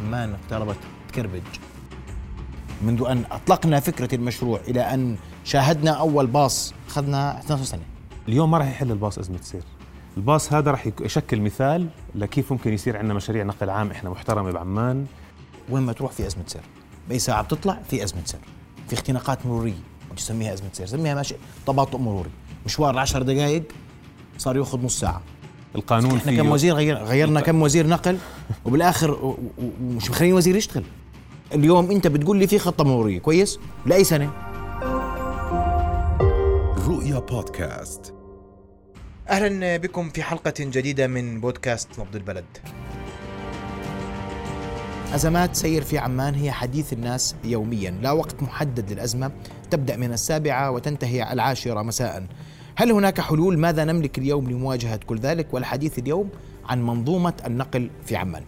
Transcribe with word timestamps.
عمان 0.00 0.34
اقتربت 0.34 0.76
تكربج 1.08 1.42
منذ 2.82 3.04
أن 3.08 3.24
أطلقنا 3.30 3.80
فكرة 3.80 4.14
المشروع 4.14 4.60
إلى 4.68 4.80
أن 4.80 5.16
شاهدنا 5.44 5.90
أول 5.90 6.26
باص 6.26 6.74
أخذنا 6.88 7.38
12 7.38 7.64
سنة. 7.64 7.82
اليوم 8.28 8.50
ما 8.50 8.58
راح 8.58 8.68
يحل 8.68 8.90
الباص 8.90 9.18
إزمة 9.18 9.38
سير 9.42 9.62
الباص 10.16 10.52
هذا 10.52 10.70
راح 10.70 10.88
يشكل 11.00 11.40
مثال 11.40 11.88
لكيف 12.14 12.52
ممكن 12.52 12.72
يصير 12.72 12.96
عندنا 12.96 13.14
مشاريع 13.14 13.44
نقل 13.44 13.70
عام 13.70 13.90
إحنا 13.90 14.10
محترمة 14.10 14.52
بعمان. 14.52 15.06
وين 15.70 15.82
ما 15.82 15.92
تروح 15.92 16.12
في 16.12 16.26
أزمة 16.26 16.44
سير 16.46 16.62
بأي 17.08 17.18
ساعة 17.18 17.42
بتطلع 17.42 17.78
في 17.90 18.04
أزمة 18.04 18.22
سير 18.24 18.40
في 18.88 18.94
اختناقات 18.94 19.46
مرورية 19.46 19.74
تسميها 20.16 20.52
أزمة 20.52 20.68
سير 20.72 20.86
سميها 20.86 21.14
ماشي 21.14 21.34
تباطؤ 21.66 21.98
مروري. 21.98 22.30
مشوار 22.66 22.98
10 22.98 23.22
دقائق 23.22 23.62
صار 24.38 24.56
يأخذ 24.56 24.84
نص 24.84 25.00
ساعة. 25.00 25.22
القانون 25.74 26.16
إحنا 26.16 26.36
كم 26.36 26.50
وزير 26.50 26.74
غير 26.74 26.96
غيرنا 26.96 27.40
كم 27.40 27.62
وزير 27.62 27.86
نقل 27.86 28.18
وبالآخر 28.64 29.10
و- 29.10 29.28
و- 29.28 29.36
ومش 29.82 30.10
مخلين 30.10 30.32
وزير 30.32 30.56
يشتغل. 30.56 30.84
اليوم 31.54 31.90
أنت 31.90 32.06
بتقول 32.06 32.36
لي 32.38 32.46
في 32.46 32.58
خطة 32.58 32.84
مروريه 32.84 33.18
كويس؟ 33.18 33.58
لأي 33.86 34.04
سنة؟ 34.04 34.30
رؤيا 36.88 37.18
بودكاست. 37.18 38.14
أهلا 39.28 39.76
بكم 39.76 40.08
في 40.10 40.22
حلقة 40.22 40.54
جديدة 40.58 41.06
من 41.06 41.40
بودكاست 41.40 41.88
نبض 41.98 42.16
البلد. 42.16 42.44
أزمات 45.14 45.56
سير 45.56 45.82
في 45.82 45.98
عمان 45.98 46.34
هي 46.34 46.52
حديث 46.52 46.92
الناس 46.92 47.34
يوميا. 47.44 47.90
لا 48.02 48.10
وقت 48.12 48.42
محدد 48.42 48.92
للأزمة 48.92 49.30
تبدأ 49.70 49.96
من 49.96 50.12
السابعة 50.12 50.70
وتنتهي 50.70 51.32
العاشرة 51.32 51.82
مساء. 51.82 52.26
هل 52.76 52.92
هناك 52.92 53.20
حلول؟ 53.20 53.58
ماذا 53.58 53.84
نملك 53.84 54.18
اليوم 54.18 54.50
لمواجهة 54.50 55.00
كل 55.06 55.18
ذلك؟ 55.18 55.54
والحديث 55.54 55.98
اليوم 55.98 56.30
عن 56.64 56.82
منظومة 56.86 57.32
النقل 57.46 57.90
في 58.06 58.16
عمان. 58.16 58.42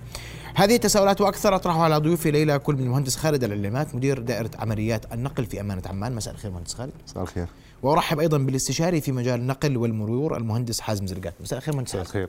هذه 0.55 0.75
التساؤلات 0.75 1.21
وأكثر 1.21 1.55
أطرحها 1.55 1.83
على 1.83 1.97
ضيوفي 1.97 2.31
ليلى 2.31 2.59
كل 2.59 2.75
من 2.75 2.83
المهندس 2.83 3.17
خالد 3.17 3.45
العلمات 3.45 3.95
مدير 3.95 4.19
دائرة 4.19 4.51
عمليات 4.59 5.13
النقل 5.13 5.45
في 5.45 5.61
أمانة 5.61 5.83
عمان. 5.87 6.15
مساء 6.15 6.35
الخير 6.35 6.51
مهندس 6.51 6.75
خالد. 6.75 6.93
مساء 7.07 7.23
الخير. 7.23 7.47
وأرحب 7.83 8.21
أيضا 8.21 8.39
بالاستشاري 8.39 9.01
في 9.01 9.13
مجال 9.13 9.41
النقل 9.41 9.77
والمرور 9.77 10.37
المهندس 10.37 10.81
حازم 10.81 11.07
زرقات 11.07 11.35
مساء 11.41 11.59
الخير 11.59 11.75
مهندس 11.75 11.93
خالد. 11.93 12.07
خير 12.07 12.29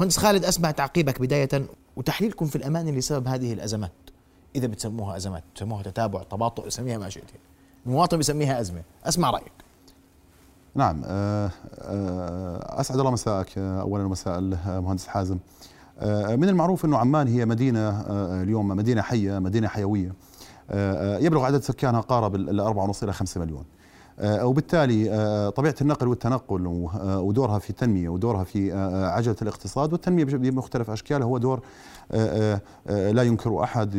مهندس 0.00 0.16
خالد 0.16 0.44
أسمع 0.44 0.70
تعقيبك 0.70 1.20
بداية 1.20 1.66
وتحليلكم 1.96 2.46
في 2.46 2.56
الأمان 2.56 2.88
لسبب 2.88 3.28
هذه 3.28 3.52
الأزمات. 3.52 3.92
إذا 4.56 4.66
بتسموها 4.66 5.16
أزمات 5.16 5.42
بتسموها 5.54 5.82
تتابع 5.82 6.22
تباطؤ 6.22 6.68
سميها 6.68 6.98
ما 6.98 7.08
شئت. 7.08 7.30
المواطن 7.86 8.16
بيسميها 8.16 8.60
أزمة. 8.60 8.82
أسمع 9.04 9.30
رأيك. 9.30 9.52
نعم 10.74 11.02
آه، 11.04 11.50
آه، 11.78 12.80
أسعد 12.80 12.98
الله 12.98 13.10
مساءك 13.10 13.58
آه، 13.58 13.80
اولا 13.80 14.08
مساء 14.08 14.38
المهندس 14.38 15.06
حازم. 15.06 15.38
من 16.28 16.48
المعروف 16.48 16.84
إنه 16.84 16.98
عمان 16.98 17.28
هي 17.28 17.46
مدينة 17.46 18.00
اليوم 18.42 18.68
مدينة 18.68 19.02
حية 19.02 19.38
مدينة 19.38 19.68
حيوية. 19.68 20.12
يبلغ 21.20 21.44
عدد 21.44 21.62
سكانها 21.62 22.00
قارب 22.00 22.34
ال 22.34 22.60
4.5 22.60 23.02
إلى 23.02 23.12
5 23.12 23.40
مليون. 23.40 23.64
وبالتالي 24.22 25.10
آه، 25.10 25.48
طبيعة 25.50 25.74
النقل 25.80 26.08
والتنقل 26.08 26.66
آه، 26.66 27.20
ودورها 27.20 27.58
في 27.58 27.70
التنمية 27.70 28.08
ودورها 28.08 28.44
في 28.44 28.72
آه، 28.74 29.06
عجلة 29.06 29.36
الاقتصاد. 29.42 29.92
والتنمية 29.92 30.24
بمختلف 30.24 30.90
اشكالها 30.90 31.26
هو 31.26 31.38
دور 31.38 31.60
آه، 32.12 32.54
آه، 32.54 32.60
آه، 32.88 33.10
لا 33.10 33.22
ينكر 33.22 33.62
أحد 33.62 33.90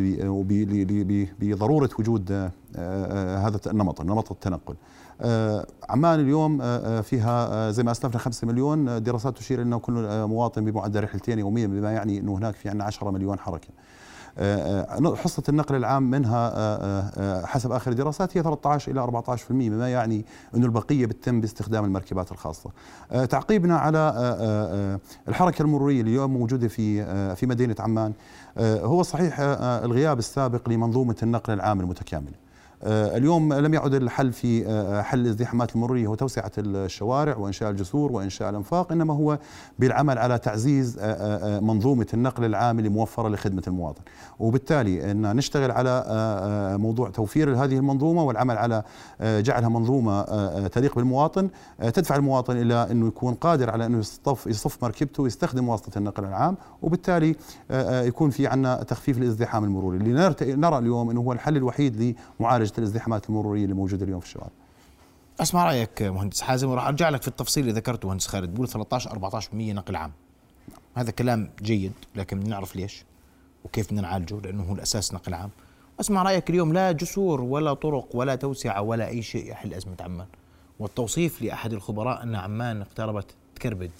بضرورة 1.40 1.90
وجود 1.98 2.32
آه، 2.32 2.50
آه، 2.76 3.38
هذا 3.38 3.60
النمط 3.66 4.00
نمط 4.00 4.32
التنقل. 4.32 4.74
آه، 5.20 5.66
عمان 5.88 6.20
اليوم 6.20 6.60
آه، 6.62 6.64
آه، 6.64 7.00
فيها 7.00 7.48
آه، 7.52 7.70
زي 7.70 7.82
ما 7.82 7.90
أسلفنا 7.90 8.18
5 8.20 8.46
مليون 8.46 8.88
آه، 8.88 8.98
دراسات 8.98 9.36
تشير 9.38 9.62
إنه 9.62 9.78
كل 9.78 10.04
آه، 10.06 10.26
مواطن 10.26 10.64
بمعدل 10.64 11.04
رحلتين 11.04 11.38
يوميا 11.38 11.66
بما 11.66 11.92
يعني 11.92 12.18
إنه 12.18 12.34
هناك 12.38 12.54
في 12.54 12.68
عندنا 12.68 12.84
10 12.84 13.10
مليون 13.10 13.38
حركة. 13.38 13.68
آه، 14.38 14.82
آه، 14.82 15.14
حصة 15.14 15.42
النقل 15.48 15.74
العام 15.74 16.10
منها 16.10 16.52
آه، 16.54 17.46
حسب 17.46 17.72
آخر 17.72 17.90
الدراسات 17.90 18.36
هي 18.36 18.42
13 18.42 18.92
إلى 18.92 19.00
14% 19.00 19.70
بما 19.70 19.90
يعني 19.90 20.24
أنه 20.54 20.66
البقية 20.66 21.06
بتتم 21.06 21.40
باستخدام 21.40 21.84
المركبات 21.84 22.32
الخاصة. 22.32 22.70
تعقيبنا 23.30 23.78
على 23.78 24.14
الحركة 25.28 25.62
المرورية 25.62 26.00
اليوم 26.00 26.30
موجودة 26.30 26.68
في 26.68 27.04
في 27.36 27.46
مدينة 27.46 27.76
عمان. 27.78 28.12
هو 28.58 29.02
صحيح 29.02 29.36
الغياب 29.40 30.18
السابق 30.18 30.68
لمنظومة 30.68 31.16
النقل 31.22 31.52
العام 31.52 31.80
المتكاملة. 31.80 32.49
اليوم 32.82 33.52
لم 33.54 33.74
يعد 33.74 33.94
الحل 33.94 34.32
في 34.32 34.66
آه، 34.66 35.02
حل 35.02 35.20
الازدحامات 35.20 35.74
المروريه 35.74 36.06
هو 36.06 36.14
توسعه 36.14 36.50
الشوارع 36.58 37.36
وإنشاء 37.36 37.70
الجسور 37.70 38.12
وإنشاء 38.12 38.50
الأنفاق 38.50 38.92
إنما 38.92 39.14
هو 39.14 39.38
بالعمل 39.78 40.18
على 40.18 40.38
تعزيز 40.38 40.98
آه، 40.98 41.02
آه، 41.02 41.56
آه، 41.56 41.60
منظومة 41.60 42.06
النقل 42.14 42.44
العام 42.44 42.78
اللي 42.78 42.88
موفرة 42.88 43.28
لخدمة 43.28 43.62
المواطن. 43.66 44.00
وبالتالي 44.38 45.10
إن 45.10 45.36
نشتغل 45.36 45.70
على 45.70 45.90
آه، 46.06 46.74
آه، 46.74 46.76
موضوع 46.76 47.10
توفير 47.10 47.54
هذه 47.64 47.76
المنظومة 47.76 48.22
والعمل 48.24 48.58
على 48.58 48.82
آه، 49.20 49.40
جعلها 49.40 49.68
منظومة 49.68 50.20
آه، 50.20 50.24
آه، 50.64 50.66
تليق 50.66 50.96
بالمواطن 50.96 51.48
آه، 51.80 51.90
تدفع 51.90 52.16
المواطن 52.16 52.56
إلى 52.56 52.86
إنه 52.90 53.06
يكون 53.08 53.34
قادر 53.34 53.70
على 53.70 53.86
إنه 53.86 53.98
يصطف 53.98 54.46
يصف 54.46 54.82
مركبته 54.84 55.22
ويستخدم 55.22 55.68
واسطة 55.68 55.98
النقل 55.98 56.24
العام 56.24 56.56
وبالتالي 56.82 57.36
آه، 57.70 58.00
آه، 58.00 58.04
يكون 58.04 58.30
في 58.30 58.46
عندنا 58.46 58.82
تخفيف 58.82 59.18
الازدحام 59.18 59.64
المروري 59.64 59.96
اللي 59.98 60.34
نرى 60.56 60.78
اليوم 60.78 61.10
إنه 61.10 61.20
هو 61.20 61.32
الحل 61.32 61.56
الوحيد 61.56 62.16
لمعالجه 62.70 62.78
الازدحامات 62.78 63.28
المروريه 63.28 63.64
اللي 63.64 63.74
موجودة 63.74 64.04
اليوم 64.04 64.20
في 64.20 64.26
الشوارع. 64.26 64.50
أسمع 65.40 65.64
رأيك 65.64 66.02
مهندس 66.02 66.40
حازم 66.40 66.68
وراح 66.68 66.86
أرجع 66.86 67.08
لك 67.08 67.22
في 67.22 67.28
التفصيل 67.28 67.68
اللي 67.68 67.80
ذكرته 67.80 68.08
مهندس 68.08 68.26
خالد. 68.26 68.54
بقول 68.54 68.68
13 68.68 69.10
14% 69.10 69.54
نقل 69.54 69.96
عام. 69.96 70.12
هذا 70.94 71.10
كلام 71.10 71.50
جيد 71.62 71.92
لكن 72.16 72.40
بدنا 72.40 72.50
نعرف 72.50 72.76
ليش 72.76 73.04
وكيف 73.64 73.86
بدنا 73.86 74.00
نعالجه 74.00 74.40
لأنه 74.40 74.62
هو 74.62 74.74
الأساس 74.74 75.14
نقل 75.14 75.34
عام. 75.34 75.50
أسمع 76.00 76.22
رأيك 76.22 76.50
اليوم 76.50 76.72
لا 76.72 76.92
جسور 76.92 77.40
ولا 77.40 77.74
طرق 77.74 78.16
ولا 78.16 78.34
توسعة 78.34 78.82
ولا 78.82 79.08
أي 79.08 79.22
شيء 79.22 79.50
يحل 79.50 79.74
أزمة 79.74 79.96
عمان. 80.00 80.26
والتوصيف 80.78 81.42
لأحد 81.42 81.72
الخبراء 81.72 82.22
أن 82.22 82.34
عمان 82.34 82.80
اقتربت 82.80 83.34
تكربج. 83.54 83.90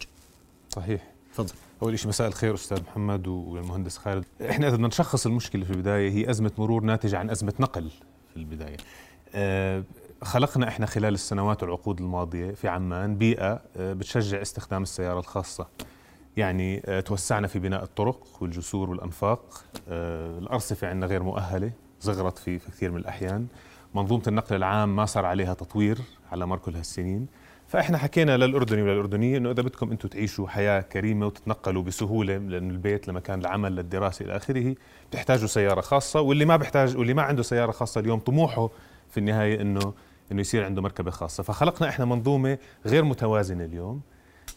صحيح. 0.69 1.13
تفضل. 1.35 1.55
أول 1.83 1.99
شيء 1.99 2.09
مساء 2.09 2.29
الخير 2.29 2.55
أستاذ 2.55 2.83
محمد 2.83 3.27
والمهندس 3.27 3.99
خالد. 3.99 4.25
إحنا 4.51 4.69
إذا 4.69 4.77
بدنا 4.77 4.89
نشخص 4.89 5.27
المشكلة 5.27 5.65
في 5.65 5.71
البداية 5.71 6.11
هي 6.11 6.31
أزمة 6.31 6.53
مرور 6.59 6.83
ناتجة 6.83 7.19
عن 7.19 7.31
أزمة 7.31 7.55
نقل. 7.61 7.91
في 8.31 8.37
البداية. 8.37 8.77
آه، 9.35 9.85
خلقنا 10.23 10.69
إحنا 10.69 10.87
خلال 10.87 11.15
السنوات 11.15 11.63
والعقود 11.63 12.01
الماضية 12.01 12.51
في 12.51 12.69
عمان 12.69 13.17
بيئة 13.17 13.63
آه، 13.77 13.93
بتشجع 13.93 14.43
استخدام 14.43 14.83
السيارة 14.83 15.19
الخاصة. 15.19 15.67
يعني 16.37 16.83
آه، 16.87 17.01
توسعنا 17.01 17.47
في 17.47 17.59
بناء 17.59 17.83
الطرق 17.83 18.27
والجسور 18.41 18.91
والأنفاق. 18.91 19.65
آه، 19.89 20.39
الأرصفة 20.39 20.89
عندنا 20.89 21.07
غير 21.07 21.23
مؤهلة 21.23 21.73
زغرت 22.01 22.39
في 22.39 22.59
كثير 22.59 22.91
من 22.91 22.97
الأحيان. 22.97 23.47
منظومة 23.95 24.23
النقل 24.27 24.57
العام 24.57 24.97
ما 24.97 25.07
صار 25.07 25.25
عليها 25.25 25.55
تطوير 25.55 25.99
على 26.33 26.47
مر 26.47 26.59
كل 26.59 26.77
هالسنين. 26.77 27.27
فإحنا 27.71 27.99
حكينا 27.99 28.37
للأردني 28.37 28.83
وللأردنية 28.83 29.37
إنه 29.37 29.51
إذا 29.51 29.63
بدكم 29.63 29.91
أنتم 29.91 30.09
تعيشوا 30.09 30.49
حياة 30.49 30.81
كريمة 30.81 31.27
وتتنقلوا 31.27 31.83
بسهولة 31.83 32.37
لأن 32.37 32.71
البيت 32.71 33.09
لمكان 33.09 33.41
العمل 33.41 33.77
للدراسة 33.77 34.25
إلى 34.25 34.37
آخره 34.37 34.75
بتحتاجوا 35.11 35.47
سيارة 35.47 35.81
خاصة 35.81 36.21
واللي 36.21 36.45
ما 36.45 36.57
بيحتاج 36.57 36.97
واللي 36.97 37.15
ما 37.15 37.23
عنده 37.23 37.43
سيارة 37.43 37.71
خاصة 37.71 38.01
اليوم 38.01 38.19
طموحه 38.19 38.71
في 39.11 39.19
النهاية 39.21 39.61
إنه 39.61 39.95
إنه 40.33 40.41
يصير 40.41 40.65
عنده 40.65 40.83
مركبة 40.83 41.11
خاصة. 41.11 41.43
فخلقنا 41.43 41.89
إحنا 41.89 42.05
منظومة 42.05 42.59
غير 42.87 43.05
متوازنة 43.05 43.65
اليوم. 43.65 44.01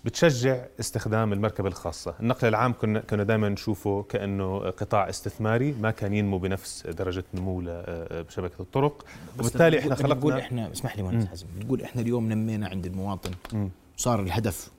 بتشجع 0.03 0.65
استخدام 0.79 1.33
المركبة 1.33 1.67
الخاصة. 1.67 2.15
النقل 2.19 2.47
العام 2.47 2.73
كنا 2.73 2.99
كنا 2.99 3.23
دائما 3.23 3.49
نشوفه 3.49 4.03
كأنه 4.09 4.57
قطاع 4.59 5.09
استثماري 5.09 5.71
ما 5.81 5.91
كان 5.91 6.13
ينمو 6.13 6.37
بنفس 6.37 6.87
درجة 6.87 7.23
نمو 7.33 7.61
ل- 7.61 7.83
بشبكة 8.27 8.61
الطرق. 8.61 9.05
وبالتالي 9.39 9.79
إحنا 9.79 9.95
بتقول 9.95 10.09
خلقنا 10.11 10.39
إحنا 10.39 10.71
اسمح 10.71 10.97
لي 10.97 11.03
مهندس 11.03 11.27
حازم 11.27 11.47
بتقول 11.59 11.81
إحنا 11.81 12.01
اليوم 12.01 12.29
نمينا 12.31 12.67
عند 12.67 12.85
المواطن. 12.85 13.31
مم. 13.53 13.69
صار 13.97 14.19
الهدف 14.21 14.71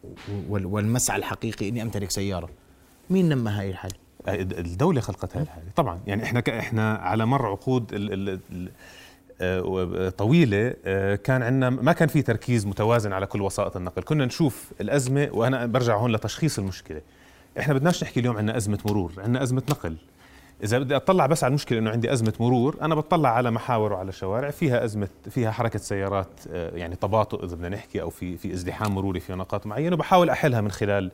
وال- 0.48 0.66
والمسعى 0.66 1.18
الحقيقي 1.18 1.68
إني 1.68 1.82
أمتلك 1.82 2.10
سيارة. 2.10 2.48
مين 3.10 3.28
نمى 3.28 3.50
هاي 3.50 3.70
الحالة؟ 3.70 3.94
الدولة 4.28 5.00
خلقت 5.00 5.36
هاي 5.36 5.42
الحالة. 5.42 5.66
طبعا 5.76 6.00
يعني 6.06 6.22
إحنا 6.22 6.42
إحنا 6.48 6.94
على 6.94 7.26
مر 7.26 7.46
عقود 7.46 7.92
ال 7.94 8.12
ال 8.12 8.40
ال 8.52 8.70
آه، 9.40 10.08
طويلة 10.08 10.74
آه، 10.84 11.14
كان 11.14 11.42
عندنا 11.42 11.70
ما 11.70 11.92
كان 11.92 12.08
في 12.08 12.22
تركيز 12.22 12.66
متوازن 12.66 13.12
على 13.12 13.26
كل 13.26 13.42
وسائط 13.42 13.76
النقل. 13.76 14.02
كنا 14.02 14.24
نشوف 14.24 14.72
الأزمة 14.80 15.28
وأنا 15.32 15.66
برجع 15.66 15.96
هون 15.96 16.12
لتشخيص 16.12 16.58
المشكلة. 16.58 17.00
إحنا 17.58 17.74
بدناش 17.74 18.02
نحكي 18.02 18.20
اليوم 18.20 18.36
عندنا 18.36 18.56
أزمة 18.56 18.78
مرور 18.84 19.12
عندنا 19.18 19.42
أزمة 19.42 19.62
نقل. 19.70 19.96
إذا 20.64 20.78
بدي 20.78 20.96
أطلع 20.96 21.26
بس 21.26 21.44
على 21.44 21.50
المشكلة 21.50 21.78
إنه 21.78 21.90
عندي 21.90 22.12
أزمة 22.12 22.32
مرور 22.40 22.76
أنا 22.82 22.94
بطلع 22.94 23.28
على 23.28 23.50
محاور 23.50 23.92
وعلى 23.92 24.12
شوارع 24.12 24.50
فيها 24.50 24.84
أزمة 24.84 25.08
فيها 25.30 25.50
حركة 25.50 25.78
سيارات 25.78 26.40
آه، 26.52 26.76
يعني 26.76 26.96
تباطؤ 26.96 27.44
إذا 27.44 27.56
بدنا 27.56 27.68
نحكي 27.68 28.02
أو 28.02 28.10
في 28.10 28.36
في 28.36 28.52
ازدحام 28.52 28.94
مروري 28.94 29.20
في 29.20 29.32
نقاط 29.32 29.66
معينة 29.66 29.94
وبحاول 29.94 30.30
أحلها 30.30 30.60
من 30.60 30.70
خلال 30.70 31.10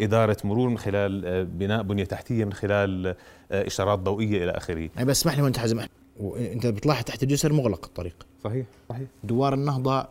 إدارة 0.00 0.36
مرور 0.44 0.68
من 0.68 0.78
خلال 0.78 1.26
آه، 1.26 1.42
بناء 1.42 1.82
بنية 1.82 2.04
تحتية 2.04 2.44
من 2.44 2.52
خلال 2.52 3.06
آه، 3.52 3.66
إشارات 3.66 3.98
ضوئية 3.98 4.44
إلى 4.44 4.50
آخره. 4.50 4.90
يعني 4.96 5.08
بس 5.08 5.20
اسمح 5.20 5.36
لي 5.36 5.42
مهندس 5.42 5.58
حازم 5.58 5.80
وانت 6.20 6.66
بتلاحظ 6.66 7.04
تحت 7.04 7.22
الجسر 7.22 7.52
مغلق 7.52 7.84
الطريق. 7.84 8.26
صحيح. 8.44 8.66
صحيح. 8.88 9.08
دوار 9.24 9.54
النهضة 9.54 10.06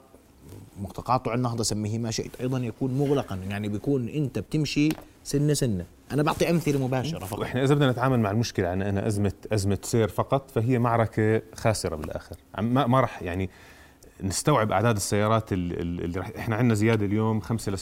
تقاطع 0.95 1.33
النهضة 1.33 1.63
سميه 1.63 1.99
ما 1.99 2.11
شئت 2.11 2.41
أيضا 2.41 2.59
يكون 2.59 2.93
مغلقا 2.97 3.35
يعني 3.35 3.69
بيكون 3.69 4.09
أنت 4.09 4.39
بتمشي 4.39 4.89
سنة 5.23 5.53
سنة. 5.53 5.85
أنا 6.11 6.23
بعطي 6.23 6.49
أمثلة 6.49 6.87
مباشرة 6.87 7.25
فقط. 7.25 7.39
وإحنا 7.39 7.63
إذا 7.63 7.75
بدنا 7.75 7.91
نتعامل 7.91 8.19
مع 8.19 8.31
المشكلة 8.31 8.67
عن 8.67 8.81
انها 8.81 9.07
أزمة 9.07 9.33
أزمة 9.53 9.77
سير 9.83 10.07
فقط 10.07 10.51
فهي 10.51 10.79
معركة 10.79 11.41
خاسرة 11.55 11.95
بالآخر. 11.95 12.35
ما 12.57 12.87
ما 12.87 12.99
راح 12.99 13.21
يعني 13.21 13.49
نستوعب 14.23 14.71
أعداد 14.71 14.95
السيارات 14.95 15.53
اللي, 15.53 15.75
اللي 15.75 16.19
رح 16.19 16.31
إحنا 16.37 16.55
عندنا 16.55 16.73
زيادة 16.73 17.05
اليوم 17.05 17.39
5 17.39 17.71
ل 17.71 17.77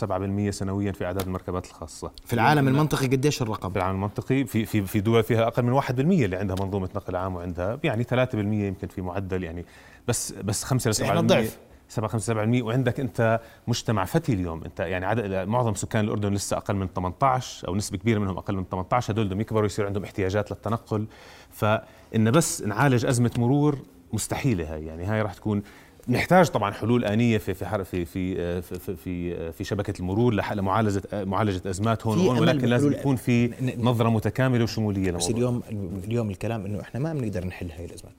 7% 0.50 0.50
سنويا 0.50 0.92
في 0.92 1.06
أعداد 1.06 1.25
المركبات 1.25 1.66
الخاصة. 1.66 2.12
في 2.25 2.34
العالم 2.34 2.68
المنطقي 2.68 3.07
قديش 3.07 3.42
الرقم؟ 3.42 3.69
في 3.69 3.75
العالم 3.75 3.95
المنطقي 3.95 4.45
في 4.45 4.66
في 4.66 4.81
في 4.81 5.00
دول 5.00 5.24
فيها 5.24 5.48
أقل 5.48 5.63
من 5.63 5.81
1% 5.81 5.89
اللي 5.89 6.36
عندها 6.36 6.56
منظومة 6.60 6.89
نقل 6.95 7.16
عام 7.16 7.36
وعندها 7.36 7.80
يعني 7.84 8.04
3% 8.04 8.36
يمكن 8.36 8.88
في 8.88 9.01
معدل 9.01 9.44
يعني. 9.44 9.66
بس 10.07 10.31
بس 10.31 10.63
5 10.63 10.89
ل 10.89 10.95
7% 10.95 11.01
إحنا 11.01 11.19
الضعف. 11.19 11.57
7 11.89 12.10
5 12.10 12.34
7% 12.34 12.63
وعندك 12.63 13.00
أنت 13.00 13.40
مجتمع 13.68 14.06
فتي 14.06 14.33
اليوم. 14.33 14.63
أنت 14.63 14.80
يعني 14.80 15.06
عدد 15.06 15.48
معظم 15.48 15.75
سكان 15.75 16.06
الأردن 16.06 16.33
لسه 16.33 16.57
أقل 16.57 16.75
من 16.75 16.88
18 16.95 17.68
أو 17.68 17.75
نسبة 17.75 17.98
كبيرة 17.98 18.19
منهم 18.19 18.38
أقل 18.38 18.56
من 18.56 18.66
18 18.72 19.13
هدول 19.13 19.25
بدهم 19.25 19.42
يكبروا 19.42 19.66
يصير 19.66 19.86
عندهم 19.86 20.04
احتياجات 20.04 20.51
للتنقل. 20.51 21.07
فإن 21.51 22.31
بس 22.31 22.62
نعالج 22.62 23.06
أزمة 23.06 23.31
مرور 23.38 23.78
مستحيلة 24.13 24.74
هاي. 24.74 24.86
يعني 24.86 25.06
هاي 25.06 25.22
راح 25.22 25.33
تكون 25.33 25.63
نحتاج 26.09 26.48
طبعا 26.48 26.71
حلول 26.71 27.06
آنية 27.06 27.38
في 27.38 27.54
في 27.54 27.65
حر- 27.65 27.83
في 27.83 28.06
في 28.06 28.62
في 28.62 28.95
في, 28.95 29.51
في, 29.51 29.63
شبكة 29.63 29.94
المرور 30.00 30.42
لح- 30.42 30.51
لمعالجة 30.54 31.01
معالجة 31.13 31.69
أزمات 31.69 32.07
هون 32.07 32.18
وهون 32.19 32.39
ولكن 32.39 32.68
لازم 32.68 32.92
يكون 32.92 33.15
في 33.15 33.48
ن- 33.48 33.51
ن- 33.62 33.74
نظرة 33.86 34.09
متكاملة 34.09 34.63
وشمولية 34.63 35.12
بس 35.12 35.30
اليوم 35.30 35.62
اليوم 36.04 36.30
الكلام 36.30 36.65
إنه 36.65 36.81
إحنا 36.81 37.00
ما 37.00 37.13
بنقدر 37.13 37.45
نحل 37.45 37.71
هاي 37.71 37.86
الأزمات. 37.86 38.13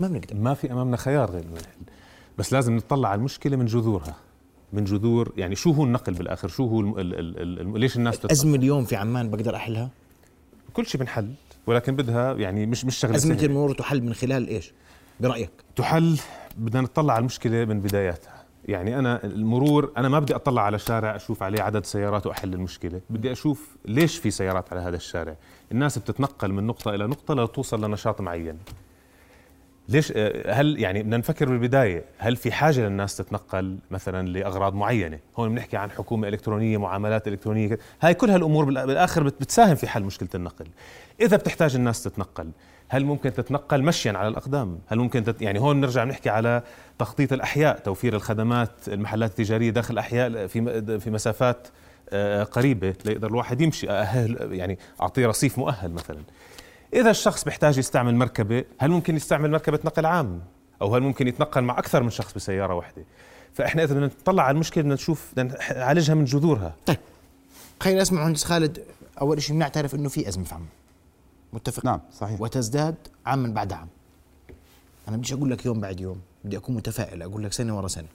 ما 0.00 0.08
بنقدر. 0.08 0.34
ما 0.36 0.54
في 0.54 0.72
أمامنا 0.72 0.96
خيار 0.96 1.30
غير 1.30 1.42
إنه 1.42 1.52
نحل. 1.52 1.82
بس 2.38 2.52
لازم 2.52 2.76
نطلع 2.76 3.08
على 3.08 3.18
المشكلة 3.18 3.56
من 3.56 3.66
جذورها. 3.66 4.16
من 4.72 4.84
جذور 4.84 5.32
يعني 5.36 5.54
شو 5.56 5.70
هو 5.70 5.84
النقل 5.84 6.14
بالآخر؟ 6.14 6.48
شو 6.48 6.66
هو 6.66 6.80
الم... 6.80 6.98
ال... 6.98 7.14
ال... 7.18 7.60
ال... 7.74 7.80
ليش 7.80 7.96
الناس 7.96 8.18
تتنقل 8.18 8.32
أزمة 8.32 8.54
اليوم 8.56 8.84
في 8.84 8.96
عمان 8.96 9.30
بقدر 9.30 9.56
أحلها؟ 9.56 9.90
كل 10.72 10.86
شيء 10.86 11.00
بنحل 11.00 11.28
ولكن 11.66 11.96
بدها 11.96 12.32
يعني 12.34 12.66
مش 12.66 12.84
مش 12.84 12.96
شغلة 12.96 13.16
أزمة. 13.16 13.38
المرور 13.42 13.74
تحل 13.74 14.02
من 14.02 14.14
خلال 14.14 14.48
إيش؟ 14.48 14.72
برأيك؟ 15.22 15.50
تحل 15.76 16.18
بدنا 16.56 16.80
نطلع 16.80 17.12
على 17.14 17.20
المشكلة 17.20 17.64
من 17.64 17.80
بداياتها. 17.80 18.42
يعني 18.64 18.98
أنا 18.98 19.24
المرور 19.24 19.92
أنا 19.96 20.08
ما 20.08 20.18
بدي 20.18 20.34
أطلع 20.34 20.62
على 20.62 20.78
شارع 20.78 21.16
أشوف 21.16 21.42
عليه 21.42 21.62
عدد 21.62 21.84
سيارات 21.84 22.26
وأحل 22.26 22.54
المشكلة. 22.54 23.00
بدي 23.10 23.32
أشوف 23.32 23.76
ليش 23.84 24.18
في 24.18 24.30
سيارات 24.30 24.72
على 24.72 24.80
هذا 24.80 24.96
الشارع. 24.96 25.36
الناس 25.72 25.98
بتتنقل 25.98 26.52
من 26.52 26.66
نقطة 26.66 26.94
إلى 26.94 27.06
نقطة 27.06 27.34
لتوصل 27.34 27.84
لنشاط 27.84 28.20
معين. 28.20 28.58
ليش 29.88 30.12
آه، 30.16 30.52
هل 30.52 30.78
يعني 30.78 31.02
بدنا 31.02 31.16
نفكر 31.16 31.48
بالبداية. 31.48 32.04
هل 32.18 32.36
في 32.36 32.52
حاجة 32.52 32.80
للناس 32.80 33.16
تتنقل 33.16 33.78
مثلا 33.90 34.28
لأغراض 34.28 34.74
معينة؟ 34.74 35.18
هون 35.38 35.48
بنحكي 35.54 35.76
عن 35.76 35.90
حكومة 35.90 36.28
إلكترونية 36.28 36.78
معاملات 36.78 37.28
إلكترونية. 37.28 37.78
هاي 38.00 38.14
كل 38.14 38.30
هالامور 38.30 38.64
بالآخر 38.64 39.22
بت- 39.22 39.40
بتساهم 39.40 39.74
في 39.74 39.86
حل 39.86 40.02
مشكلة 40.02 40.28
النقل. 40.34 40.66
إذا 41.20 41.36
بتحتاج 41.36 41.74
الناس 41.74 42.02
تتنقل 42.02 42.50
هل 42.92 43.04
ممكن 43.04 43.32
تتنقل 43.32 43.82
مشيا 43.82 44.12
على 44.12 44.28
الأقدام؟ 44.28 44.78
هل 44.86 44.98
ممكن 44.98 45.24
تت... 45.24 45.42
يعني 45.42 45.60
هون 45.60 45.80
نرجع 45.80 46.04
نحكي 46.04 46.30
على 46.30 46.62
تخطيط 46.98 47.32
الأحياء 47.32 47.78
توفير 47.78 48.14
الخدمات 48.14 48.70
المحلات 48.88 49.30
التجارية 49.30 49.70
داخل 49.70 49.94
الاحياء 49.94 50.46
في 50.46 51.00
في 51.00 51.10
مسافات 51.10 51.68
آه، 52.10 52.44
قريبة 52.44 52.94
ليقدر 53.04 53.28
الواحد 53.28 53.60
يمشي 53.60 53.90
أهل 53.90 54.52
يعني 54.52 54.78
اعطيه 55.00 55.26
رصيف 55.26 55.58
مؤهل 55.58 55.92
مثلا. 55.92 56.18
إذا 56.94 57.10
الشخص 57.10 57.44
بيحتاج 57.44 57.78
يستعمل 57.78 58.14
مركبة 58.14 58.64
هل 58.78 58.90
ممكن 58.90 59.16
يستعمل 59.16 59.50
مركبة 59.50 59.78
نقل 59.84 60.06
عام؟ 60.06 60.40
أو 60.82 60.94
هل 60.94 61.02
ممكن 61.02 61.28
يتنقل 61.28 61.64
مع 61.64 61.78
أكثر 61.78 62.02
من 62.02 62.10
شخص 62.10 62.34
بسيارة 62.34 62.74
واحدة؟ 62.74 63.04
فإحنا 63.54 63.84
إذا 63.84 63.94
بدنا 63.94 64.06
نطلع 64.06 64.42
على 64.42 64.54
المشكلة 64.54 64.82
بدنا 64.82 64.94
نشوف 64.94 65.32
بدنا 65.32 65.58
نعالجها 65.76 66.14
من 66.14 66.24
جذورها. 66.24 66.74
طيب 66.86 66.98
خلينا 67.80 68.02
نسمع 68.02 68.22
مهندس 68.22 68.44
خالد. 68.44 68.82
أول 69.20 69.42
شيء 69.42 69.56
بنعترف 69.56 69.94
إنه 69.94 70.08
في 70.08 70.28
أزمة 70.28 70.44
في 70.44 70.54
عمان 70.54 70.81
متفق. 71.52 71.84
نعم 71.84 72.00
صحيح. 72.12 72.40
وتزداد 72.40 72.94
عاما 73.26 73.48
بعد 73.48 73.72
عام. 73.72 73.88
أنا 75.08 75.16
بديش 75.16 75.32
أقول 75.32 75.50
لك 75.50 75.66
يوم 75.66 75.80
بعد 75.80 76.00
يوم 76.00 76.20
بدي 76.44 76.56
أكون 76.56 76.74
متفائل 76.74 77.22
أقول 77.22 77.44
لك 77.44 77.52
سنة 77.52 77.76
ورا 77.76 77.88
سنة. 77.88 78.08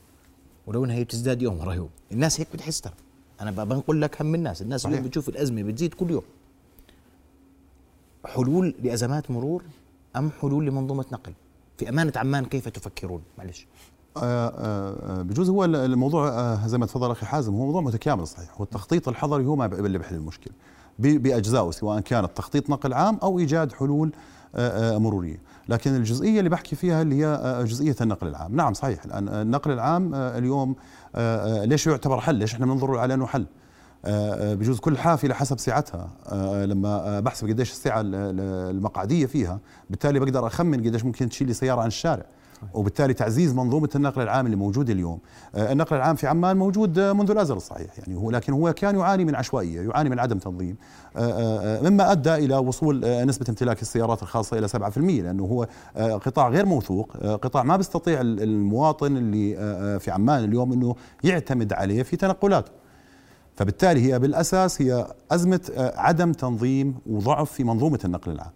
ولو 0.68 0.86
إنها 0.86 0.96
هي 0.96 1.04
بتزداد 1.04 1.42
يوم 1.42 1.60
ورا 1.60 1.74
يوم. 1.74 1.90
الناس 2.12 2.40
هيك 2.40 2.48
بتحس 2.54 2.82
ترى. 2.82 2.94
أنا 3.42 3.52
بنقول 3.52 4.02
لك 4.02 4.22
هم 4.22 4.36
الناس. 4.36 4.62
الناس 4.62 4.82
صحيح. 4.82 4.96
اللي 4.96 5.08
بتشوف 5.08 5.30
الأزمة 5.30 5.64
بتزيد 5.64 5.94
كل 5.94 6.12
يوم. 6.12 6.24
حلول 8.26 8.76
لأزمات 8.84 9.32
مرور 9.32 9.64
أم 10.16 10.32
حلول 10.42 10.66
لمنظومة 10.66 11.06
نقل؟ 11.12 11.34
في 11.78 11.90
أمانة 11.90 12.14
عمان 12.16 12.46
كيف 12.46 12.70
تفكرون؟ 12.70 13.22
معلش. 13.38 13.68
آه، 14.18 14.48
آه، 14.48 15.22
بجوز 15.22 15.50
هو 15.50 15.66
الموضوع 15.66 16.30
آه، 16.30 16.68
زي 16.68 16.78
ما 16.78 16.86
تفضل 16.86 17.12
أخي 17.12 17.26
حازم 17.26 17.54
هو 17.54 17.66
موضوع 17.66 17.82
متكامل 17.82 18.28
صحيح. 18.28 18.50
هو 18.58 18.64
التخطيط 18.64 19.08
الحضري 19.08 19.46
هو 19.46 19.56
ما 19.56 19.66
اللي 19.66 19.98
بيحل 19.98 20.16
المشكلة. 20.16 20.54
باجزائه 21.00 21.72
سواء 21.72 22.00
كانت 22.00 22.30
تخطيط 22.36 22.70
نقل 22.70 22.94
عام 22.94 23.18
أو 23.24 23.40
إيجاد 23.40 23.72
حلول 23.72 24.12
آه، 24.56 24.96
آه، 24.96 24.98
مرورية. 24.98 25.42
لكن 25.70 25.96
الجزئية 25.96 26.40
اللي 26.40 26.50
بحكي 26.50 26.76
فيها 26.76 27.02
اللي 27.02 27.16
هي 27.16 27.26
آه، 27.26 27.62
جزئية 27.64 27.96
النقل 28.02 28.28
العام. 28.28 28.56
نعم 28.56 28.74
صحيح. 28.74 29.06
الآن 29.06 29.30
النقل 29.30 29.72
العام 29.72 30.12
اليوم 30.16 30.76
ليش 31.70 31.88
يعتبر 31.88 32.20
حل؟ 32.22 32.36
ليش 32.36 32.54
إحنا 32.54 32.66
بننظر 32.66 32.98
على 32.98 33.14
أنه 33.14 33.26
حل؟ 33.26 33.46
بجوز 34.56 34.80
كل 34.80 34.98
حافله 34.98 35.34
حسب 35.34 35.60
سعتها. 35.60 36.10
لما 36.66 37.20
بحسب 37.20 37.48
قديش 37.48 37.72
السعة 37.72 38.02
ال- 38.02 38.16
ال- 38.16 38.76
المقعدية 38.76 39.26
فيها 39.26 39.60
بالتالي 39.90 40.20
بقدر 40.20 40.48
أخمن 40.48 40.88
قديش 40.88 41.06
ممكن 41.06 41.30
تشيل 41.30 41.48
لي 41.48 41.54
سيارة 41.54 41.82
عن 41.82 41.88
الشارع. 41.88 42.26
وبالتالي 42.74 43.14
تعزيز 43.14 43.54
منظومة 43.54 43.90
النقل 43.96 44.22
العام 44.22 44.46
اللي 44.46 44.58
موجودة 44.58 44.94
اليوم. 44.94 45.20
آه، 45.56 45.72
النقل 45.72 45.96
العام 45.96 46.16
في 46.16 46.28
عمان 46.28 46.58
موجود 46.58 47.00
آه، 47.00 47.14
منذ 47.14 47.32
الأزل 47.32 47.62
صحيح. 47.62 47.88
يعني 48.00 48.16
هو 48.20 48.32
لكن 48.32 48.54
هو 48.54 48.74
كان 48.74 48.96
يعاني 48.96 49.26
من 49.26 49.36
عشوائية 49.36 49.82
يعاني 49.90 50.10
من 50.10 50.20
عدم 50.20 50.38
تنظيم. 50.38 50.76
آه، 51.18 51.82
مما 51.90 52.12
أدى 52.12 52.36
إلى 52.36 52.56
وصول 52.58 53.26
نسبة 53.26 53.46
امتلاك 53.50 53.82
السيارات 53.82 54.22
الخاصة 54.24 54.58
إلى 54.58 54.68
7% 54.68 54.98
لأنه 55.22 55.44
هو 55.44 55.68
قطاع 56.18 56.50
غير 56.50 56.66
موثوق 56.66 57.18
قطاع 57.18 57.64
ما 57.64 57.78
بيستطيع 57.78 58.22
ال- 58.22 58.44
المواطن 58.44 59.18
اللي 59.18 59.56
في 60.00 60.12
عمان 60.12 60.44
اليوم 60.44 60.74
إنه 60.74 60.96
يعتمد 61.24 61.74
عليه 61.74 62.04
في 62.04 62.16
تنقلاته. 62.18 62.72
فبالتالي 63.56 64.02
هي 64.14 64.20
بالأساس 64.20 64.82
هي 64.82 65.08
أزمة 65.32 65.60
عدم 65.78 66.32
تنظيم 66.32 66.96
وضعف 67.10 67.52
في 67.52 67.64
منظومة 67.64 68.00
النقل 68.06 68.32
العام. 68.32 68.52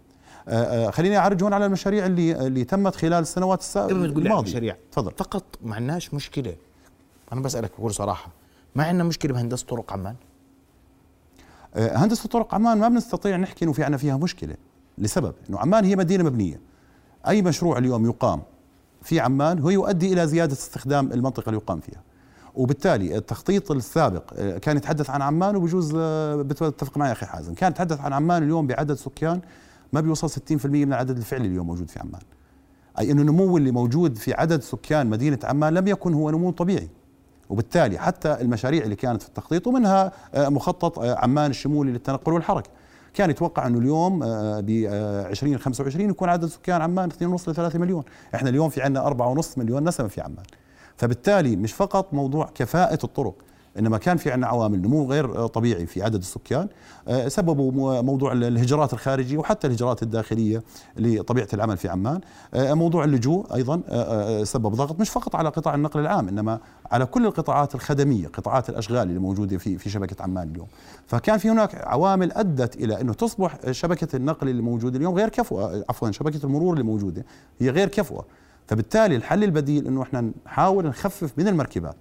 آه، 0.48 0.86
آه، 0.88 0.90
خليني 0.90 1.18
أعرج 1.18 1.42
هون 1.42 1.52
على 1.52 1.66
المشاريع 1.66 2.06
اللي 2.06 2.46
اللي 2.46 2.64
تمت 2.64 2.96
خلال 2.96 3.12
السنوات 3.12 3.60
السابقه 3.60 3.88
قبل 3.88 4.00
ما 4.00 4.08
تقول 4.08 4.22
لي 4.22 4.34
المشاريع 4.38 4.76
تفضل. 4.92 5.12
فقط 5.16 5.44
ما 5.62 5.74
عندناش 5.74 6.14
مشكلة. 6.14 6.56
أنا 7.32 7.40
بسألك 7.40 7.70
بكل 7.78 7.94
صراحة 7.94 8.28
ما 8.74 8.84
عندنا 8.84 9.04
مشكلة 9.04 9.32
بهندسة 9.32 9.66
طرق 9.66 9.92
عمان؟ 9.92 10.14
آه، 11.74 11.96
هندسة 11.96 12.28
طرق 12.28 12.54
عمان 12.54 12.78
ما 12.78 12.88
بنستطيع 12.88 13.36
نحكي 13.36 13.64
إنه 13.64 13.72
في 13.72 13.84
عنا 13.84 13.96
فيها 13.96 14.16
مشكلة. 14.16 14.54
لسبب 14.98 15.34
إنه 15.50 15.58
عمان 15.58 15.84
هي 15.84 15.96
مدينة 15.96 16.24
مبنية. 16.24 16.60
أي 17.28 17.42
مشروع 17.42 17.78
اليوم 17.78 18.06
يقام 18.06 18.42
في 19.02 19.20
عمان 19.20 19.58
هو 19.58 19.70
يؤدي 19.70 20.12
إلى 20.12 20.26
زيادة 20.26 20.52
استخدام 20.52 21.12
المنطقة 21.12 21.48
اللي 21.48 21.60
يقام 21.60 21.80
فيها. 21.80 22.00
وبالتالي 22.54 23.16
التخطيط 23.16 23.70
السابق 23.70 24.34
كان 24.58 24.76
يتحدث 24.76 25.10
عن 25.10 25.22
عمان 25.22 25.56
وبجوز 25.56 25.96
بتتفق 26.46 26.98
معي 26.98 27.12
أخي 27.12 27.26
حازم، 27.26 27.54
كان 27.54 27.70
يتحدث 27.70 28.00
عن 28.00 28.12
عمان 28.12 28.42
اليوم 28.42 28.66
بعدد 28.66 28.94
سكان 28.94 29.40
ما 29.92 30.00
بيوصل 30.00 30.30
60% 30.30 30.66
من 30.66 30.88
العدد 30.88 31.16
الفعلي 31.16 31.46
اليوم 31.46 31.66
موجود 31.66 31.90
في 31.90 32.00
عمان. 32.00 32.20
أي 32.98 33.12
أنه 33.12 33.22
النمو 33.22 33.56
اللي 33.56 33.70
موجود 33.70 34.18
في 34.18 34.34
عدد 34.34 34.62
سكان 34.62 35.06
مدينة 35.06 35.38
عمان 35.44 35.74
لم 35.74 35.88
يكن 35.88 36.14
هو 36.14 36.30
نمو 36.30 36.50
طبيعي. 36.50 36.88
وبالتالي 37.50 37.98
حتى 37.98 38.40
المشاريع 38.40 38.84
اللي 38.84 38.96
كانت 38.96 39.22
في 39.22 39.28
التخطيط 39.28 39.66
ومنها 39.66 40.12
آه، 40.34 40.48
مخطط 40.48 40.98
آه، 40.98 41.18
عمان 41.18 41.50
الشمولي 41.50 41.92
للتنقل 41.92 42.32
والحركة 42.32 42.70
كان 43.14 43.30
يتوقع 43.30 43.66
أنه 43.66 43.78
اليوم 43.78 44.18
ب 44.60 44.70
2025 44.70 46.10
يكون 46.10 46.28
عدد 46.28 46.46
سكان 46.46 46.82
عمان 46.82 47.10
2.5 47.10 47.48
ل 47.48 47.54
3 47.54 47.78
مليون، 47.78 48.02
إحنا 48.34 48.48
اليوم 48.48 48.70
في 48.70 48.82
عندنا 48.82 49.04
4.5 49.40 49.58
مليون 49.58 49.88
نسمة 49.88 50.08
في 50.08 50.20
عمان. 50.20 50.44
فبالتالي 50.96 51.56
مش 51.56 51.72
فقط 51.72 52.14
موضوع 52.14 52.50
كفاءة 52.54 52.98
الطرق 53.04 53.34
إنما 53.78 53.98
كان 53.98 54.16
في 54.16 54.30
عندنا 54.30 54.46
عوامل 54.46 54.82
نمو 54.82 55.04
غير 55.10 55.36
آه، 55.36 55.46
طبيعي 55.46 55.86
في 55.86 56.02
عدد 56.02 56.14
السكان 56.18 56.68
آه، 57.08 57.28
سببوا 57.28 57.72
مو- 57.72 58.02
موضوع 58.02 58.32
الهجرات 58.32 58.92
الخارجية 58.92 59.38
وحتى 59.38 59.66
الهجرات 59.66 60.02
الداخلية 60.02 60.62
لطبيعة 60.96 61.48
العمل 61.54 61.76
في 61.76 61.88
عمان. 61.88 62.20
آه، 62.54 62.74
موضوع 62.74 63.04
اللجوء 63.04 63.54
أيضا 63.54 63.82
آه، 63.88 64.40
آه، 64.40 64.44
سبب 64.44 64.66
ضغط 64.74 65.00
مش 65.00 65.10
فقط 65.10 65.36
على 65.36 65.48
قطاع 65.48 65.74
النقل 65.74 66.00
العام 66.00 66.28
إنما 66.28 66.58
على 66.90 67.06
كل 67.06 67.26
القطاعات 67.26 67.74
الخدمية 67.74 68.26
قطاعات 68.28 68.68
الأشغال 68.68 69.08
اللي 69.08 69.18
موجودة 69.20 69.58
في 69.58 69.78
في 69.78 69.90
شبكة 69.90 70.22
عمان 70.22 70.50
اليوم. 70.50 70.66
فكان 71.06 71.38
في 71.38 71.50
هناك 71.50 71.74
عوامل 71.74 72.32
أدت 72.32 72.76
إلى 72.76 73.00
إنه 73.00 73.12
تصبح 73.12 73.58
شبكة 73.70 74.16
النقل 74.16 74.48
اللي 74.48 74.62
موجودة 74.62 74.96
اليوم 74.98 75.14
غير 75.14 75.28
كفؤة 75.28 75.84
عفوا 75.88 76.10
شبكة 76.10 76.46
المرور 76.46 76.72
اللي 76.72 76.84
موجودة 76.84 77.24
هي 77.60 77.70
غير 77.70 77.88
كفؤة. 77.88 78.24
فبالتالي 78.66 79.16
الحل 79.16 79.44
البديل 79.44 79.86
إنه 79.86 80.02
إحنا 80.02 80.32
نحاول 80.46 80.86
نخفف 80.86 81.32
من 81.38 81.48
المركبات. 81.48 81.96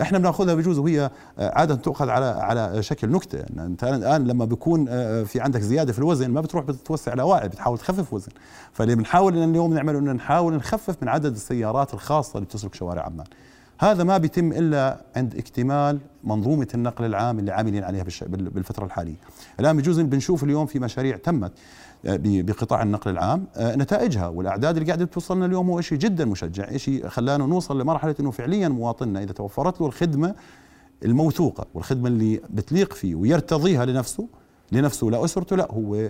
إحنا 0.00 0.18
بنأخذها 0.18 0.54
بجوز 0.54 0.78
وهي 0.78 1.10
آه، 1.38 1.58
عادة 1.58 1.74
تؤخذ 1.74 2.08
على 2.08 2.24
على 2.24 2.82
شكل 2.82 3.10
نكتة. 3.10 3.38
إن 3.40 3.58
أنت 3.58 3.84
الآن 3.84 4.24
لما 4.26 4.44
بيكون 4.44 4.86
آه، 4.88 5.22
في 5.22 5.40
عندك 5.40 5.60
زيادة 5.60 5.92
في 5.92 5.98
الوزن 5.98 6.30
ما 6.30 6.40
بتروح 6.40 6.64
بتتوسع 6.64 7.14
لاواعي 7.14 7.48
بتحاول 7.48 7.78
تخفف 7.78 8.12
وزن. 8.12 8.32
فاللي 8.72 8.94
بنحاول 8.94 9.38
إن 9.38 9.50
اليوم 9.50 9.74
نعمله 9.74 9.98
إنه 9.98 10.12
نحاول 10.12 10.54
نخفف 10.54 10.96
من 11.02 11.08
عدد 11.08 11.34
السيارات 11.34 11.94
الخاصة 11.94 12.36
اللي 12.36 12.46
بتسلك 12.46 12.74
شوارع 12.74 13.02
عمان. 13.02 13.26
هذا 13.78 14.04
ما 14.04 14.18
بيتم 14.18 14.52
إلا 14.52 15.04
عند 15.16 15.36
اكتمال 15.36 15.98
منظومة 16.24 16.68
النقل 16.74 17.04
العام 17.04 17.38
اللي 17.38 17.52
عاملين 17.52 17.84
عليها 17.84 18.04
بالفترة 18.28 18.84
الحالية. 18.84 19.16
الآن 19.60 19.76
بجوز 19.76 20.00
بنشوف 20.00 20.44
اليوم 20.44 20.66
في 20.66 20.78
مشاريع 20.78 21.16
تمت. 21.16 21.52
آه، 21.52 21.54
بقطاع 22.06 22.82
النقل 22.82 23.10
العام 23.10 23.46
آه، 23.56 23.76
نتائجها 23.76 24.26
والأعداد 24.28 24.76
اللي 24.76 24.86
قاعدة 24.86 25.04
توصلنا 25.04 25.46
اليوم 25.46 25.70
هو 25.70 25.80
شيء 25.80 25.98
جدا 25.98 26.24
مشجع 26.24 26.76
شيء 26.76 27.08
خلانا 27.08 27.46
نوصل 27.46 27.80
لمرحلة 27.80 28.14
إنه 28.20 28.30
فعليا 28.30 28.68
مواطننا 28.68 29.22
إذا 29.22 29.32
توفرت 29.32 29.80
له 29.80 29.86
الخدمة 29.86 30.34
الموثوقة 31.04 31.66
والخدمة 31.74 32.08
اللي 32.08 32.40
بتليق 32.50 32.92
فيه 32.92 33.14
ويرتضيها 33.14 33.84
لنفسه 33.84 34.28
لنفسه 34.72 35.06
لاسرته 35.06 35.56
لا 35.56 35.68
هو 35.72 36.08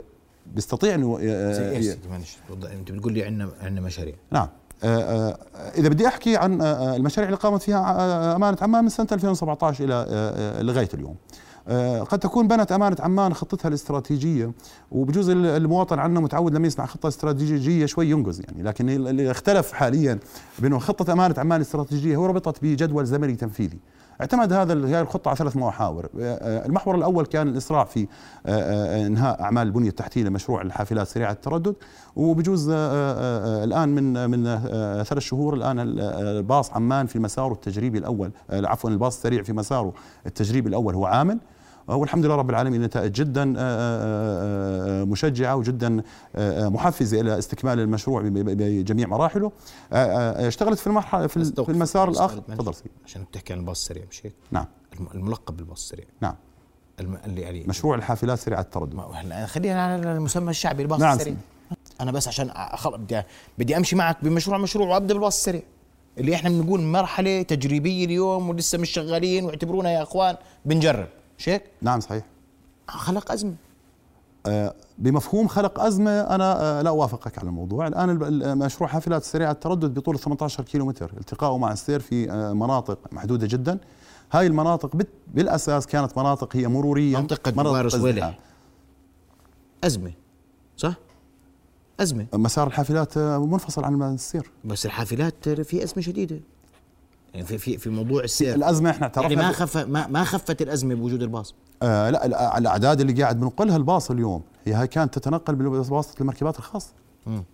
بيستطيع 0.54 0.94
إنه 0.94 1.18
آه، 1.22 1.52
زي 1.52 1.70
إيش 1.76 1.86
ي- 1.86 1.98
معلش 2.10 2.36
أنت 2.72 2.92
بتقول 2.92 3.12
لي 3.12 3.24
عندنا 3.24 3.48
عندنا 3.62 3.80
مشاريع. 3.86 4.14
نعم 4.30 4.48
آه، 4.84 4.86
آه، 5.30 5.38
إذا 5.78 5.88
بدي 5.88 6.06
أحكي 6.08 6.36
عن 6.36 6.60
آه، 6.62 6.64
آه، 6.64 6.96
المشاريع 6.96 7.28
اللي 7.28 7.40
قامت 7.40 7.62
فيها 7.62 7.78
آه، 8.00 8.36
أمانة 8.36 8.56
عمان 8.62 8.84
من 8.84 8.90
سنة 8.90 9.06
2017 9.12 9.84
إلى 9.84 9.94
آه، 9.94 10.06
آه، 10.08 10.62
لغاية 10.62 10.88
اليوم. 10.94 11.14
آه، 11.14 11.53
قد 12.09 12.18
تكون 12.18 12.49
بنت 12.49 12.73
أمانة 12.73 12.97
عمان 13.00 13.35
خطتها 13.35 13.68
الاستراتيجية 13.68 14.52
وبجوز 14.92 15.28
ال- 15.30 15.47
المواطن 15.47 15.99
عندنا 15.99 16.21
متعود 16.21 16.54
لما 16.54 16.66
يسمع 16.66 16.87
خطة 16.87 17.09
استراتيجية 17.09 17.87
شوي 17.87 18.11
ينقز 18.11 18.40
يعني. 18.40 18.62
لكن 18.62 18.88
اللي 18.88 19.30
اختلف 19.30 19.73
حاليا 19.73 20.18
بأنه 20.59 20.78
خطة 20.78 21.12
أمانة 21.12 21.35
عمان 21.38 21.56
الاستراتيجية 21.61 22.16
هو 22.16 22.26
ربطت 22.26 22.62
بجدول 22.62 23.06
زمني 23.06 23.35
تنفيذي. 23.37 23.78
اعتمد 24.21 24.52
هذا 24.52 24.73
هذه 24.75 25.00
الخطة 25.00 25.28
على 25.28 25.37
ثلاث 25.38 25.56
محاور. 25.56 26.04
آه، 26.04 26.09
آه، 26.21 26.66
المحور 26.66 26.94
الأول 26.94 27.26
كان 27.26 27.49
الإسراع 27.49 27.85
في 27.85 28.00
آه، 28.00 28.06
آه، 28.47 29.06
إنهاء 29.06 29.40
أعمال 29.42 29.66
البنية 29.66 29.88
التحتية 29.88 30.23
لمشروع 30.25 30.62
الحافلات 30.62 31.09
سريعة 31.09 31.33
التردد. 31.33 31.75
وبجوز 32.16 32.68
آه، 32.71 32.75
آه، 32.75 33.61
آه، 33.61 33.64
الآن 33.64 33.88
من 33.88 34.30
من 34.30 34.47
آه، 34.47 35.02
ثلاث 35.02 35.23
شهور 35.23 35.54
الآن 35.54 35.78
ال- 35.80 36.00
آه، 36.00 36.38
الباص 36.38 36.71
عمان 36.73 37.06
في 37.06 37.18
مساره 37.18 37.52
التجريبي 37.52 37.99
الأول 37.99 38.30
آه، 38.50 38.66
عفوا 38.66 38.90
الباص 38.90 39.16
السريع 39.16 39.42
في 39.42 39.52
مساره 39.52 39.92
التجريبي 40.26 40.68
الأول 40.68 40.94
هو 40.94 41.06
عامل. 41.06 41.35
آه، 41.35 41.53
والحمد 41.88 42.25
لله 42.26 42.35
رب 42.35 42.50
العالمين 42.50 42.83
نتائج 42.83 43.12
جدا 43.12 43.55
آه، 43.59 43.61
آه، 43.61 45.00
آه، 45.00 45.05
مشجعة 45.05 45.57
وجدا 45.57 46.03
محفزة 46.69 47.21
إلى 47.21 47.38
استكمال 47.38 47.81
المشروع 47.81 48.23
بجميع 48.25 49.09
مراحله. 49.09 49.53
اشتغلت 49.93 50.79
في 50.79 50.87
المرحلة 50.87 51.26
في. 51.26 51.45
في 51.45 51.69
المسار 51.69 52.09
الآخر. 52.11 52.38
تفضل 52.38 52.75
عشان 53.07 53.23
بتحكي 53.25 53.53
عن 53.53 53.59
الباص 53.59 53.81
السريع 53.81 54.05
مش 54.11 54.26
هيك؟ 54.26 54.35
نعم. 54.50 54.67
الم- 54.97 55.09
الملقب 55.14 55.57
بالباص 55.57 55.83
السريع. 55.83 56.05
نعم. 56.21 56.35
الم... 57.00 57.19
اللي 57.26 57.41
يعني 57.41 57.64
مشروع 57.69 57.95
الحافلات 57.95 58.38
سريعه 58.38 58.61
التردد. 58.61 59.00
خلينا 59.47 59.85
على 59.85 60.12
المسمى 60.12 60.50
الشعبي 60.50 60.83
الباص 60.83 61.00
نعم 61.00 61.17
السريع. 61.17 61.35
أنا 62.00 62.12
بس 62.12 62.29
عشان 62.29 62.50
أخل... 62.50 62.99
بدي 62.99 63.23
بدي 63.59 63.76
أمشي 63.76 63.97
معك 63.97 64.17
بمشروع 64.25 64.59
مشروع 64.59 64.88
وأبدأ 64.88 65.14
بالباص 65.14 65.37
السريع. 65.37 65.62
اللي 66.19 66.35
إحنا 66.35 66.50
بنقول 66.50 66.81
مرحلة 66.81 67.43
تجريبية 67.43 68.05
اليوم 68.05 68.49
ولسه 68.50 68.79
مش 68.79 68.91
شغالين 68.91 69.45
واعتبرونا 69.45 69.91
يا 69.93 70.03
إخوان 70.03 70.37
بنجرب. 70.64 71.09
مش 71.44 71.48
هيك؟ 71.48 71.62
نعم 71.82 72.00
صحيح. 72.00 72.24
خلق 72.88 73.32
أزمة. 73.32 73.54
آه، 74.46 74.74
بمفهوم 74.98 75.48
خلق 75.48 75.80
أزمة 75.80 76.20
أنا 76.20 76.62
آه، 76.78 76.82
لا 76.82 76.90
أوافقك 76.90 77.38
على 77.38 77.48
الموضوع. 77.48 77.86
الآن 77.86 78.10
المشروع 78.42 78.90
حافلات 78.90 79.24
سريعة 79.24 79.50
التردد 79.52 79.94
بطول 79.94 80.18
18 80.18 80.62
كيلومتر. 80.64 81.12
التقاؤه 81.20 81.58
مع 81.58 81.72
السير 81.72 82.00
في 82.00 82.30
آه، 82.30 82.52
مناطق 82.52 82.98
محدودة 83.12 83.46
جدا. 83.46 83.78
هاي 84.32 84.46
المناطق 84.46 84.96
بت- 84.96 85.08
بالأساس 85.34 85.86
كانت 85.86 86.18
مناطق 86.18 86.56
هي 86.56 86.68
مرورية. 86.68 87.16
منطقة 87.18 87.48
ازدحام. 87.50 87.88
صويلح. 87.88 88.38
أزمة 89.84 90.12
صح؟ 90.76 90.94
أزمة. 92.00 92.26
مسار 92.34 92.66
الحافلات 92.66 93.18
منفصل 93.18 93.84
عن 93.84 94.02
السير. 94.14 94.50
بس 94.64 94.86
الحافلات 94.86 95.48
في 95.48 95.84
أزمة 95.84 96.02
شديدة. 96.02 96.40
يعني 97.35 97.47
في 97.47 97.59
في 97.59 97.79
في 97.79 97.91
موضوع 97.91 98.25
السير. 98.25 98.55
الأزمة 98.55 98.91
إحنا 98.91 99.03
اعترفنا 99.07 99.31
يعني 99.33 99.43
ما 99.47 99.53
خف 99.53 99.76
ما 99.76 100.07
ما 100.07 100.25
خفت 100.25 100.62
الأزمة 100.62 100.95
بوجود 100.95 101.23
الباص؟ 101.23 101.55
آه 101.83 102.11
لا 102.11 102.26
لا، 102.26 102.59
الأعداد 102.59 103.00
اللي 103.00 103.23
قاعد 103.23 103.41
بنقلها 103.41 103.76
الباص 103.76 104.11
اليوم 104.11 104.43
هي 104.67 104.87
كانت 104.87 105.19
تتنقل 105.19 105.55
بواسطة 105.55 106.21
المركبات 106.21 106.59
الخاصة. 106.59 106.93
مم. 107.26 107.45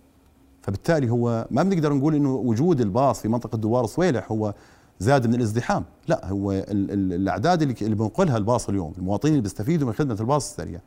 فبالتالي 0.61 1.09
هو 1.09 1.47
ما 1.51 1.63
بنقدر 1.63 1.93
نقول 1.93 2.15
إنه 2.15 2.33
وجود 2.35 2.81
الباص 2.81 3.21
في 3.21 3.27
منطقة 3.27 3.57
دوار 3.57 3.85
صويلح 3.85 4.31
هو 4.31 4.53
زاد 4.99 5.27
من 5.27 5.35
الازدحام. 5.35 5.83
لا 6.07 6.27
هو 6.27 6.51
ال- 6.51 6.63
ال- 6.91 7.13
الأعداد 7.13 7.61
اللي 7.61 7.75
اللي 7.81 7.95
بنقلها 7.95 8.37
الباص 8.37 8.69
اليوم 8.69 8.93
المواطنين 8.97 9.33
اللي 9.33 9.41
بيستفيدوا 9.43 9.87
من 9.87 9.93
خدمة 9.93 10.17
الباص 10.19 10.49
السريع 10.49 10.79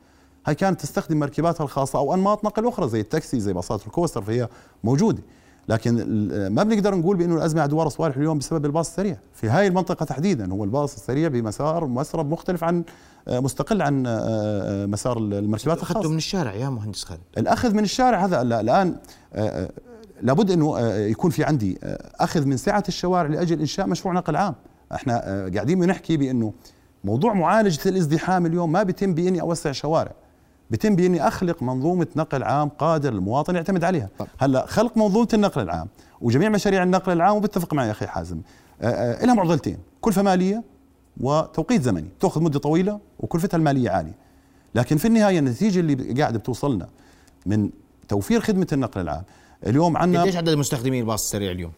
هاي 0.46 0.54
كانت 0.54 0.80
تستخدم 0.80 1.18
مركباتها 1.20 1.64
الخاصة 1.64 1.98
أو 1.98 2.14
أنماط 2.14 2.44
نقل 2.44 2.66
أخرى 2.68 2.88
زي 2.88 3.00
التاكسي 3.00 3.40
زي 3.40 3.52
باصات 3.52 3.86
الكوستر 3.86 4.22
فهي 4.22 4.48
موجودة. 4.84 5.22
لكن 5.68 5.94
ما 6.52 6.62
بنقدر 6.62 6.94
نقول 6.94 7.16
بأنه 7.16 7.34
الأزمة 7.36 7.60
على 7.60 7.70
دوار 7.70 7.88
صويلح 7.88 8.16
اليوم 8.16 8.38
بسبب 8.38 8.64
الباص 8.66 8.88
السريع. 8.88 9.16
في 9.34 9.48
هاي 9.48 9.66
المنطقة 9.66 10.04
تحديدا 10.04 10.52
هو 10.52 10.64
الباص 10.64 10.94
السريع 10.94 11.28
بمسار 11.28 11.86
مسرب 11.86 12.30
مختلف 12.30 12.64
عن 12.64 12.84
آه، 13.28 13.40
مستقل 13.40 13.82
عن 13.82 14.06
آه، 14.06 14.10
آه، 14.20 14.86
مسار 14.86 15.18
المركبات 15.18 15.78
اخذته 15.78 15.90
الخاصة. 15.98 16.10
من 16.10 16.16
الشارع 16.16 16.54
يا 16.54 16.68
مهندس 16.68 17.04
خالد. 17.04 17.20
الأخذ 17.38 17.74
من 17.74 17.82
الشارع 17.84 18.24
هذا 18.24 18.42
لا- 18.42 18.60
الآن 18.60 18.96
لابد 20.22 20.50
أنه 20.50 20.80
يكون 20.96 21.30
في 21.30 21.44
عندي 21.44 21.78
أخذ 22.20 22.44
من 22.46 22.56
سعة 22.56 22.84
الشوارع 22.88 23.28
لأجل 23.28 23.60
إنشاء 23.60 23.86
مشروع 23.86 24.14
نقل 24.14 24.36
عام. 24.36 24.54
إحنا 24.94 25.18
قاعدين 25.54 25.80
بنحكي 25.80 26.16
بأنه 26.16 26.52
موضوع 27.04 27.32
معالجة 27.34 27.88
الازدحام 27.88 28.46
اليوم 28.46 28.72
ما 28.72 28.82
بيتم 28.82 29.14
بأني 29.14 29.40
أوسع 29.40 29.72
شوارع. 29.72 30.12
بيتم 30.74 30.96
باني 30.96 31.28
أخلق 31.28 31.62
منظومة 31.62 32.06
نقل 32.16 32.42
عام 32.42 32.68
قادر 32.68 33.12
المواطن 33.12 33.54
يعتمد 33.54 33.84
عليها 33.84 34.08
طب. 34.18 34.26
هلأ 34.38 34.66
خلق 34.66 34.96
منظومة 34.96 35.28
النقل 35.34 35.62
العام 35.62 35.88
وجميع 36.20 36.48
مشاريع 36.48 36.82
النقل 36.82 37.12
العام 37.12 37.36
وبتفق 37.36 37.74
معي 37.74 37.86
يا 37.86 37.92
أخي 37.92 38.06
حازم 38.06 38.40
آه، 38.80 38.86
آه، 38.86 39.24
لها 39.24 39.34
معضلتين 39.34 39.78
كلفه 40.00 40.22
مالية 40.22 40.62
وتوقيت 41.20 41.82
زمني 41.82 42.08
تأخذ 42.20 42.42
مدة 42.42 42.58
طويلة 42.58 43.00
وكلفتها 43.20 43.58
المالية 43.58 43.90
عالية 43.90 44.14
لكن 44.74 44.96
في 44.96 45.08
النهاية 45.08 45.38
النتيجة 45.38 45.80
اللي 45.80 46.22
قاعدة 46.22 46.38
بتوصلنا 46.38 46.88
من 47.46 47.70
توفير 48.08 48.40
خدمة 48.40 48.66
النقل 48.72 49.00
العام 49.00 49.22
اليوم 49.66 49.96
عندنا 49.96 50.22
قديش 50.22 50.36
عدد 50.36 50.54
مستخدمي 50.54 51.00
الباص 51.00 51.22
السريع 51.22 51.50
اليوم؟ 51.50 51.72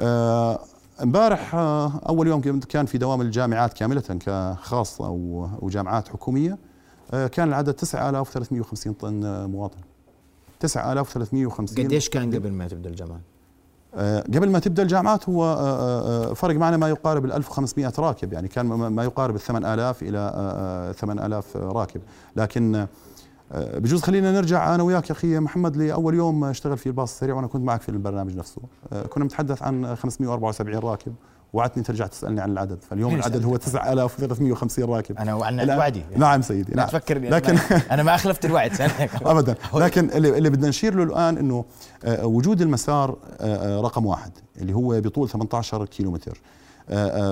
آه، 0.00 0.60
امبارح 1.02 1.54
آه، 1.54 2.00
أول 2.08 2.26
يوم 2.26 2.60
كان 2.60 2.86
في 2.86 2.98
دوام 2.98 3.20
الجامعات 3.20 3.72
كاملة 3.72 4.00
كخاصة 4.00 5.10
وجامعات 5.60 6.08
حكومية 6.08 6.52
آه، 6.52 6.69
كان 7.10 7.48
العدد 7.48 7.72
9350 7.74 8.92
طن 8.92 9.24
آه، 9.24 9.46
مواطن. 9.46 9.78
9350 10.60 11.84
قديش 11.84 12.08
كان 12.08 12.34
قبل 12.34 12.52
ما 12.52 12.68
تبدأ 12.68 12.90
الجامعة؟ 12.90 13.20
آه، 13.94 14.20
قبل 14.20 14.50
ما 14.50 14.58
تبدأ 14.58 14.82
الجامعات 14.82 15.28
هو 15.28 15.44
آه، 15.44 16.30
آه، 16.30 16.34
فرق 16.34 16.56
معنا 16.56 16.76
ما 16.76 16.88
يقارب 16.88 17.24
ال 17.24 17.32
1500 17.32 17.92
راكب 17.98 18.32
يعني 18.32 18.48
كان 18.48 18.66
ما- 18.66 19.04
يقارب 19.04 19.34
ال 19.34 19.40
8000 19.40 20.02
إلى 20.02 20.18
آه، 20.18 20.30
آه، 20.88 20.92
8000 20.92 21.56
راكب. 21.56 22.00
لكن 22.36 22.74
آه، 23.52 23.78
بجوز 23.78 24.02
خلينا 24.02 24.32
نرجع 24.32 24.74
أنا 24.74 24.82
وياك 24.82 25.10
يا 25.10 25.14
أخي 25.14 25.38
محمد 25.38 25.76
لأول 25.76 26.14
يوم 26.14 26.44
اشتغل 26.44 26.76
فيه 26.78 26.90
الباص 26.90 27.12
السريع 27.12 27.34
وأنا 27.34 27.46
كنت 27.46 27.64
معك 27.64 27.80
في 27.82 27.88
البرنامج 27.88 28.36
نفسه. 28.36 28.62
آه، 28.92 29.02
كنا 29.06 29.24
نتحدث 29.24 29.62
عن 29.62 29.96
574 29.96 30.78
راكب. 30.78 31.14
وعدتني 31.52 31.82
ترجع 31.82 32.06
تسألني 32.06 32.40
عن 32.40 32.50
العدد. 32.52 32.78
فاليوم 32.90 33.14
العدد 33.14 33.44
هو 33.44 33.56
9350 33.56 34.84
راكب. 34.84 35.16
أنا 35.18 35.34
وعنا 35.34 35.64
الآن- 35.64 35.78
وعدي 35.78 36.02
نعم 36.16 36.42
سيدي 36.42 36.72
نعم 36.74 36.88
تفكر 36.88 37.18
لكن 37.18 37.58
أنا 37.90 38.02
ما 38.02 38.14
أخلفت 38.14 38.44
الوعد. 38.44 38.72
ابدا. 39.22 39.54
لكن 39.74 40.10
اللي, 40.10 40.38
اللي 40.38 40.50
بدنا 40.50 40.68
نشير 40.68 40.94
له 40.94 41.02
الآن 41.02 41.38
إنه 41.38 41.64
آه، 42.04 42.26
وجود 42.26 42.60
المسار 42.60 43.16
آه، 43.40 43.78
آه، 43.78 43.80
رقم 43.80 44.06
واحد 44.06 44.32
اللي 44.60 44.72
هو 44.74 45.00
بطول 45.00 45.28
18 45.28 45.84
كيلومتر. 45.86 46.40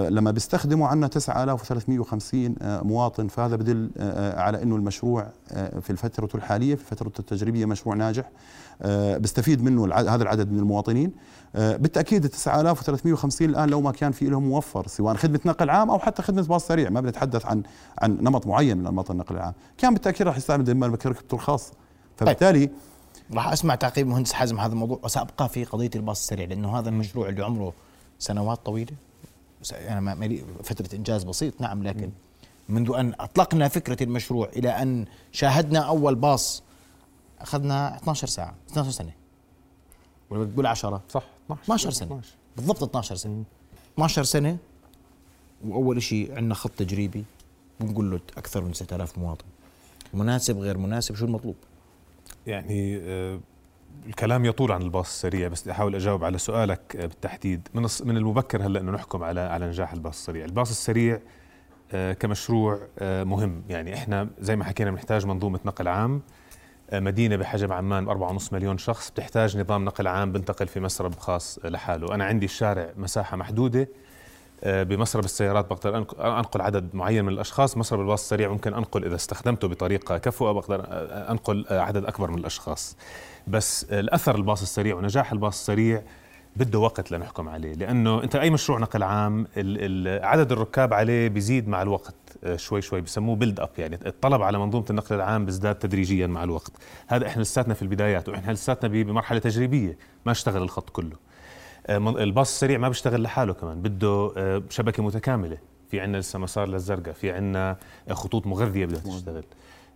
لما 0.08 0.30
بيستخدموا 0.30 0.88
عنا 0.88 1.06
9350 1.08 2.54
آه، 2.62 2.80
مواطن 2.82 3.28
فهذا 3.28 3.56
بدل 3.56 3.90
على 4.36 4.62
إنه 4.62 4.76
المشروع 4.76 5.26
في 5.80 5.90
الفترة 5.90 6.28
الحالية 6.34 6.74
في 6.74 6.80
الفترة 6.92 7.12
التجريبية 7.18 7.66
مشروع 7.66 7.94
ناجح. 7.94 8.24
بيستفيد 9.18 9.62
منه 9.62 9.94
هذا 9.94 10.22
العدد 10.22 10.52
من 10.52 10.58
المواطنين. 10.58 11.12
آه، 11.56 11.76
بالتأكيد 11.76 12.24
ال 12.24 12.30
9350 12.30 13.50
الآن 13.50 13.68
لو 13.68 13.80
ما 13.80 13.92
كان 13.92 14.12
في 14.12 14.26
لهم 14.26 14.48
موفر 14.48 14.86
سواء 14.86 15.14
خدمة 15.14 15.40
نقل 15.44 15.70
عام 15.70 15.90
أو 15.90 15.98
حتى 15.98 16.22
خدمة 16.22 16.42
باص 16.42 16.66
سريع 16.66 16.90
ما 16.90 17.00
بنتحدث 17.00 17.46
عن 17.46 17.62
عن 17.98 18.18
نمط 18.20 18.46
معين 18.46 18.76
من 18.76 18.86
انماط 18.86 19.10
النقل 19.10 19.36
العام. 19.36 19.54
كان 19.78 19.94
بالتأكيد 19.94 20.26
راح 20.26 20.36
يستعمل 20.36 20.64
دائما 20.64 20.86
ركبته 20.86 21.34
الخاصه 21.34 21.72
فبالتالي 22.16 22.70
راح 23.32 23.52
أسمع 23.52 23.74
تعقيب 23.74 24.06
مهندس 24.06 24.32
حازم 24.32 24.60
هذا 24.60 24.72
الموضوع. 24.72 25.00
وسأبقى 25.02 25.48
في 25.48 25.64
قضية 25.64 25.90
الباص 25.96 26.20
السريع 26.20 26.46
لأنه 26.46 26.78
هذا 26.78 26.88
المشروع 26.88 27.28
اللي 27.28 27.44
عمره 27.44 27.72
سنوات 28.18 28.66
طويلة. 28.66 28.92
أنا 29.72 30.00
ما 30.00 30.14
ما 30.14 30.24
لي 30.24 30.44
فترة 30.64 30.96
إنجاز 30.96 31.24
بسيط 31.24 31.60
نعم 31.60 31.82
لكن 31.82 32.10
منذ 32.68 32.92
أن 32.98 33.12
أطلقنا 33.20 33.68
فكرة 33.68 34.02
المشروع 34.02 34.48
إلى 34.56 34.68
أن 34.68 35.04
شاهدنا 35.32 35.78
أول 35.78 36.14
باص 36.14 36.62
أخذنا 37.40 37.96
12 37.96 38.26
ساعة 38.26 38.54
12 38.70 38.90
سنة. 38.90 39.12
ولا 40.30 40.44
بتقول 40.44 40.66
10 40.66 41.02
صح 41.08 41.22
12 41.50 41.90
سنة. 41.90 42.20
بالضبط 42.56 42.82
12 42.82 43.16
سنة. 43.16 43.44
12 43.94 44.22
سنة 44.22 44.58
وأول 45.66 46.02
شيء 46.02 46.36
عندنا 46.36 46.54
خط 46.54 46.70
تجريبي 46.70 47.24
بنقول 47.80 48.10
له 48.10 48.20
أكثر 48.36 48.64
من 48.64 48.72
6000 48.72 49.18
مواطن. 49.18 49.44
مناسب 50.14 50.58
غير 50.58 50.78
مناسب 50.78 51.14
شو 51.14 51.24
المطلوب؟ 51.24 51.56
يعني 52.46 52.96
آه، 53.02 53.40
الكلام 54.06 54.44
يطول 54.44 54.72
عن 54.72 54.82
الباص 54.82 55.06
السريع 55.06 55.48
بس 55.48 55.62
بدي 55.62 55.70
أحاول 55.72 55.94
أجاوب 55.94 56.24
على 56.24 56.38
سؤالك 56.38 56.96
بالتحديد. 56.96 57.68
من 57.74 57.86
من 58.04 58.16
المبكر 58.16 58.66
هلأ 58.66 58.80
إنه 58.80 58.92
نحكم 58.92 59.22
على 59.24 59.40
على 59.40 59.68
نجاح 59.68 59.92
الباص 59.92 60.18
السريع، 60.18 60.44
الباص 60.44 60.70
السريع 60.70 61.20
آه، 61.92 62.12
كمشروع 62.12 62.80
آه، 62.98 63.24
مهم. 63.24 63.62
يعني 63.68 63.94
إحنا 63.94 64.28
زي 64.40 64.56
ما 64.56 64.64
حكينا 64.64 64.90
بنحتاج 64.90 65.26
منظومة 65.26 65.60
نقل 65.64 65.88
عام. 65.88 66.22
آه، 66.90 67.00
مدينة 67.00 67.36
بحجم 67.36 67.72
عمان 67.72 68.08
4.5 68.08 68.52
مليون 68.52 68.78
شخص 68.78 69.10
بتحتاج 69.10 69.58
نظام 69.58 69.84
نقل 69.84 70.06
عام 70.06 70.32
بنتقل 70.32 70.68
في 70.68 70.80
مسرب 70.80 71.14
خاص 71.18 71.58
لحاله، 71.64 72.14
أنا 72.14 72.24
عندي 72.24 72.46
الشارع 72.46 72.90
مساحة 72.96 73.36
محدودة 73.36 73.88
بمسرب 74.64 75.24
السيارات 75.24 75.70
بقدر 75.70 75.96
أنقل 76.18 76.60
عدد 76.60 76.94
معين 76.94 77.24
من 77.24 77.32
الأشخاص. 77.32 77.76
مسرب 77.76 78.00
الباص 78.00 78.22
السريع 78.22 78.48
ممكن 78.48 78.74
أنقل 78.74 79.04
إذا 79.04 79.14
استخدمته 79.14 79.68
بطريقة 79.68 80.18
كفؤة 80.18 80.52
بقدر 80.52 80.84
أنقل 81.30 81.66
عدد 81.70 82.04
أكبر 82.04 82.30
من 82.30 82.38
الأشخاص. 82.38 82.96
بس 83.46 83.84
الأثر 83.84 84.34
الباص 84.34 84.62
السريع 84.62 84.96
ونجاح 84.96 85.32
الباص 85.32 85.58
السريع 85.58 86.02
بده 86.58 86.78
وقت 86.78 87.12
لنحكم 87.12 87.48
عليه 87.48 87.72
لأنه 87.72 88.22
أنت 88.22 88.36
أي 88.36 88.50
مشروع 88.50 88.78
نقل 88.78 89.02
عام 89.02 89.46
عدد 90.06 90.52
الركاب 90.52 90.94
عليه 90.94 91.28
بيزيد 91.28 91.68
مع 91.68 91.82
الوقت 91.82 92.14
آه، 92.44 92.56
شوي 92.56 92.80
شوي 92.80 93.00
بسموه 93.00 93.36
build 93.36 93.60
up 93.60 93.70
يعني 93.78 93.98
الطلب 94.06 94.42
على 94.42 94.58
منظومة 94.58 94.86
النقل 94.90 95.16
العام 95.16 95.44
بيزداد 95.44 95.74
تدريجيا 95.74 96.26
مع 96.26 96.44
الوقت. 96.44 96.72
هذا 97.06 97.26
إحنا 97.26 97.42
لساتنا 97.42 97.74
في 97.74 97.82
البدايات 97.82 98.28
وإحنا 98.28 98.52
لساتنا 98.52 98.88
بمرحلة 98.88 99.38
تجريبية 99.38 99.98
ما 100.26 100.32
اشتغل 100.32 100.62
الخط 100.62 100.90
كله. 100.90 101.16
آه، 101.86 101.96
الباص 101.96 102.48
السريع 102.52 102.78
ما 102.78 102.88
بيشتغل 102.88 103.22
لحاله 103.22 103.52
كمان 103.52 103.82
بده 103.82 104.32
آه، 104.36 104.62
شبكة 104.70 105.02
متكاملة. 105.02 105.58
في 105.90 106.00
عندنا 106.00 106.18
لسه 106.18 106.38
مسار 106.38 106.68
للزرقاء 106.68 107.14
في 107.14 107.32
عندنا 107.32 107.76
خطوط 108.10 108.46
مغذية 108.46 108.86
بدها 108.86 109.00
تشتغل. 109.00 109.44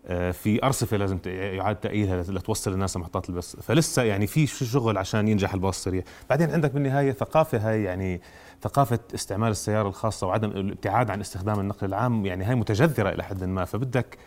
في 0.08 0.60
أرصفة 0.62 0.96
لازم 0.96 1.18
يعاد 1.26 1.76
تاهيلها 1.76 2.22
لتوصل 2.22 2.72
الناس 2.72 2.96
لمحطات 2.96 3.28
البث 3.28 3.56
فلسه 3.56 4.02
يعني 4.02 4.26
في 4.26 4.46
شغل 4.46 4.98
عشان 4.98 5.28
ينجح 5.28 5.54
الباص 5.54 5.76
السريع. 5.76 6.02
بعدين 6.30 6.50
عندك 6.50 6.70
بالنهاية 6.70 7.12
ثقافة 7.12 7.70
هاي 7.70 7.82
يعني 7.82 8.20
ثقافة 8.62 8.98
استعمال 9.14 9.50
السيارة 9.50 9.88
الخاصة 9.88 10.26
وعدم 10.26 10.50
الابتعاد 10.50 11.10
عن 11.10 11.20
استخدام 11.20 11.60
النقل 11.60 11.86
العام 11.86 12.26
يعني 12.26 12.44
هاي 12.44 12.54
متجذرة 12.54 13.08
إلى 13.08 13.24
حد 13.24 13.44
ما. 13.44 13.64
فبدك 13.64 14.18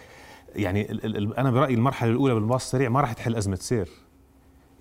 يعني 0.56 1.00
أنا 1.38 1.52
برأيي 1.52 1.74
المرحلة 1.74 2.12
الأولى 2.12 2.34
بالباص 2.34 2.64
السريع 2.64 2.90
ما 2.90 3.02
راح 3.02 3.14
تحل 3.14 3.36
أزمة 3.36 3.56
سير 3.56 3.90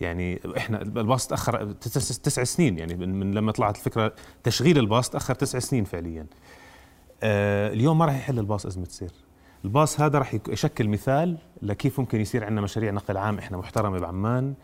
يعني 0.00 0.40
إحنا 0.56 0.82
الباص 0.82 1.26
تأخر 1.26 1.72
تسع, 1.72 2.22
تسع 2.22 2.44
سنين. 2.44 2.78
يعني 2.78 2.94
من 2.94 3.34
لما 3.34 3.52
طلعت 3.52 3.76
الفكرة 3.76 4.12
تشغيل 4.42 4.78
الباص 4.78 5.10
تأخر 5.10 5.34
تسع 5.34 5.58
سنين 5.58 5.84
فعليا. 5.84 6.26
آه 7.22 7.72
اليوم 7.72 7.98
ما 7.98 8.04
راح 8.04 8.14
يحل 8.16 8.38
الباص 8.38 8.66
أزمة 8.66 8.84
سير 8.84 9.10
الباص 9.64 10.00
هذا 10.00 10.18
راح 10.18 10.36
يشكل 10.48 10.88
مثال 10.88 11.36
لكيف 11.62 12.00
ممكن 12.00 12.20
يصير 12.20 12.44
عندنا 12.44 12.60
مشاريع 12.60 12.90
نقل 12.90 13.16
عام. 13.16 13.38
إحنا 13.38 13.56
محترمة 13.56 13.98
بعمان 13.98 14.54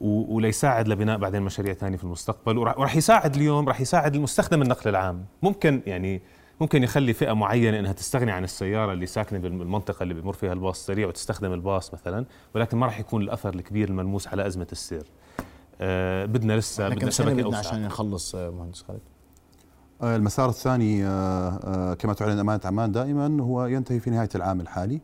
وليساعد 0.00 0.88
لبناء 0.88 1.18
بعدين 1.18 1.42
مشاريع 1.42 1.74
ثانية 1.74 1.96
في 1.96 2.04
المستقبل 2.04 2.58
وراح 2.58 2.96
يساعد 2.96 3.34
اليوم 3.34 3.68
راح 3.68 3.80
يساعد 3.80 4.14
المستخدم 4.14 4.62
النقل 4.62 4.90
العام. 4.90 5.24
ممكن 5.42 5.82
يعني 5.86 6.22
ممكن 6.60 6.82
يخلي 6.82 7.12
فئة 7.12 7.32
معينة 7.32 7.78
إنها 7.78 7.92
تستغني 7.92 8.32
عن 8.32 8.44
السيارة 8.44 8.92
اللي 8.92 9.06
ساكنة 9.06 9.38
بالمنطقة 9.38 10.02
اللي 10.02 10.14
بمر 10.14 10.32
فيها 10.32 10.52
الباص 10.52 10.78
السريع 10.78 11.08
وتستخدم 11.08 11.52
الباص 11.52 11.94
مثلا 11.94 12.24
ولكن 12.54 12.78
ما 12.78 12.86
راح 12.86 13.00
يكون 13.00 13.22
الأثر 13.22 13.54
الكبير 13.54 13.88
الملموس 13.88 14.28
على 14.28 14.46
أزمة 14.46 14.66
السير. 14.72 15.06
أه 15.80 16.24
بدنا 16.24 16.56
لسه 16.56 16.88
بدنا 16.88 17.10
شبكة 17.10 17.32
بدنا 17.32 17.58
عشان 17.58 17.82
نخلص 17.82 18.34
آه، 18.34 18.50
مهندس 18.50 18.82
خالد؟ 18.82 19.00
آه، 19.00 19.15
المسار 20.02 20.48
الثاني 20.48 21.06
آه، 21.06 21.94
كما 21.94 22.12
تعلن 22.14 22.38
أمانة 22.38 22.60
عمان 22.64 22.92
دائما 22.92 23.42
هو 23.42 23.66
ينتهي 23.66 24.00
في 24.00 24.10
نهاية 24.10 24.28
العام 24.34 24.60
الحالي 24.60 25.00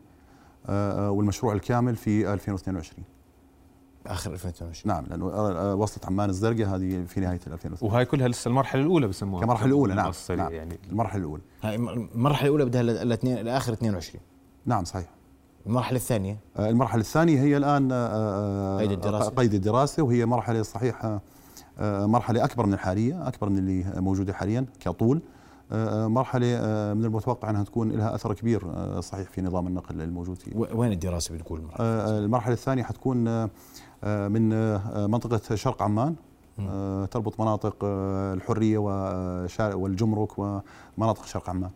والمشروع 1.09 1.53
الكامل 1.53 1.95
في 1.95 2.33
2022 2.33 3.05
آخر 4.07 4.33
2022 4.33 4.93
نعم 4.95 5.05
لأنه 5.09 5.25
وصلت 5.75 6.05
عمان 6.05 6.29
الزرقاء 6.29 6.75
هذه 6.75 7.03
في 7.05 7.19
نهاية 7.19 7.39
2022 7.47 7.91
وهي 7.91 8.05
كلها 8.05 8.27
لسه 8.27 8.49
المرحلة 8.49 8.81
الأولى 8.81 9.07
بسموها. 9.07 9.43
كمرحلة 9.43 9.67
الأولى 9.67 9.93
نعم, 9.93 10.11
نعم 10.29 10.51
يعني. 10.51 10.79
المرحلة 10.89 11.21
الأولى. 11.21 11.41
هاي 11.61 11.75
المرحلة 11.75 12.47
الأولى 12.47 12.65
بدها 12.65 12.83
لاثنين 12.83 13.37
لآخر 13.37 13.73
22 13.73 14.21
نعم 14.65 14.83
صحيح. 14.83 15.09
المرحلة 15.65 15.97
الثانية؟ 15.97 16.37
المرحلة 16.59 17.01
الثانية 17.01 17.41
هي 17.41 17.57
الآن 17.57 17.83
قيد 18.79 18.91
الدراسة. 18.91 19.29
قيد 19.29 19.53
الدراسة 19.53 20.03
وهي 20.03 20.25
مرحلة 20.25 20.61
صحيح 20.61 21.19
مرحلة 21.79 22.43
أكبر 22.43 22.65
من 22.65 22.73
الحالية 22.73 23.27
أكبر 23.27 23.49
من 23.49 23.57
اللي 23.57 24.01
موجودة 24.01 24.33
حاليا 24.33 24.65
كطول. 24.79 25.21
مرحلة 25.91 26.47
من 26.93 27.05
المتوقع 27.05 27.49
أنها 27.49 27.63
تكون 27.63 27.91
لها 27.91 28.15
أثر 28.15 28.33
كبير 28.33 28.61
صحيح 29.01 29.29
في 29.29 29.41
نظام 29.41 29.67
النقل 29.67 30.01
الموجود 30.01 30.37
فيه. 30.37 30.55
وين 30.55 30.91
الدراسة 30.91 31.35
بتقول 31.35 31.61
المرحلة 31.79 32.53
الثانية 32.53 32.83
حتكون 32.83 33.43
من 34.03 34.49
منطقة 35.11 35.55
شرق 35.55 35.83
عمان. 35.83 36.15
تربط 37.11 37.39
مناطق 37.39 37.75
الحرية 37.83 38.77
والجمرك 39.59 40.39
ومناطق 40.39 41.25
شرق 41.25 41.49
عمان. 41.49 41.71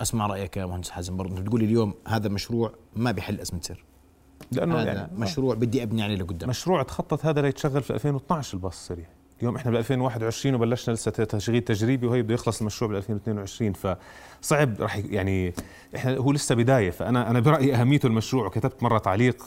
أسمع 0.00 0.26
رأيك 0.26 0.56
يا 0.56 0.66
مهندس 0.66 0.90
حازم 0.90 1.16
برضه 1.16 1.32
أنت 1.32 1.40
بتقولي 1.40 1.64
اليوم 1.64 1.94
هذا 2.08 2.28
مشروع 2.28 2.72
ما 2.96 3.10
بيحل 3.10 3.40
أزمة 3.40 3.60
سر. 3.62 3.84
لأنه 4.56 4.74
هذا 4.74 4.92
يعني 4.92 5.08
مشروع 5.16 5.54
بدي 5.54 5.82
أبني 5.82 6.02
عليه 6.02 6.16
لقدام. 6.16 6.48
مشروع 6.48 6.82
تخطط 6.82 7.26
هذا 7.26 7.42
ليتشغل 7.42 7.82
في 7.82 7.90
2012 7.94 8.54
الباص 8.54 8.72
السريع. 8.72 9.06
اليوم 9.40 9.56
إحنا 9.56 9.70
ب 9.70 9.74
2021 9.74 10.54
وبلشنا 10.54 10.94
لسه 10.94 11.10
تشغيل 11.10 11.60
تجريبي 11.60 12.06
وهي 12.06 12.22
بده 12.22 12.34
يخلص 12.34 12.60
المشروع 12.60 12.88
بال 12.90 12.96
2022 12.96 13.72
فصعب 13.72 14.80
راح 14.80 14.96
يعني 14.96 15.54
إحنا 15.96 16.16
هو 16.16 16.32
لسه 16.32 16.54
بداية. 16.54 16.90
فانا 16.90 17.30
أنا 17.30 17.40
برأيي 17.40 17.74
أهميته 17.74 18.06
المشروع 18.06 18.46
وكتبت 18.46 18.82
مرة 18.82 18.98
تعليق 18.98 19.44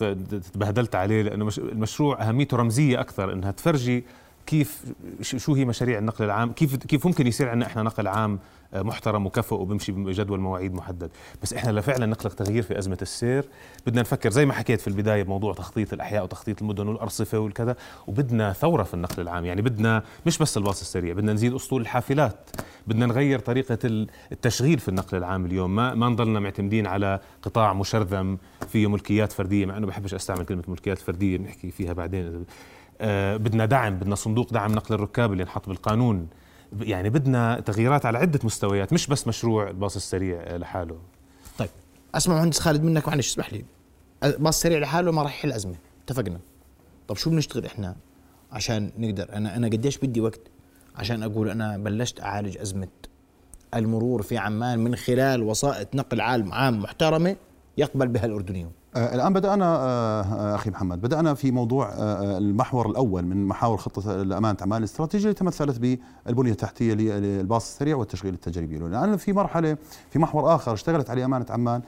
تبهدلت 0.54 0.96
عليه 0.96 1.22
لأنه 1.22 1.50
المشروع 1.58 2.30
أهميته 2.30 2.58
رمزية 2.58 3.00
أكثر 3.00 3.34
إنها 3.34 3.52
تفرجي 3.52 4.04
كيف 4.46 4.84
شو 5.22 5.54
هي 5.54 5.66
مشاريع 5.66 5.98
النقل 5.98 6.26
العام 6.26 6.52
كيف 6.52 6.76
كيف 6.76 7.08
ممكن 7.08 7.28
يصير 7.28 7.50
عندنا 7.50 7.68
إحنا 7.68 7.84
نقل 7.84 8.08
عام 8.08 8.40
محترم 8.76 9.26
وكفؤ 9.26 9.56
وبمشي 9.56 9.92
بجدول 9.92 10.40
مواعيد 10.40 10.74
محدد. 10.74 11.10
بس 11.44 11.54
إحنا 11.54 11.72
لفعلا 11.72 12.06
نخلق 12.06 12.34
تغيير 12.34 12.64
في 12.64 12.78
أزمة 12.78 12.98
السير. 13.02 13.46
بدنا 13.88 14.02
نفكر 14.02 14.30
زي 14.30 14.46
ما 14.46 14.54
حكيت 14.54 14.82
في 14.82 14.88
البداية 14.88 15.24
بموضوع 15.24 15.54
تخطيط 15.54 15.94
الأحياء 15.94 16.24
وتخطيط 16.24 16.62
المدن 16.62 16.88
والأرصفة 16.88 17.40
والكذا 17.40 17.76
وبدنا 18.08 18.54
ثورة 18.54 18.84
في 18.84 18.94
النقل 18.94 19.22
العام. 19.22 19.46
يعني 19.46 19.62
بدنا 19.62 20.04
مش 20.26 20.38
بس 20.38 20.58
الباص 20.58 20.82
السريع 20.82 21.14
بدنا 21.14 21.34
نزيد 21.34 21.54
أسطول 21.54 21.82
الحافلات. 21.82 22.50
بدنا 22.88 23.06
نغير 23.06 23.40
طريقة 23.40 23.78
التشغيل 24.32 24.80
في 24.80 24.90
النقل 24.90 25.18
العام 25.18 25.46
اليوم. 25.46 25.76
ما 25.76 25.96
ما 25.96 26.10
نضلنا 26.10 26.40
معتمدين 26.40 26.88
على 26.88 27.20
قطاع 27.42 27.74
مشرذم 27.74 28.38
فيه 28.70 28.88
ملكيات 28.88 29.32
فردية. 29.32 29.66
مع 29.66 29.78
إنه 29.78 29.88
بحبش 29.88 30.14
أستعمل 30.14 30.46
كلمة 30.46 30.64
ملكيات 30.68 30.98
فردية 30.98 31.38
بنحكي 31.38 31.72
فيها 31.72 31.94
بعدين. 31.94 32.46
آه 33.02 33.38
بدنا 33.38 33.66
دعم 33.66 33.96
بدنا 33.96 34.16
صندوق 34.16 34.54
دعم 34.54 34.72
نقل 34.72 34.96
الركاب 34.96 35.32
اللي 35.32 35.44
انحط 35.44 35.68
بالقانون. 35.68 36.28
يعني 36.80 37.10
بدنا 37.10 37.60
تغييرات 37.60 38.06
على 38.06 38.18
عدة 38.18 38.40
مستويات 38.44 38.94
مش 38.94 39.08
بس 39.08 39.28
مشروع 39.28 39.70
الباص 39.70 39.96
السريع 39.96 40.56
لحاله. 40.56 40.98
طيب 41.58 41.70
أسمع 42.16 42.36
مهندس 42.36 42.60
خالد 42.60 42.84
منك 42.84 43.08
معلش 43.08 43.28
اسمح 43.28 43.54
لي. 43.54 43.66
باص 44.24 44.62
سريع 44.62 44.80
لحاله 44.80 45.12
ما 45.12 45.24
راح 45.24 45.36
يحل 45.36 45.52
أزمة. 45.52 45.76
اتفقنا. 46.06 46.40
طب 47.08 47.16
شو 47.16 47.30
بنشتغل 47.30 47.66
إحنا 47.66 47.96
عشان 48.52 48.92
نقدر؟ 48.98 49.34
أنا 49.34 49.56
أنا 49.56 49.68
قديش 49.68 49.98
بدي 49.98 50.22
وقت 50.22 50.42
عشان 50.96 51.24
أقول 51.24 51.50
أنا 51.50 51.78
بلشت 51.78 52.22
أعالج 52.22 52.58
أزمة 52.58 52.88
المرور 53.74 54.22
في 54.22 54.38
عمان 54.38 54.80
من 54.80 54.96
خلال 54.96 55.44
وسائط 55.44 55.96
نقل 55.96 56.22
عام 56.22 56.80
محترمة 56.80 57.36
يقبل 57.78 58.08
بها 58.08 58.26
الأردنيون. 58.26 58.72
آه، 58.96 59.16
الآن 59.16 59.34
بدأنا 59.34 59.66
آه، 59.66 60.22
آه، 60.22 60.56
أخي 60.56 60.70
محمد 60.70 61.02
بدأنا 61.02 61.34
في 61.34 61.52
موضوع 61.52 61.94
المحور 62.38 62.90
الأول 62.90 63.26
من 63.26 63.48
محاور 63.48 63.78
خطة 63.78 64.22
الأمانة 64.22 64.58
اعمال 64.62 64.78
الاستراتيجية 64.78 65.26
اللي 65.26 65.34
تمثلت 65.34 65.80
بالبنية 66.26 66.52
التحتية 66.52 66.94
للباص 66.94 67.72
السريع 67.72 67.96
والتشغيل 67.96 68.34
التجريبي. 68.34 68.78
الآن 68.78 69.18
في 69.18 69.34
مرحلة 69.34 69.78
في 70.10 70.20
محور 70.20 70.56
آخر 70.56 70.74
اشتغلت 70.74 71.10
عليه 71.10 71.26
أمانة 71.26 71.46
عمان 71.50 71.82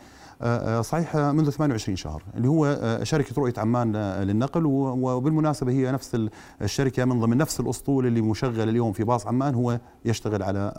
صحيح 0.82 1.16
منذ 1.16 1.50
28 1.50 1.96
شهر 1.96 2.24
اللي 2.36 2.48
هو 2.48 2.66
آه، 2.66 3.04
شركة 3.04 3.36
رؤية 3.38 3.54
عمان 3.58 3.96
للنقل 3.98 4.66
وبالمناسبة 4.66 5.72
هي 5.72 5.92
نفس 5.92 6.28
الشركة 6.62 7.06
من 7.06 7.20
ضمن 7.20 7.38
نفس 7.38 7.60
الأسطول 7.60 8.08
اللي 8.08 8.22
مشغل 8.22 8.70
اليوم 8.70 8.94
في 8.94 9.04
باص 9.04 9.28
عمان 9.28 9.56
هو 9.56 9.80
يشتغل 10.06 10.44
على 10.44 10.72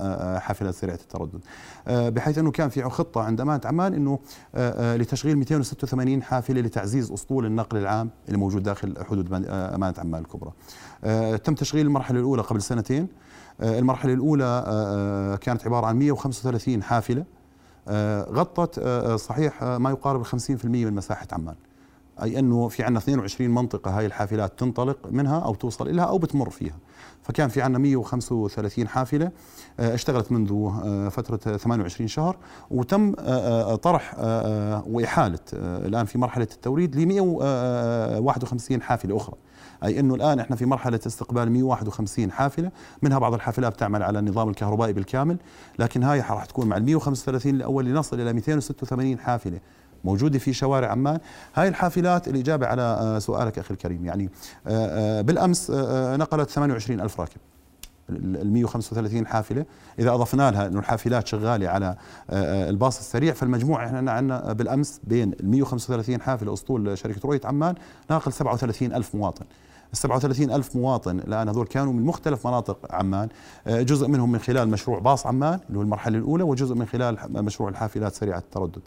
حافلات 0.43 0.75
سريعة 0.75 0.95
التردد. 1.03 1.41
بحيث 1.87 2.39
أنه 2.39 2.51
كان 2.51 2.69
في 2.69 2.83
خطة 2.83 3.21
عند 3.23 3.41
أمانة 3.41 3.61
عمان 3.65 3.95
أنه 3.95 4.19
لتشغيل 4.97 5.37
286 5.37 6.23
حافلة 6.23 6.61
لتعزيز 6.61 7.13
أسطول 7.13 7.47
النقل 7.47 7.79
العام 7.79 8.11
اللي 8.27 8.39
موجود 8.39 8.63
داخل 8.63 8.95
حدود 9.09 9.33
أمانة 9.49 9.95
عمان 9.99 10.23
الكبرى. 10.23 10.53
تم 11.39 11.55
تشغيل 11.55 11.87
المرحلة 11.87 12.19
الأولى 12.19 12.43
قبل 12.43 12.63
سنتين. 12.63 13.09
المرحلة 13.63 14.13
الأولى 14.15 15.39
كانت 15.41 15.67
عبارة 15.67 15.87
عن 15.87 15.97
135 15.97 16.83
حافلة. 16.83 17.21
آه، 17.21 17.38
غطت 18.33 18.79
آه، 18.79 19.15
آه، 19.15 19.17
صحيح 19.17 19.65
ما 19.65 19.91
يقارب 19.91 20.23
50% 20.23 20.65
من 20.65 20.95
مساحة 20.95 21.27
عمان. 21.33 21.55
أي 22.23 22.39
أنه 22.39 22.69
في 22.69 22.83
عندنا 22.83 22.99
22 22.99 23.51
منطقة 23.51 23.99
هاي 23.99 24.07
الحافلات 24.07 24.59
تنطلق 24.59 24.99
منها 25.11 25.39
أو 25.39 25.55
توصل 25.55 25.97
لها 25.97 26.05
أو 26.05 26.19
بتمر 26.19 26.51
فيها. 26.51 26.77
فكان 27.23 27.49
في 27.49 27.63
عندنا 27.63 27.79
135 27.79 28.89
حافلة 28.89 29.31
آه، 29.81 29.95
اشتغلت 29.95 30.33
منذ 30.33 30.71
آه، 30.85 31.09
فترة 31.09 31.57
28 31.57 32.09
شهر 32.09 32.37
وتم 32.71 33.15
آه، 33.19 33.75
طرح 33.75 34.15
وإحالة 34.87 35.39
الآن 35.53 36.07
في 36.07 36.19
مرحلة 36.19 36.49
التوريد 36.53 36.97
ل 36.97 37.07
151 37.07 38.83
حافلة 38.83 39.17
أخرى. 39.17 39.37
أي 39.85 40.01
إنه 40.01 40.15
الآن 40.15 40.41
إحنا 40.41 40.57
في 40.57 40.67
مرحلة 40.67 41.01
استقبال 41.07 41.51
151 41.51 42.33
حافلة 42.33 42.71
منها 43.03 43.19
بعض 43.19 43.35
الحافلات 43.35 43.81
تعمل 43.81 44.03
على 44.03 44.19
النظام 44.19 44.49
الكهربائي 44.49 44.93
بالكامل 44.93 45.37
لكن 45.79 46.03
هاي 46.03 46.21
راح 46.21 46.45
تكون 46.45 46.67
مع 46.67 46.77
ال 46.77 46.85
135 46.85 47.55
الأول 47.55 47.85
لنصل 47.85 48.21
إلى 48.21 48.33
286 48.33 49.19
حافلة 49.19 49.61
موجودة 50.05 50.39
في 50.39 50.53
شوارع 50.53 50.91
عمان 50.91 51.19
هاي 51.55 51.69
الحافلات 51.69 52.29
الإجابة 52.29 52.67
على 52.67 52.83
آه، 52.83 53.19
سؤالك 53.19 53.59
أخي 53.59 53.75
الكريم 53.75 54.07
يعني 54.07 54.31
آه، 54.67 55.19
آه، 55.19 55.21
بالأمس 55.21 55.71
نقلت 56.21 56.51
28 56.51 57.01
ألف 57.01 57.21
راكب 57.21 57.41
ال 58.11 58.53
135 58.53 59.27
حافلة. 59.27 59.65
إذا 59.99 60.11
أضفنا 60.11 60.51
لها 60.51 60.67
إنه 60.67 60.79
الحافلات 60.79 61.27
شغالة 61.27 61.69
على 61.69 61.97
الباص 62.31 62.99
السريع 62.99 63.33
فالمجموع 63.35 63.87
إحنا 63.87 64.13
عندنا 64.13 64.53
بالأمس 64.53 65.01
بين 65.05 65.33
ال 65.33 65.51
135 65.51 66.21
حافلة 66.21 66.53
أسطول 66.53 66.99
شركة 66.99 67.21
رؤيه 67.25 67.41
عمان 67.45 67.75
ناقل 68.11 68.33
37 68.33 68.95
ألف 68.95 69.15
مواطن. 69.15 69.45
ال 69.93 69.99
37 69.99 70.51
ألف 70.51 70.77
مواطن. 70.77 71.19
الآن 71.19 71.49
هذول 71.49 71.67
كانوا 71.67 71.93
من 71.93 72.05
مختلف 72.05 72.47
مناطق 72.47 72.79
عمان. 72.91 73.29
آه، 73.67 73.83
جزء 73.83 74.09
منهم 74.09 74.33
من 74.33 74.39
خلال 74.39 74.69
مشروع 74.69 74.99
باص 74.99 75.27
عمان 75.27 75.61
اللي 75.69 75.79
هو 75.79 75.83
المرحلة 75.83 76.19
الأولى 76.19 76.43
وجزء 76.43 76.75
من 76.75 76.87
خلال 76.87 77.19
مشروع 77.29 77.69
الحافلات 77.69 78.15
سريعة 78.15 78.39
التردد. 78.39 78.79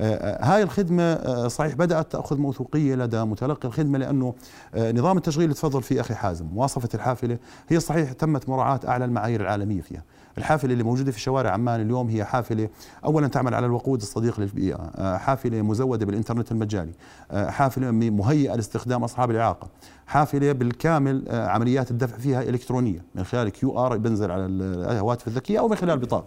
آه، 0.00 0.14
آه، 0.14 0.44
هاي 0.44 0.62
الخدمة 0.62 1.48
صحيح 1.48 1.74
بدأت 1.74 2.12
تأخذ 2.12 2.38
موثوقية 2.38 2.94
لدى 2.94 3.24
متلقي 3.24 3.68
الخدمة 3.68 3.98
لأنه 3.98 4.34
نظام 4.76 5.16
التشغيل 5.16 5.44
اللي 5.44 5.54
تفضل 5.54 5.82
فيه 5.82 6.00
أخي 6.00 6.14
حازم 6.14 6.46
مواصفة 6.46 6.88
الحافلة 6.94 7.38
هي 7.68 7.80
صحيح 7.80 8.12
تمت 8.12 8.48
مراعاة 8.48 8.80
أعلى 8.88 9.04
المعايير 9.04 9.40
العالمية 9.40 9.80
فيها. 9.80 10.02
الحافلة 10.38 10.72
اللي 10.72 10.84
موجودة 10.84 11.12
في 11.12 11.20
شوارع 11.20 11.50
عمان 11.50 11.80
اليوم 11.80 12.08
هي 12.08 12.24
حافلة 12.24 12.68
أولا 13.04 13.28
تعمل 13.28 13.54
على 13.54 13.66
الوقود 13.66 14.00
الصديق 14.00 14.40
للبيئة 14.40 15.16
حافلة 15.16 15.62
مزودة 15.62 16.06
بالإنترنت 16.06 16.52
المجاني 16.52 16.92
حافلة 17.32 17.90
مهيئة 17.90 18.54
لاستخدام 18.54 19.04
أصحاب 19.04 19.30
الإعاقة 19.30 19.68
حافلة 20.08 20.52
بالكامل 20.52 21.28
آه، 21.28 21.48
عمليات 21.48 21.90
الدفع 21.90 22.16
فيها 22.16 22.42
إلكترونية 22.42 23.04
من 23.14 23.24
خلال 23.24 23.48
QR 23.48 23.96
بنزل 23.96 24.30
على 24.30 24.46
الهواتف 24.46 25.28
الذكية 25.28 25.58
أو 25.58 25.68
من 25.68 25.76
خلال 25.76 26.12
آه، 26.12 26.22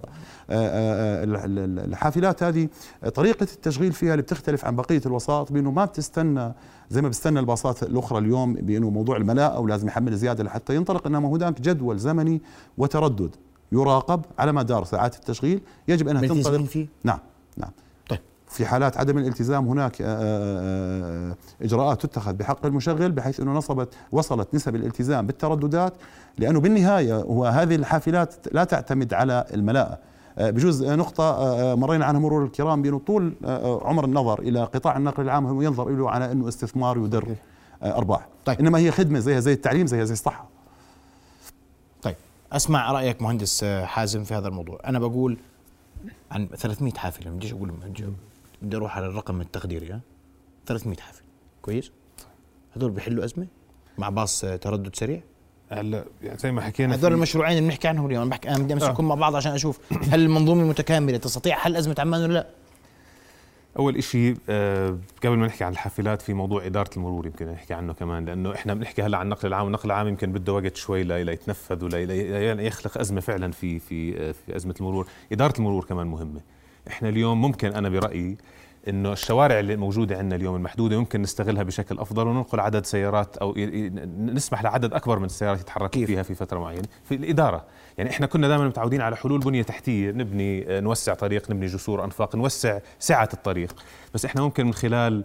آه، 0.49 1.23
الحافلات 1.85 2.43
هذه 2.43 2.67
طريقة 3.15 3.43
التشغيل 3.43 3.91
فيها 3.91 4.11
اللي 4.11 4.21
بتختلف 4.21 4.65
عن 4.65 4.75
بقية 4.75 5.01
الوسائط 5.05 5.51
بأنه 5.51 5.71
ما 5.71 5.85
بتستنى 5.85 6.53
زي 6.89 7.01
ما 7.01 7.09
بستنى 7.09 7.39
الباصات 7.39 7.83
الأخرى 7.83 8.19
اليوم 8.19 8.53
بأنه 8.53 8.89
موضوع 8.89 9.17
الملاءه 9.17 9.59
ولازم 9.59 9.87
يحمل 9.87 10.15
زيادة 10.15 10.43
لحتى 10.43 10.75
ينطلق 10.75 11.07
إنما 11.07 11.29
هناك 11.29 11.61
جدول 11.61 11.99
زمني 11.99 12.41
وتردد. 12.77 13.35
يراقب 13.71 14.21
على 14.39 14.51
مدار 14.51 14.83
ساعات 14.83 15.15
التشغيل 15.15 15.61
يجب 15.87 16.07
أنها 16.07 16.21
تنطلق 16.21 16.65
فيه؟ 16.65 16.87
نعم 17.03 17.19
نعم. 17.57 17.71
في 18.51 18.65
حالات 18.65 18.97
عدم 18.97 19.17
الالتزام 19.17 19.67
هناك 19.67 20.01
آه، 20.01 20.05
آه، 20.05 21.31
آه، 21.31 21.35
إجراءات 21.61 22.05
تتخذ 22.05 22.33
بحق 22.33 22.65
المشغل 22.65 23.11
بحيث 23.11 23.39
أنه 23.39 23.51
نصبت 23.51 23.93
وصلت 24.11 24.53
نسب 24.53 24.75
الالتزام 24.75 25.27
بالترددات 25.27 25.93
لأنه 26.37 26.59
بالنهاية 26.59 27.15
هو 27.15 27.45
هذه 27.45 27.75
الحافلات 27.75 28.35
لا 28.51 28.63
تعتمد 28.63 29.13
على 29.13 29.45
الملاءه 29.53 29.99
بجوز 30.37 30.83
نقطة 30.83 31.75
مرينا 31.75 32.05
عنها 32.05 32.19
مرور 32.19 32.43
الكرام 32.45 32.81
بأنه 32.81 32.99
طول 33.07 33.33
عمر 33.81 34.05
النظر 34.05 34.39
إلى 34.39 34.63
قطاع 34.63 34.97
النقل 34.97 35.23
العام 35.23 35.45
هو 35.45 35.61
ينظر 35.61 35.89
له 35.89 36.09
على 36.09 36.31
أنه 36.31 36.47
استثمار 36.47 36.97
يدر 36.97 37.35
أرباح. 37.83 38.27
طيب. 38.45 38.59
إنما 38.59 38.77
هي 38.77 38.91
خدمة 38.91 39.19
زيها 39.19 39.39
زي 39.39 39.53
التعليم 39.53 39.87
زيها 39.87 40.03
زي 40.03 40.13
الصحة. 40.13 40.50
أسمع 42.51 42.91
رأيك 42.91 43.21
مهندس 43.21 43.63
حازم 43.63 44.23
في 44.23 44.33
هذا 44.33 44.47
الموضوع. 44.47 44.79
أنا 44.85 44.99
بقول 44.99 45.37
عن 46.31 46.47
300 46.47 46.93
حافلة 46.93 47.31
بديش 47.31 47.53
أقول 47.53 47.73
بدي 48.61 48.77
أروح 48.77 48.97
على 48.97 49.05
الرقم 49.05 49.41
التقديري 49.41 49.91
ها؟ 49.91 49.99
300 50.65 50.97
حافل 50.97 51.21
كويس؟ 51.61 51.91
هذول 52.75 52.91
بيحلوا 52.91 53.25
أزمة 53.25 53.47
مع 53.97 54.09
باص 54.09 54.39
تردد 54.41 54.95
سريع؟ 54.95 55.21
هلا 55.69 56.05
يعني 56.21 56.37
زي 56.37 56.51
ما 56.51 56.61
حكينا 56.61 56.95
هذول 56.95 57.13
المشروعين 57.13 57.57
اللي 57.57 57.67
بنحكي 57.69 57.87
عنهم 57.87 58.05
اليوم 58.05 58.29
بحكي 58.29 58.49
أنا 58.49 58.63
بدي 58.63 58.73
امسكهم 58.73 59.05
آه. 59.05 59.09
مع 59.09 59.15
بعض 59.15 59.35
عشان 59.35 59.51
أشوف 59.51 59.79
هل 60.11 60.19
المنظومة 60.19 60.63
متكاملة 60.63 61.17
تستطيع 61.17 61.55
حل 61.55 61.75
أزمة 61.75 61.95
عمان 61.99 62.23
ولا 62.23 62.33
لا. 62.33 62.47
أول 63.79 64.03
شيء 64.03 64.37
آه 64.49 64.97
قبل 65.23 65.37
ما 65.37 65.45
نحكي 65.47 65.63
عن 65.63 65.71
الحافلات 65.71 66.21
في 66.21 66.33
موضوع 66.33 66.65
إدارة 66.65 66.89
المرور 66.97 67.25
يمكن 67.25 67.47
نحكي 67.47 67.73
عنه 67.73 67.93
كمان 67.93 68.25
لأنه 68.25 68.55
إحنا 68.55 68.73
بنحكي 68.73 69.01
هلأ 69.01 69.17
عن 69.17 69.25
النقل 69.25 69.47
العام 69.47 69.63
والنقل 69.63 69.85
العام 69.85 70.07
يمكن 70.07 70.31
بده 70.31 70.53
وقت 70.53 70.75
شوي 70.75 71.03
ليتنفذ 71.03 71.85
ولا 71.85 72.61
يخلق 72.61 72.97
أزمة 72.97 73.21
فعلا 73.21 73.51
في 73.51 73.79
في 73.79 74.17
آه، 74.21 74.31
في 74.31 74.55
أزمة 74.55 74.75
المرور. 74.79 75.07
إدارة 75.31 75.53
المرور 75.57 75.85
كمان 75.85 76.07
مهمة. 76.07 76.41
إحنا 76.87 77.09
اليوم 77.09 77.41
ممكن 77.41 77.73
أنا 77.73 77.89
برأيي 77.89 78.37
إنه 78.87 79.13
الشوارع 79.13 79.59
اللي 79.59 79.75
موجودة 79.75 80.17
عندنا 80.17 80.35
اليوم 80.35 80.55
المحدودة 80.55 80.99
ممكن 80.99 81.21
نستغلها 81.21 81.63
بشكل 81.63 81.99
أفضل 81.99 82.27
وننقل 82.27 82.59
عدد 82.59 82.85
سيارات 82.85 83.37
أو 83.37 83.55
نسمح 84.17 84.63
لعدد 84.63 84.93
أكبر 84.93 85.19
من 85.19 85.25
السيارات 85.25 85.59
يتحركوا 85.59 86.05
فيها 86.05 86.23
في 86.23 86.35
فترة 86.35 86.59
معينة. 86.59 86.87
في 87.03 87.15
الإدارة. 87.15 87.65
يعني 87.97 88.09
إحنا 88.09 88.25
كنا 88.27 88.47
دائما 88.47 88.67
متعودين 88.67 89.01
على 89.01 89.15
حلول 89.15 89.39
بنية 89.39 89.63
تحتية. 89.63 90.11
نبني 90.11 90.81
نوسع 90.81 91.13
طريق 91.13 91.51
نبني 91.51 91.65
جسور 91.65 92.03
أنفاق 92.05 92.35
نوسع 92.35 92.79
سعه 92.99 93.29
الطريق. 93.33 93.83
بس 94.13 94.25
إحنا 94.25 94.41
ممكن 94.41 94.65
من 94.65 94.73
خلال 94.73 95.23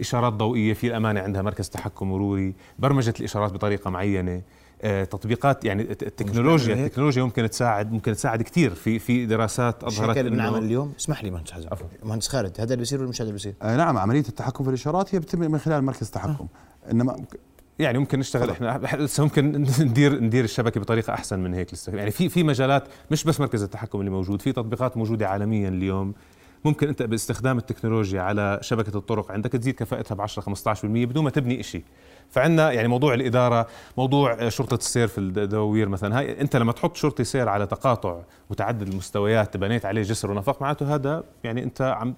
إشارات 0.00 0.32
ضوئية 0.32 0.74
في 0.74 0.86
الأمانة 0.86 1.20
عندها 1.20 1.42
مركز 1.42 1.68
تحكم 1.68 2.10
مروري 2.10 2.54
برمجة 2.78 3.14
الإشارات 3.20 3.52
بطريقة 3.52 3.90
معينة. 3.90 4.32
آه، 4.32 4.42
تطبيقات 4.82 5.64
يعني 5.64 5.82
التكنولوجيا 5.82 6.74
التكنولوجيا 6.74 7.24
ممكن 7.24 7.50
تساعد 7.50 7.92
ممكن 7.92 8.12
تساعد 8.12 8.42
كثير 8.42 8.74
في 8.74 8.98
في 8.98 9.26
دراسات 9.26 9.84
أظهرت 9.84 10.16
إنه 10.16 10.28
بنعمل 10.28 10.64
اليوم. 10.64 10.92
اسمح 10.98 11.24
لي 11.24 11.30
مهندس 11.30 11.52
حزم 11.52 11.68
مهندس 12.02 12.28
خالد 12.28 12.60
هذا 12.60 12.64
اللي 12.64 12.76
بيصير 12.76 13.00
ولا 13.00 13.08
مش 13.08 13.16
هذا 13.16 13.22
اللي 13.22 13.32
بيصير؟ 13.32 13.54
آه 13.62 13.76
نعم 13.76 13.98
عملية 13.98 14.20
التحكم 14.28 14.64
في 14.64 14.70
الإشارات 14.70 15.14
هي 15.14 15.18
بتتم 15.18 15.38
من 15.40 15.58
خلال 15.58 15.84
مركز 15.84 16.10
تحكم. 16.10 16.46
آه. 16.86 16.90
إنما 16.90 17.16
يعني 17.78 17.98
ممكن 17.98 18.18
نشتغل 18.18 18.50
إحنا 18.50 18.96
لسه 18.96 19.24
ممكن 19.24 19.66
ندير 19.80 20.20
ندير 20.20 20.44
الشبكة 20.44 20.80
بطريقة 20.80 21.14
أحسن 21.14 21.38
من 21.38 21.54
هيك 21.54 21.68
يعني 21.88 22.10
في 22.10 22.28
في 22.28 22.42
مجالات 22.42 22.84
مش 23.10 23.24
بس 23.24 23.40
مركز 23.40 23.62
التحكم 23.62 24.00
اللي 24.00 24.10
موجود 24.10 24.42
في 24.42 24.52
تطبيقات 24.52 24.96
موجودة 24.96 25.28
عالميا 25.28 25.68
اليوم. 25.68 26.14
ممكن 26.64 26.88
أنت 26.88 27.02
باستخدام 27.02 27.58
التكنولوجيا 27.58 28.20
على 28.20 28.58
شبكة 28.62 28.96
الطرق 28.96 29.32
عندك 29.32 29.52
تزيد 29.52 29.74
كفاءتها 29.74 30.14
ب 30.14 30.20
10 30.20 30.54
15% 30.54 30.84
بدون 30.84 31.24
ما 31.24 31.30
تبني 31.30 31.62
شيء 31.62 31.84
فعندنا 32.30 32.72
يعني 32.72 32.88
موضوع 32.88 33.14
الإدارة 33.14 33.66
موضوع 33.98 34.48
شرطة 34.48 34.74
السير 34.74 35.08
في 35.08 35.18
الدواوير 35.18 35.88
مثلا. 35.88 36.18
هاي 36.18 36.40
أنت 36.40 36.56
لما 36.56 36.72
تحط 36.72 36.96
شرطي 36.96 37.24
سير 37.24 37.48
على 37.48 37.66
تقاطع 37.66 38.16
متعدد 38.50 38.88
المستويات 38.88 39.56
بنيت 39.56 39.86
عليه 39.86 40.02
جسر 40.02 40.30
ونفق 40.30 40.62
معناته 40.62 40.94
هذا 40.94 41.24
يعني 41.44 41.62
أنت 41.62 41.82
عم 41.82 42.14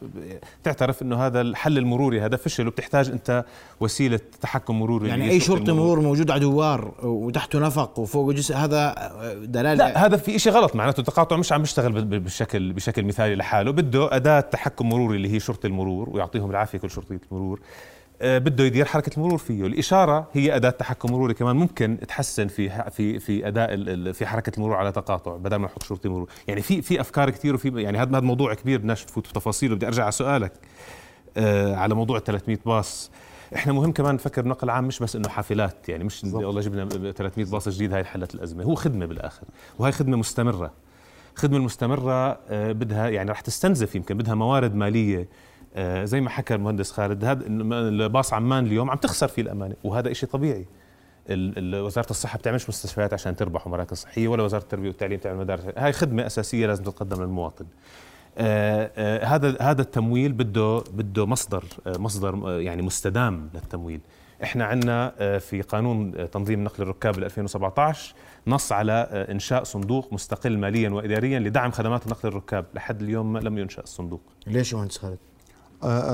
تعترف 0.65 1.03
إنه 1.03 1.27
هذا 1.27 1.41
الحل 1.41 1.79
المروري 1.79 2.21
هذا 2.21 2.37
فشل 2.37 2.69
وبتحتاج 2.69 3.11
أنت 3.11 3.45
وسيلة 3.81 4.21
تحكم 4.41 4.79
مروري 4.79 5.09
يعني 5.09 5.31
أي 5.31 5.41
شرطي 5.41 5.73
مرور 5.73 6.01
موجود 6.01 6.31
على 6.31 6.41
دوار 6.41 6.95
وتحته 7.03 7.59
نفق 7.59 7.99
وفوقه 7.99 8.33
جسر 8.33 8.55
هذا 8.55 8.95
دلالة 9.35 9.75
لا 9.75 10.07
هذا 10.07 10.17
في 10.17 10.39
شيء 10.39 10.53
غلط. 10.53 10.77
معناته 10.77 11.01
التقاطع 11.01 11.37
مش 11.37 11.53
عم 11.53 11.61
بيشتغل 11.61 12.05
بشكل 12.05 12.73
بشكل 12.73 13.05
مثالي 13.05 13.35
لحاله. 13.35 13.71
بده 13.71 14.17
أداة 14.17 14.41
تحكم 14.41 14.89
مروري 14.89 15.17
اللي 15.17 15.33
هي 15.33 15.41
شرطة 15.41 15.67
المرور 15.67 16.11
ويعطيهم 16.11 16.51
العافية 16.51 16.79
كل 16.79 16.91
شرطيه 16.91 17.21
المرور 17.33 17.61
بده 18.21 18.65
يدير 18.65 18.85
حركة 18.85 19.17
المرور 19.17 19.39
فيه. 19.39 19.67
الإشارة 19.67 20.29
هي 20.33 20.57
أداة 20.57 20.71
تحكم 20.71 21.13
مروري 21.13 21.35
كمان 21.35 21.57
ممكن 21.57 21.99
تحسن 22.09 22.49
في 22.49 22.91
في 22.91 23.19
في 23.19 23.49
أداء 23.49 23.77
في 24.13 24.27
حركة 24.27 24.53
المرور 24.57 24.77
على 24.77 24.93
تقاطع 24.93 25.37
بدل 25.37 25.57
ما 25.57 25.67
نحط 25.67 25.83
شرطي 25.83 26.09
مرور 26.09 26.31
يعني 26.49 26.63
في 26.63 26.83
في 26.83 27.01
أفكار 27.01 27.31
كثير 27.31 27.55
وفي 27.55 27.83
يعني 27.83 27.99
هذا 27.99 28.11
هذا 28.11 28.21
موضوع 28.21 28.55
كبير 28.55 28.79
بدناش 28.79 29.05
نفوت 29.05 29.27
في 29.27 29.33
تفاصيله 29.33 29.75
بدي 29.75 29.87
أرجع 29.87 30.03
على 30.03 30.13
سؤالك 30.13 30.53
آه 31.37 31.77
على 31.77 31.95
موضوع 31.95 32.17
ال 32.19 32.25
300 32.25 32.59
باص. 32.67 33.11
إحنا 33.55 33.73
مهم 33.73 33.93
كمان 33.93 34.15
نفكر 34.15 34.49
نقل 34.49 34.71
عام 34.71 34.85
مش 34.85 34.99
بس 34.99 35.17
إنه 35.17 35.29
حافلات 35.29 35.89
يعني 35.89 36.05
مش 36.05 36.25
والله 36.25 36.61
جبنا 36.61 37.13
300 37.13 37.47
باص 37.51 37.69
جديد 37.69 37.93
هاي 37.93 38.05
حلت 38.05 38.35
الأزمة. 38.35 38.65
هو 38.65 38.75
خدمة 38.75 39.07
بالآخر 39.07 39.43
وهي 39.79 39.93
خدمة 39.93 40.17
مستمرة. 40.17 40.73
الخدمه 41.37 41.57
المستمره 41.57 42.13
آه 42.49 42.73
بدها 42.73 43.09
يعني 43.09 43.31
رح 43.31 43.41
تستنزف 43.41 43.95
يمكن 43.95 44.17
بدها 44.17 44.35
موارد 44.35 44.75
مالية 44.75 45.19
آه، 45.21 45.27
زي 46.05 46.21
ما 46.21 46.31
حكى 46.31 46.55
المهندس 46.55 46.93
خالد 46.93 47.25
هذا 47.25 48.07
باص 48.07 48.33
عمان 48.33 48.67
اليوم 48.67 48.91
عم 48.91 48.97
تخسر 48.97 49.29
فيه 49.29 49.43
الأمانة 49.43 49.75
وهذا 49.85 50.13
شيء 50.13 50.29
طبيعي. 50.29 50.67
وزارة 51.31 52.11
الصحة 52.11 52.39
بتعملش 52.39 52.69
مستشفيات 52.69 53.13
عشان 53.13 53.37
تربح 53.37 53.67
ومراكز 53.67 53.97
صحية 53.97 54.29
ولا 54.29 54.43
وزارة 54.43 54.63
التربية 54.63 54.89
والتعليم 54.89 55.19
تعمل 55.19 55.39
مدارس. 55.39 55.63
هاي 55.77 55.93
خدمة 55.93 56.27
أساسية 56.27 56.67
لازم 56.67 56.85
تتقدم 56.85 57.23
للمواطن. 57.23 57.67
آه 58.39 58.91
آه 58.97 59.25
هذا 59.25 59.57
هذا 59.61 59.83
التمويل 59.83 60.33
بده 60.33 60.83
بده 60.93 61.27
مصدر 61.27 61.65
آه 61.87 61.99
مصدر 61.99 62.35
آه، 62.35 62.61
يعني 62.61 62.83
مستدام 62.83 63.51
للتمويل. 63.55 64.01
إحنا 64.43 64.65
عندنا 64.65 65.13
آه، 65.19 65.39
في 65.39 65.63
قانون 65.63 66.31
تنظيم 66.31 66.65
نقل 66.65 66.83
الركاب 66.83 67.19
2017 67.19 68.15
نص 68.47 68.73
على 68.73 68.93
إنشاء 69.31 69.65
صندوق 69.65 70.13
مستقل 70.13 70.59
ماليا 70.59 70.91
واداريا 70.91 71.39
لدعم 71.39 71.71
خدمات 71.71 72.09
نقل 72.09 72.29
الركاب. 72.29 72.65
لحد 72.75 73.03
اليوم 73.03 73.39
لم 73.39 73.59
ينشأ 73.59 73.83
الصندوق. 73.83 74.21
ليش 74.47 74.73
يا 74.73 74.79
مهندس 74.79 74.99
خالد؟ 74.99 75.13
آه، 75.13 75.17
آه، 75.17 75.28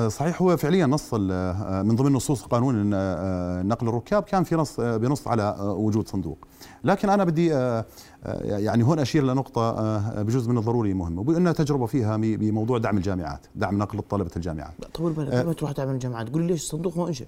صحيح 0.09 0.43
هو 0.43 0.57
فعليا 0.57 0.87
نص 0.87 1.15
آه، 1.15 1.83
من 1.83 1.97
ضمن 1.97 2.13
نصوص 2.13 2.43
قانون 2.43 2.91
آه، 2.95 3.63
نقل 3.63 3.89
الركاب 3.89 4.23
كان 4.23 4.45
في 4.45 4.55
نص 4.57 4.81
آه، 4.81 4.97
بنص 4.97 5.29
على 5.29 5.43
آه، 5.43 5.73
وجود 5.73 6.09
صندوق. 6.09 6.39
لكن 6.85 7.11
أنا 7.11 7.25
بدي 7.25 7.55
آه، 7.55 7.85
آه، 8.25 8.43
يعني 8.59 8.85
هون 8.85 8.99
أشير 8.99 9.25
لنقطة 9.25 9.61
آه، 9.71 10.23
بجزء 10.23 10.51
من 10.51 10.59
الضروري 10.59 10.95
مهمة 10.95 11.23
وانها 11.27 11.53
تجربة 11.53 11.87
فيها 11.87 12.17
بموضوع 12.17 12.79
دعم 12.79 12.97
الجامعات 12.97 13.47
دعم 13.55 13.79
نقل 13.79 13.99
طلبه 14.11 14.31
الجامعات. 14.37 14.73
طول 14.95 15.13
بالك 15.13 15.33
آه. 15.33 15.39
قبل 15.39 15.47
ما 15.47 15.53
تروح 15.53 15.73
تعمل 15.73 15.99
جامعات 15.99 16.29
قول 16.33 16.43
لي 16.43 16.49
ليش 16.49 16.63
الصندوق 16.63 16.97
ما 16.99 17.09
انشا 17.09 17.25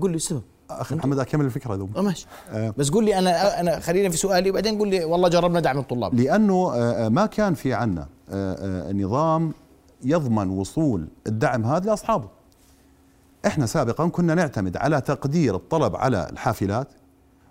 قول 0.00 0.10
لي 0.10 0.16
السبب. 0.16 0.42
أخي 0.70 0.94
محمد 0.94 1.18
أكمل 1.18 1.44
الفكرة 1.44 1.88
آه 1.96 2.02
ماشي. 2.02 2.26
آه. 2.50 2.74
بس 2.78 2.90
قول 2.90 3.04
لي 3.04 3.18
أنا 3.18 3.60
أنا 3.60 3.80
خلينا 3.80 4.08
في 4.08 4.16
سؤالي 4.16 4.50
وبعدين 4.50 4.78
قول 4.78 4.88
لي 4.88 5.04
والله 5.04 5.28
جربنا 5.28 5.60
دعم 5.60 5.78
الطلاب. 5.78 6.14
لأنه 6.14 6.54
آه، 6.54 7.06
آه، 7.06 7.08
ما 7.08 7.26
كان 7.26 7.54
في 7.54 7.74
عنا 7.74 8.06
آه، 8.30 8.88
آه، 8.88 8.92
نظام 8.92 9.52
يضمن 10.04 10.50
وصول 10.50 11.08
الدعم 11.26 11.64
هذا 11.64 11.90
لأصحابه. 11.90 12.28
إحنا 13.46 13.66
سابقا 13.66 14.08
كنا 14.08 14.34
نعتمد 14.34 14.76
على 14.76 15.00
تقدير 15.00 15.54
الطلب 15.54 15.96
على 15.96 16.28
الحافلات 16.30 16.88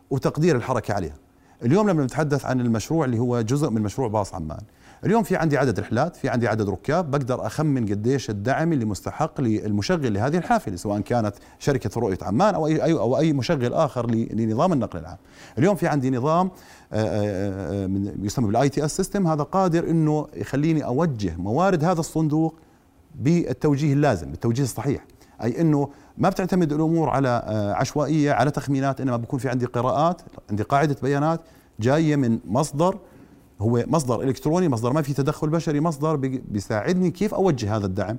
وتقدير 0.09 0.55
الحركة 0.55 0.93
عليها. 0.93 1.15
اليوم 1.63 1.89
لما 1.89 2.03
نتحدث 2.03 2.45
عن 2.45 2.61
المشروع 2.61 3.05
اللي 3.05 3.19
هو 3.19 3.41
جزء 3.41 3.69
من 3.69 3.81
مشروع 3.81 4.07
باص 4.07 4.33
عمان 4.33 4.61
اليوم 5.05 5.23
في 5.23 5.35
عندي 5.35 5.57
عدد 5.57 5.79
رحلات 5.79 6.15
في 6.15 6.29
عندي 6.29 6.47
عدد 6.47 6.69
ركاب 6.69 7.11
بقدر 7.11 7.45
أخمن 7.45 7.85
قديش 7.89 8.29
الدعم 8.29 8.73
اللي 8.73 8.85
مستحق 8.85 9.41
للمشغل 9.41 10.13
لهذه 10.13 10.37
الحافلة 10.37 10.75
سواء 10.75 10.99
كانت 10.99 11.33
شركة 11.59 12.01
رؤية 12.01 12.17
عمان 12.21 12.55
أو 12.55 12.67
اي 12.67 12.93
أو 12.93 13.17
أي 13.17 13.33
مشغل 13.33 13.73
آخر 13.73 14.11
ل- 14.11 14.27
لنظام 14.41 14.73
النقل 14.73 14.99
العام. 14.99 15.17
اليوم 15.57 15.75
في 15.75 15.87
عندي 15.87 16.09
نظام 16.11 16.51
آه، 16.93 16.95
آه، 16.95 17.85
آه، 17.85 17.89
يسمى 18.21 18.47
بال 18.47 18.69
ITS 18.69 18.97
system 18.97 19.27
هذا 19.27 19.43
قادر 19.43 19.89
إنه 19.89 20.27
يخليني 20.35 20.85
أوجه 20.85 21.35
موارد 21.37 21.83
هذا 21.83 21.99
الصندوق 21.99 22.55
بالتوجيه 23.15 23.93
اللازم 23.93 24.29
بالتوجيه 24.31 24.63
الصحيح. 24.63 25.05
أي 25.43 25.61
إنه 25.61 25.89
ما 26.17 26.29
بتعتمد 26.29 26.73
الأمور 26.73 27.09
على 27.09 27.29
عشوائية 27.77 28.31
على 28.31 28.51
تخمينات 28.51 29.01
إنما 29.01 29.17
بكون 29.17 29.39
في 29.39 29.49
عندي 29.49 29.65
قراءات 29.65 30.21
عندي 30.49 30.63
قاعدة 30.63 30.95
بيانات 31.03 31.41
جاية 31.79 32.15
من 32.15 32.39
مصدر 32.45 32.97
هو 33.61 33.83
مصدر 33.87 34.21
إلكتروني 34.21 34.69
مصدر 34.69 34.93
ما 34.93 35.01
في 35.01 35.13
تدخل 35.13 35.49
بشري 35.49 35.79
مصدر 35.81 36.15
بي- 36.15 36.43
بيساعدني 36.47 37.11
كيف 37.11 37.33
أوجه 37.33 37.75
هذا 37.75 37.85
الدعم 37.85 38.17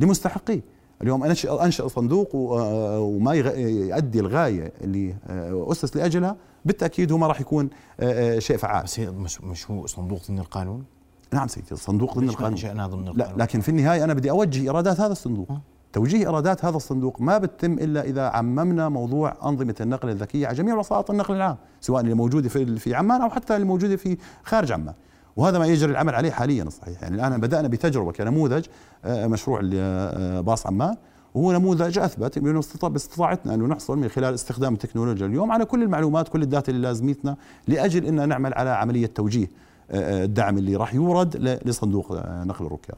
لمستحقيه. 0.00 0.60
اليوم 1.02 1.24
انشئ 1.24 1.64
أنشئ 1.64 1.88
صندوق 1.88 2.34
و- 2.34 2.58
آه، 2.58 3.00
وما 3.00 3.32
يؤدي 3.34 4.20
الغاية 4.20 4.72
اللي 4.80 5.14
آه، 5.26 5.66
أسس 5.72 5.96
لأجلها. 5.96 6.36
بالتأكيد 6.64 7.12
هو 7.12 7.18
ما 7.18 7.26
راح 7.26 7.40
يكون 7.40 7.70
آه، 8.00 8.36
آه، 8.36 8.38
شيء 8.38 8.56
فعال. 8.56 8.84
بس 8.84 8.98
مش 8.98 9.40
مش 9.40 9.70
هو 9.70 9.86
صندوق 9.86 10.20
ضمن 10.28 10.38
القانون؟ 10.38 10.84
نعم 11.32 11.48
سيدي 11.48 11.72
الصندوق 11.72 12.14
ضمن 12.14 12.28
القانون. 12.28 12.50
إنشأناه 12.52 12.86
ضمن 12.86 13.04
لا 13.04 13.10
القانون؟ 13.10 13.38
لكن 13.40 13.60
في 13.60 13.68
النهاية 13.68 14.04
أنا 14.04 14.14
بدي 14.14 14.30
أوجه 14.30 14.62
ايرادات 14.62 15.00
هذا 15.00 15.12
الصندوق. 15.12 15.46
آه. 15.50 15.60
توجيه 15.92 16.18
ايرادات 16.18 16.64
هذا 16.64 16.76
الصندوق 16.76 17.20
ما 17.20 17.38
بتتم 17.38 17.72
إلا 17.72 18.04
إذا 18.04 18.22
عممنا 18.28 18.88
موضوع 18.88 19.34
أنظمة 19.44 19.74
النقل 19.80 20.08
الذكية 20.08 20.46
على 20.46 20.56
جميع 20.56 20.74
وسائط 20.76 21.10
النقل 21.10 21.34
العام 21.34 21.56
سواء 21.80 22.00
اللي 22.02 22.14
موجودة 22.14 22.48
في 22.48 22.76
في 22.78 22.94
عمان 22.94 23.20
أو 23.20 23.30
حتى 23.30 23.56
اللي 23.56 23.66
موجودة 23.66 23.96
في 23.96 24.16
خارج 24.44 24.72
عمان 24.72 24.94
وهذا 25.36 25.58
ما 25.58 25.66
يجري 25.66 25.90
العمل 25.92 26.14
عليه 26.14 26.30
حاليا 26.30 26.68
صحيح 26.70 27.02
يعني 27.02 27.14
الآن 27.14 27.40
بدأنا 27.40 27.68
بتجربة 27.68 28.12
كنموذج 28.12 28.64
آه، 29.04 29.26
مشروع 29.26 29.60
آه، 29.74 30.40
باص 30.40 30.66
عمان 30.66 30.96
وهو 31.34 31.52
نموذج 31.52 31.98
أثبت 31.98 32.38
انه 32.38 32.58
استطاع- 32.60 32.88
باستطاعتنا 32.90 33.54
أنه 33.54 33.66
نحصل 33.66 33.98
من 33.98 34.08
خلال 34.08 34.34
استخدام 34.34 34.72
التكنولوجيا 34.74 35.26
اليوم 35.26 35.52
على 35.52 35.64
كل 35.64 35.82
المعلومات 35.82 36.28
كل 36.28 36.42
الداتا 36.42 36.72
اللي 36.72 36.82
لازمتنا 36.82 37.36
لأجل 37.68 38.04
إن 38.06 38.28
نعمل 38.28 38.54
على 38.54 38.70
عملية 38.70 39.06
توجيه 39.06 39.50
آه، 39.90 40.24
الدعم 40.24 40.58
اللي 40.58 40.76
راح 40.76 40.94
يورد 40.94 41.36
لصندوق 41.64 42.12
نقل 42.26 42.66
الركاب. 42.66 42.96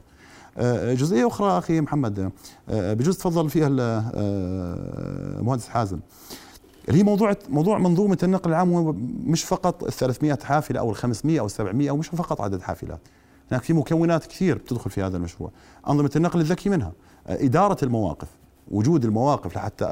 آه، 0.57 0.93
جزئية 0.93 1.27
أخرى 1.27 1.57
أخي 1.57 1.81
محمد 1.81 2.31
آه، 2.69 2.93
بجوز 2.93 3.17
تفضل 3.17 3.49
فيها 3.49 3.67
ال- 3.67 3.79
آه، 3.79 5.39
المهندس 5.39 5.67
حازم. 5.67 5.99
اللي 6.87 6.99
هي 6.99 7.03
موضوع 7.03 7.35
موضوع 7.49 7.77
منظومة 7.77 8.17
النقل 8.23 8.49
العام 8.49 8.95
مش 9.25 9.43
فقط 9.43 9.83
ال 9.83 9.91
300 9.93 10.37
حافلة 10.43 10.79
أو 10.79 10.89
ال 10.91 10.95
500 10.95 11.39
أو 11.39 11.45
ال 11.45 11.51
700 11.51 11.89
أو 11.89 11.97
مش 11.97 12.07
فقط 12.07 12.41
عدد 12.41 12.61
حافلات. 12.61 12.99
هناك 13.51 13.63
في 13.63 13.73
مكونات 13.73 14.25
كثير 14.25 14.57
بتدخل 14.57 14.89
في 14.89 15.01
هذا 15.03 15.17
المشروع. 15.17 15.51
أنظمة 15.89 16.11
النقل 16.15 16.39
الذكي 16.39 16.69
منها 16.69 16.91
إدارة 17.27 17.77
المواقف 17.85 18.27
وجود 18.71 19.05
المواقف 19.05 19.55
لحتى 19.55 19.85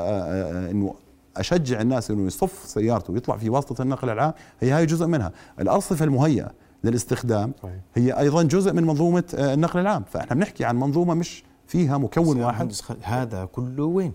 إنه 0.72 0.96
أشجع 1.38 1.82
الناس 1.82 2.12
إنه 2.12 2.28
يصف 2.28 2.64
سيارته 2.66 3.14
ويطلع 3.14 3.38
في 3.38 3.50
واسطة 3.50 3.82
النقل 3.82 4.10
العام 4.10 4.34
هي 4.60 4.72
هاي 4.72 4.86
جزء 4.86 5.06
منها. 5.06 5.32
الأرصفة 5.60 6.06
المهيئة 6.06 6.52
للاستخدام. 6.84 7.54
هي 7.96 8.20
أيضا 8.20 8.44
جزء 8.44 8.74
من 8.74 8.84
منظومة 8.84 9.24
آه، 9.36 9.54
النقل 9.54 9.80
العام. 9.80 10.04
فإحنا 10.12 10.36
بنحكي 10.36 10.66
عن 10.66 10.76
منظومة 10.80 11.14
مش 11.14 11.44
فيها 11.68 11.98
مكون 11.98 12.42
واحد. 12.42 12.74
هذا 13.02 13.46
كله 13.46 13.84
وين؟ 13.84 14.12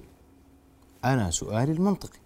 أنا 1.04 1.30
سؤالي 1.30 1.72
المنطقي. 1.72 2.18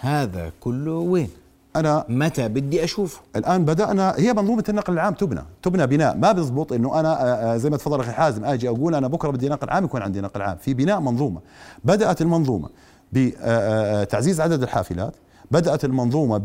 هذا 0.00 0.52
كله 0.60 0.92
وين؟ 0.92 1.28
أنا 1.76 2.04
متى 2.08 2.48
بدي 2.48 2.84
أشوفه؟ 2.84 3.20
الآن 3.36 3.64
بدأنا 3.64 4.14
هي 4.16 4.32
منظومة 4.32 4.64
النقل 4.68 4.92
العام 4.92 5.14
تبنى 5.14 5.42
تبنى 5.62 5.86
بناء. 5.86 6.16
ما 6.16 6.32
بيزبط 6.32 6.72
إنه 6.72 7.00
أنا 7.00 7.22
آه، 7.22 7.54
آه، 7.54 7.56
زي 7.56 7.70
ما 7.70 7.76
تفضل 7.76 8.00
أخي 8.00 8.12
حازم 8.12 8.44
آجي 8.44 8.68
أقول 8.68 8.94
أنا 8.94 9.08
بكرة 9.08 9.30
بدي 9.30 9.48
نقل 9.48 9.70
عام 9.70 9.84
يكون 9.84 10.02
عندي 10.02 10.20
نقل 10.20 10.42
عام. 10.42 10.56
في 10.56 10.74
بناء 10.74 11.00
منظومة. 11.00 11.40
بدأت 11.84 12.22
المنظومة 12.22 12.68
بتعزيز 13.12 14.40
عدد 14.40 14.62
الحافلات. 14.62 15.14
بدأت 15.50 15.84
المنظومة 15.84 16.38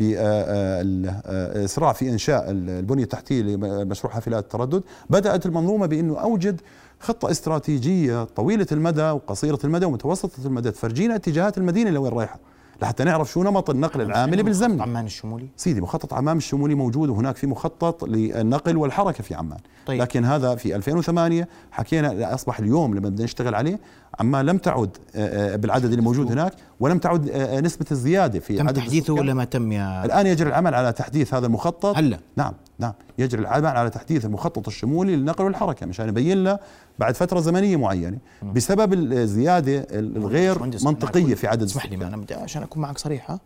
بالاسراع 0.96 1.94
في 1.94 2.10
إنشاء 2.10 2.52
ال- 2.52 2.70
البنية 2.70 3.04
التحتية 3.04 3.41
لمشروع 3.41 4.13
حافلات 4.13 4.44
التردد. 4.44 4.84
بدأت 5.10 5.46
المنظومة 5.46 5.86
بإنه 5.86 6.20
أوجد 6.20 6.62
خطة 7.00 7.32
استراتيجية 7.32 8.24
طويلة 8.24 8.68
المدى 8.72 9.02
وقصيرة 9.12 9.60
المدى 9.63 9.86
ومتوسطة 9.86 10.46
المدى 10.46 10.72
تفرجينا 10.72 11.15
اتجاهات 11.15 11.58
المدينة 11.58 11.89
لوين 11.89 12.12
رايحة. 12.13 12.39
لحتى 12.82 13.04
نعرف 13.04 13.32
شو 13.32 13.44
نمط 13.44 13.70
النقل 13.70 14.02
العام 14.02 14.32
اللي 14.32 14.44
بيلزمنا 14.44 14.84
عمان 14.84 15.06
الشمولي؟ 15.06 15.48
سيدي 15.58 15.82
مخطط 15.82 16.14
عمان 16.14 16.38
الشمولي 16.38 16.76
موجود 16.76 17.10
وهناك 17.10 17.36
في 17.36 17.48
مخطط 17.48 18.04
للنقل 18.04 18.78
والحركة 18.78 19.24
في 19.24 19.36
عمان. 19.36 19.60
طيب. 19.86 20.02
لكن 20.02 20.26
هذا 20.26 20.56
في 20.56 20.76
2008 20.76 21.48
حكينا 21.72 22.34
أصبح 22.34 22.60
اليوم 22.60 22.96
لما 22.96 23.10
بدنا 23.10 23.24
نشتغل 23.24 23.56
عليه 23.56 23.80
عمان 24.20 24.46
لم 24.46 24.58
تعد 24.58 24.98
آه، 25.16 25.54
آه، 25.54 25.56
بالعدد 25.56 25.86
اللي 25.86 26.02
موجود 26.02 26.32
هناك 26.32 26.54
ولم 26.80 26.98
تعد 26.98 27.30
آه، 27.30 27.60
نسبة 27.60 27.86
الزيادة 27.92 28.40
في 28.40 28.58
تم 28.58 28.68
عدد 28.68 28.78
تحديثه. 28.78 29.14
ولا 29.14 29.34
ما 29.34 29.46
تم 29.46 29.72
يا 29.72 30.06
الآن 30.06 30.28
يجري 30.28 30.50
العمل 30.50 30.76
على 30.76 30.92
تحديث 30.92 31.34
هذا 31.34 31.46
المخطط. 31.46 31.98
هلا. 31.98 32.20
نعم. 32.38 32.54
نعم. 32.80 32.94
يجري 33.18 33.42
العمل 33.42 33.66
على 33.66 33.90
تحديث 33.90 34.26
المخطط 34.26 34.68
الشمولي 34.68 35.16
للنقل 35.16 35.44
والحركه 35.44 35.86
مشان 35.86 36.10
يبين 36.10 36.44
له 36.44 36.60
بعد 37.00 37.16
فترة 37.16 37.40
زمنية 37.40 37.76
معينة 37.76 38.18
بسبب 38.44 38.94
الزيادة 38.94 39.88
الغير 39.92 40.64
منطقية 40.64 41.36
في 41.36 41.48
عدد 41.48 41.64
اسمح 41.64 41.86
لي 41.86 41.96
أنا 41.96 42.18
بدي 42.18 42.34
عشان 42.34 42.64
أكون 42.64 42.82
معك 42.82 42.98
صريح 42.98 43.32
ها؟ 43.32 43.40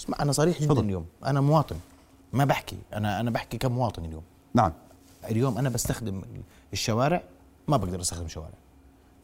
اسمع 0.00 0.16
أنا 0.20 0.32
صريح 0.32 0.56
جدا. 0.56 0.66
تفضل. 0.66 0.84
اليوم. 0.84 1.06
أنا 1.24 1.40
مواطن 1.40 1.76
ما 2.32 2.44
بحكي. 2.44 2.76
أنا 2.92 3.20
أنا 3.20 3.30
بحكي 3.30 3.58
كمواطن 3.58 4.04
اليوم. 4.04 4.22
نعم. 4.54 4.72
اليوم 5.30 5.58
أنا 5.58 5.68
بستخدم 5.68 6.22
الشوارع 6.72 7.22
ما 7.68 7.76
بقدر 7.76 8.00
أستخدم 8.00 8.28
شوارع. 8.28 8.58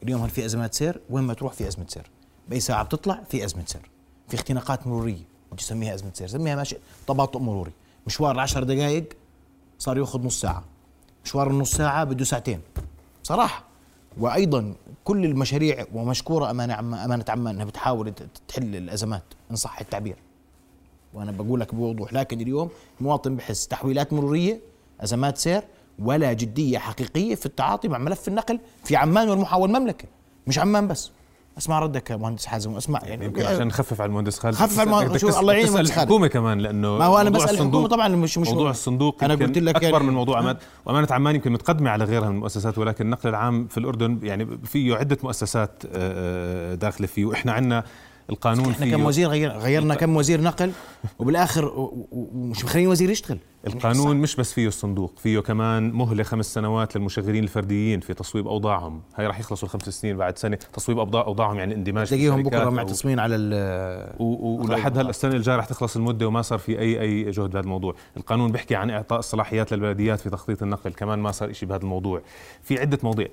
اليوم 0.03 0.21
هل 0.21 0.29
في 0.29 0.45
أزمات 0.45 0.73
سير؟ 0.73 1.01
وين 1.09 1.23
ما 1.23 1.33
تروح 1.33 1.53
في 1.53 1.67
أزمة 1.67 1.85
سير. 1.87 2.09
بأي 2.49 2.59
ساعة 2.59 2.83
بتطلع 2.83 3.23
في 3.29 3.45
أزمة 3.45 3.63
سير. 3.65 3.89
في 4.27 4.35
اختناقات 4.35 4.87
مرورية 4.87 5.23
بدي 5.51 5.61
اسميها 5.61 5.93
أزمة 5.93 6.11
سير 6.13 6.27
سميها 6.27 6.55
ماشي 6.55 6.77
تباطؤ 7.07 7.39
مروري. 7.39 7.71
مشوار 8.07 8.31
العشر 8.35 8.63
دقائق 8.63 9.13
صار 9.79 9.97
ياخذ 9.97 10.21
نص 10.21 10.41
ساعة. 10.41 10.63
مشوار 11.25 11.49
النص 11.49 11.71
ساعة 11.71 12.03
بده 12.03 12.25
ساعتين. 12.25 12.59
صراحة. 13.23 13.63
وأيضا 14.17 14.73
كل 15.03 15.25
المشاريع 15.25 15.85
ومشكورة 15.93 16.51
أمانة 16.51 16.73
عم 16.73 16.93
أمانة 16.93 17.25
عمان 17.29 17.55
إنها 17.55 17.65
بتحاول 17.65 18.13
تحل 18.47 18.75
الأزمات 18.75 19.23
إن 19.51 19.55
صح 19.55 19.79
التعبير. 19.79 20.15
وأنا 21.13 21.31
بقول 21.31 21.59
لك 21.59 21.75
بوضوح. 21.75 22.13
لكن 22.13 22.41
اليوم 22.41 22.69
المواطن 22.99 23.35
بحس 23.35 23.67
تحويلات 23.67 24.13
مرورية 24.13 24.59
أزمات 25.01 25.37
سير 25.37 25.63
ولا 25.99 26.33
جدية 26.33 26.77
حقيقية 26.77 27.35
في 27.35 27.45
التعاطي 27.45 27.87
مع 27.87 27.97
ملف 27.97 28.27
النقل 28.27 28.59
في 28.83 28.95
عمان 28.95 29.29
والمحاول 29.29 29.69
المملكه 29.75 30.05
مش 30.47 30.59
عمان 30.59 30.87
بس. 30.87 31.11
اسمع 31.57 31.79
ردك 31.79 32.09
يا 32.09 32.15
مهندس 32.15 32.45
حازم 32.45 32.73
واسمع 32.73 32.99
يعني 33.03 33.25
يمكن 33.25 33.41
عشان 33.45 33.67
نخفف 33.67 34.01
على 34.01 34.09
المهندس 34.09 34.39
خالد. 34.39 34.55
خفف 34.55 34.79
على 34.79 34.89
المهندس- 34.89 35.09
بدك 35.09 35.17
شو 35.19 35.29
تس- 35.29 35.37
الله 35.37 35.53
يعين 35.53 35.67
المهندس 35.67 35.89
خالد. 35.89 35.99
الحكومة 36.01 36.27
كمان 36.27 36.59
لأنه 36.59 36.97
ما 36.97 37.05
هو 37.05 37.17
أنا 37.17 37.29
بسأل 37.29 37.49
الحكومة 37.49 37.87
طبعا 37.87 38.07
مش 38.07 38.37
مش 38.37 38.47
موضوع 38.47 38.69
الصندوق 38.69 39.23
أنا 39.23 39.35
قلت 39.35 39.57
لك 39.57 39.75
أكبر 39.75 39.89
يعني 39.91 40.03
من 40.03 40.13
موضوع 40.13 40.37
عمان 40.37 40.57
وامانه 40.85 41.07
عمان 41.11 41.35
يمكن 41.35 41.51
متقدمة 41.51 41.89
على 41.89 42.03
غيرها 42.03 42.29
من 42.29 42.35
المؤسسات 42.35 42.77
ولكن 42.77 43.05
النقل 43.05 43.29
العام 43.29 43.67
في 43.67 43.77
الأردن 43.77 44.19
يعني 44.23 44.57
فيه 44.63 44.95
عدة 44.95 45.17
مؤسسات 45.23 45.83
آه، 45.85 46.71
آه، 46.71 46.75
داخلة 46.75 47.07
فيه. 47.07 47.25
وإحنا 47.25 47.51
عندنا 47.51 47.83
القانون 48.29 48.69
إحنا 48.71 48.91
كم 48.91 49.05
وزير 49.05 49.29
غير 49.29 49.51
غيرنا 49.51 49.95
كم 49.95 50.15
وزير 50.15 50.41
نقل؟ 50.41 50.71
وبالآخر 51.19 51.71
ومش 52.11 52.65
مخلين 52.65 52.87
وزير 52.87 53.09
يشتغل. 53.09 53.37
القانون 53.67 54.17
مش 54.17 54.35
بس 54.35 54.53
فيه 54.53 54.67
الصندوق 54.67 55.13
فيه 55.17 55.39
كمان 55.39 55.91
مهلة 55.91 56.23
خمس 56.23 56.53
سنوات 56.53 56.97
للمشغلين 56.97 57.43
الفرديين 57.43 57.99
في 57.99 58.13
تصويب 58.13 58.47
أوضاعهم. 58.47 59.01
هاي 59.15 59.27
راح 59.27 59.39
يخلصوا 59.39 59.67
الخمس 59.67 59.89
سنين 59.89 60.17
بعد 60.17 60.37
سنة 60.37 60.55
تصويب 60.73 60.99
اوضاع 60.99 61.21
أوضاعهم 61.25 61.57
يعني 61.57 61.73
اندماج 61.73 62.07
تلاقيهم 62.07 62.43
بكرة 62.43 62.69
معتصمين 62.69 63.19
على 63.19 63.35
ال- 63.35 64.13
ولحد 64.19 64.97
هلأ 64.97 65.09
السنة 65.09 65.35
الجاية 65.35 65.55
رح 65.55 65.65
تخلص 65.65 65.95
المدة 65.95 66.27
وما 66.27 66.41
صار 66.41 66.59
في 66.59 66.79
اي 66.79 67.01
أي 67.01 67.31
جهد 67.31 67.49
بهذا 67.49 67.59
الموضوع، 67.59 67.95
القانون 68.17 68.51
بيحكي 68.51 68.75
عن 68.75 68.89
إعطاء 68.89 69.19
الصلاحيات 69.19 69.73
للبلديات 69.73 70.19
في 70.19 70.29
تخطيط 70.29 70.63
النقل، 70.63 70.91
كمان 70.91 71.19
ما 71.19 71.31
صار 71.31 71.53
شيء 71.53 71.69
بهذا 71.69 71.81
الموضوع، 71.81 72.21
في 72.63 72.79
عدة 72.79 72.99
مواضيع. 73.03 73.27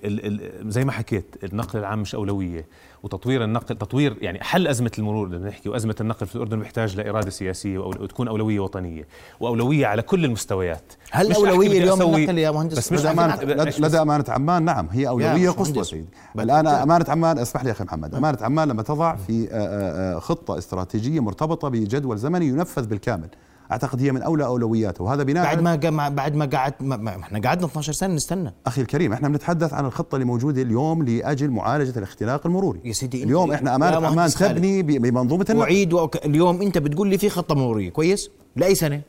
زي 0.67 0.85
ما 0.85 0.93
حكيت 0.93 1.37
النقل 1.45 1.79
العام 1.79 1.99
مش 2.01 2.15
أولوية 2.15 2.67
وتطوير 3.03 3.45
النقل 3.45 3.77
تطوير 3.77 4.17
يعني 4.21 4.43
حل 4.43 4.67
أزمة 4.69 4.91
المرور 4.99 5.27
اللي 5.27 5.39
بنحكي 5.39 5.69
وأزمة 5.69 5.97
النقل 6.01 6.27
في 6.27 6.37
الأردن 6.37 6.59
بيحتاج 6.59 6.97
لإرادة 6.97 7.31
سياسية 7.31 7.79
وتكون 7.79 8.29
أولوية 8.29 8.61
وطنية. 8.61 9.07
وأولوية 9.41 9.87
على 9.87 10.03
كل 10.03 10.24
المستويات. 10.25 10.93
هل 11.11 11.29
بدي 11.57 11.79
اليوم 11.79 12.03
النقل 12.03 12.39
يا 12.39 12.51
مهندس؟ 12.51 12.79
بس 12.79 12.93
مش 12.93 13.07
أمانة, 13.07 13.35
لدى, 13.79 13.99
أمانة 13.99 14.25
عمان. 14.29 14.63
نعم 14.63 14.89
هي 14.93 15.09
أولوية 15.09 15.51
قصوى. 15.51 15.85
سيدي. 15.85 16.05
أنت- 16.39 16.41
أمانة 16.67 17.05
عمان 17.09 17.39
اسمح 17.39 17.63
لي 17.63 17.69
يا 17.69 17.75
أخي 17.75 17.85
محمد. 17.85 18.15
أمانة 18.15 18.39
عمان 18.41 18.69
لما 18.69 18.83
تضع 18.83 19.17
في 19.17 19.49
آه، 19.53 19.57
آه، 19.57 20.17
آه، 20.17 20.19
خطة 20.19 20.59
استراتيجية 20.59 21.21
مرتبطة 21.21 21.69
بجدول 21.69 22.19
زمني 22.19 22.47
ينفذ 22.49 22.87
بالكامل. 22.87 23.29
أعتقد 23.73 24.03
هي 24.03 24.13
من 24.13 24.23
أولى 24.23 24.45
أولوياته. 24.45 25.05
وهذا 25.05 25.23
بناء 25.23 25.45
بعد 25.45 25.61
ما 25.61 25.77
قا- 25.77 26.13
بعد 26.13 26.35
ما 26.35 26.45
قعد 26.45 26.75
ما 26.81 26.97
ما 26.97 27.11
إحنا 27.11 27.39
قعدنا 27.49 27.67
12 27.67 27.93
سنة 27.93 28.15
نستنى. 28.15 28.53
أخي 28.67 28.81
الكريم 28.83 29.13
إحنا 29.13 29.29
بنتحدث 29.29 29.73
عن 29.75 29.87
الخطة 29.87 30.15
اللي 30.15 30.25
موجودة 30.27 30.63
اليوم 30.63 31.03
لأجل 31.03 31.51
معالجة 31.51 31.99
الاختناق 31.99 32.47
المروري. 32.47 32.81
يا 32.85 32.93
سيدي 32.93 33.25
اليوم 33.25 33.53
إحنا 33.53 33.71
يا 33.71 33.77
أمانة 33.77 34.07
عمان. 34.07 34.29
تبني 34.31 34.83
ب- 34.83 34.87
بمنظومة 35.03 35.45
النقل. 35.51 35.59
واعيد 35.61 35.93
وأك... 35.93 36.27
اليوم 36.27 36.63
أنت 36.63 36.79
بتقول 36.79 37.09
لي 37.09 37.19
في 37.19 37.29
خطة 37.29 37.55
مرورية. 37.55 37.91
كويس؟ 37.91 38.31
لأي 38.57 38.75
سنة؟ 38.75 39.01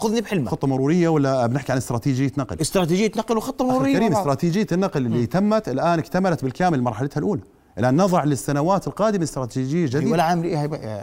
خذني 0.00 0.20
بحلمك. 0.20 0.48
خطة 0.48 0.66
مرورية 0.68 1.08
ولا 1.08 1.46
بنحكي 1.46 1.72
عن 1.72 1.78
استراتيجية 1.78 2.32
نقل؟ 2.38 2.60
استراتيجية 2.60 3.12
نقل 3.16 3.36
وخطة 3.36 3.64
مرورية 3.64 3.98
بعض. 3.98 4.12
استراتيجية 4.12 4.66
النقل 4.72 5.06
اللي 5.06 5.26
تمت 5.26 5.68
الآن 5.68 5.98
اكتملت 5.98 6.44
بالكامل 6.44 6.82
مرحلتها 6.82 7.18
الأولى. 7.18 7.42
الآن 7.78 7.96
نضع 7.96 8.24
للسنوات 8.24 8.86
القادمة 8.86 9.24
استراتيجية 9.24 9.86
جديدة. 9.86 10.12
ولا 10.12 10.22
عامل 10.22 10.44
إيه 10.44 10.58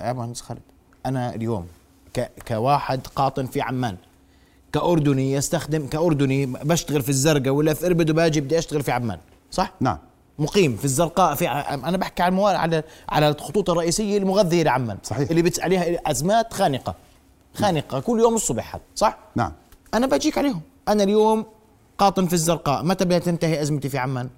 يا 0.07 0.13
مهندس 0.13 0.41
خالد؟ 0.41 0.62
أنا 1.05 1.36
اليوم 1.36 1.65
ك... 2.13 2.31
كواحد 2.47 3.07
قاطن 3.15 3.45
في 3.45 3.62
عمان 3.62 3.95
كأردني 4.73 5.33
يستخدم 5.33 5.88
كأردني 5.88 6.45
بشتغل 6.45 7.01
في 7.01 7.10
الزرقاء 7.10 7.53
ولا 7.53 7.73
في 7.73 7.86
إربد 7.86 8.10
وباجي 8.10 8.41
بدي 8.41 8.57
أشتغل 8.57 8.83
في 8.83 8.91
عمان 8.91 9.17
صح؟ 9.51 9.73
نعم. 9.79 9.97
مقيم 10.39 10.75
في 10.75 10.86
الزرقاء 10.86 11.36
في 11.36 11.49
أنا 11.49 11.97
بحكي 11.97 12.23
عن 12.23 12.33
موارد 12.33 12.55
على 12.55 12.83
على 13.10 13.29
الخطوط 13.29 13.69
الرئيسية 13.69 14.17
المغذية 14.17 14.63
لعمان 14.63 14.97
صحيح. 15.03 15.29
اللي 15.29 15.41
بتس 15.41 15.60
عليها 15.60 16.12
أزمات 16.12 16.53
خانقة. 16.53 16.95
خانقة 17.57 17.99
كل 17.99 18.19
يوم 18.19 18.35
الصبح 18.35 18.75
هذا 18.75 18.83
صح؟ 18.95 19.17
نعم. 19.35 19.51
أنا 19.93 20.07
بجيك 20.07 20.37
عليهم. 20.37 20.61
أنا 20.87 21.03
اليوم 21.03 21.45
قاطن 21.97 22.27
في 22.27 22.33
الزرقاء 22.33 22.83
متى 22.83 23.05
بدها 23.05 23.19
تنتهي 23.19 23.61
أزمتي 23.61 23.89
في 23.89 23.97
عمان؟ 23.97 24.29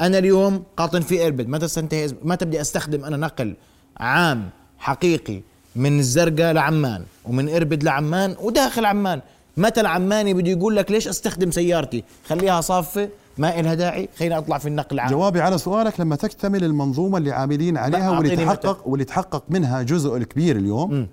أنا 0.00 0.18
اليوم 0.18 0.62
قاطن 0.76 1.00
في 1.00 1.26
إربد 1.26 1.48
متى 1.48 1.68
تنتهي 1.68 2.04
أزم... 2.04 2.16
متى 2.22 2.44
بدي 2.44 2.60
أستخدم 2.60 3.04
أنا 3.04 3.16
نقل 3.16 3.54
عام 3.96 4.50
حقيقي 4.78 5.40
من 5.76 5.98
الزرقاء 5.98 6.52
لعمان 6.52 7.04
ومن 7.24 7.48
إربد 7.48 7.82
لعمان 7.82 8.36
وداخل 8.40 8.84
عمان؟ 8.84 9.20
متى 9.56 9.80
العماني 9.80 10.34
بده 10.34 10.50
يقول 10.50 10.76
لك 10.76 10.90
ليش 10.90 11.08
أستخدم 11.08 11.50
سيارتي؟ 11.50 12.04
خليها 12.28 12.60
صافة 12.60 13.08
ما 13.38 13.60
إلها 13.60 13.74
داعي 13.74 14.08
خليني 14.18 14.38
أطلع 14.38 14.58
في 14.58 14.68
النقل 14.68 14.94
العام. 14.94 15.10
جوابي 15.10 15.40
على 15.40 15.58
سؤالك 15.58 16.00
لما 16.00 16.16
تكتمل 16.16 16.64
المنظومة 16.64 17.18
اللي 17.18 17.32
عاملين 17.32 17.76
عليها 17.76 18.10
واللي. 18.10 18.36
تحقق 18.36 18.88
واللي 18.88 19.04
تحقق 19.04 19.44
منها 19.48 19.82
جزء 19.82 20.16
الكبير 20.16 20.56
اليوم 20.56 21.08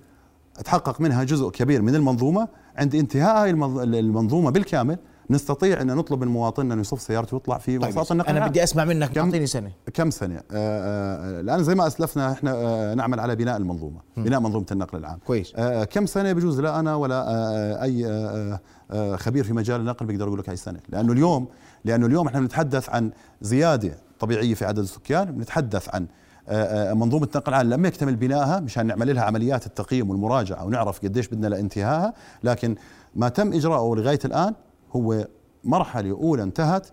تحقق 0.66 1.02
منها 1.02 1.24
جزء 1.24 1.50
كبير 1.50 1.82
من 1.82 1.96
المنظومة 1.96 2.48
عند 2.78 2.96
انتهاء 2.96 3.44
هاي 3.44 3.50
المنظ- 3.54 3.80
المنظومة 3.80 4.50
بالكامل 4.52 4.98
نستطيع 5.30 5.82
أن 5.82 5.88
نطلب 5.88 6.22
من 6.22 6.28
مواطننا 6.28 6.74
انه 6.74 6.82
يصف 6.82 7.02
سيارته 7.02 7.36
ويطلع 7.36 7.58
في 7.58 7.78
طيب 7.78 7.90
وساط 7.98 8.12
النقل 8.12 8.38
أنا. 8.38 8.48
بدي 8.48 8.64
أسمع 8.64 8.86
منك 8.86 9.08
كم- 9.10 9.14
تعطيني 9.26 9.48
سنة 9.48 9.72
كم 9.94 10.10
سنة؟ 10.10 10.36
آه، 10.36 10.42
آه، 10.52 11.40
الآن 11.42 11.64
زي 11.64 11.76
ما 11.76 11.88
أسلفنا 11.88 12.32
إحنا 12.32 12.52
آه، 12.56 12.94
نعمل 12.94 13.20
على 13.20 13.36
بناء 13.36 13.58
المنظومة 13.58 14.00
بناء 14.18 14.40
منظومة 14.40 14.66
النقل 14.72 14.98
العام 14.98 15.20
كويس. 15.28 15.54
كم 15.92 16.06
سنة 16.06 16.34
بجوز 16.34 16.60
لا 16.62 16.80
أنا 16.80 16.96
ولا 16.96 17.84
أي 17.84 18.06
آه، 18.08 18.60
آه، 18.92 19.16
خبير 19.16 19.44
في 19.44 19.54
مجال 19.54 19.80
النقل 19.82 20.06
بيقدر 20.06 20.28
يقول 20.28 20.40
لك 20.40 20.50
هاي 20.50 20.54
السنة 20.54 20.80
لأنه 20.90 21.14
اليوم 21.14 21.48
لأنه 21.86 22.06
اليوم 22.06 22.28
إحنا 22.28 22.40
بنتحدث 22.40 22.90
عن 22.90 23.12
زيادة 23.42 23.98
طبيعية 24.20 24.54
في 24.54 24.66
عدد 24.66 24.80
السكان 24.80 25.26
بنتحدث 25.32 25.96
عن 25.96 26.08
آه، 26.50 26.92
آه، 26.92 26.94
منظومة 26.94 27.28
نقل 27.36 27.54
عام 27.54 27.70
لما 27.70 27.88
يكتمل 27.88 28.16
بنائها 28.16 28.60
مشان 28.60 28.86
نعمل 28.86 29.16
لها 29.16 29.24
عمليات 29.24 29.66
التقييم 29.66 30.10
والمراجعة 30.10 30.66
ونعرف 30.66 31.00
قديش 31.00 31.28
بدنا 31.28 31.48
لانتهائها 31.48 32.14
لكن 32.44 32.76
ما 33.16 33.30
تم 33.30 33.54
إجراءه 33.54 33.96
لغاية 33.96 34.20
الآن 34.26 34.54
هو 34.96 35.28
مرحلة 35.64 36.12
أولى 36.12 36.44
انتهت 36.44 36.88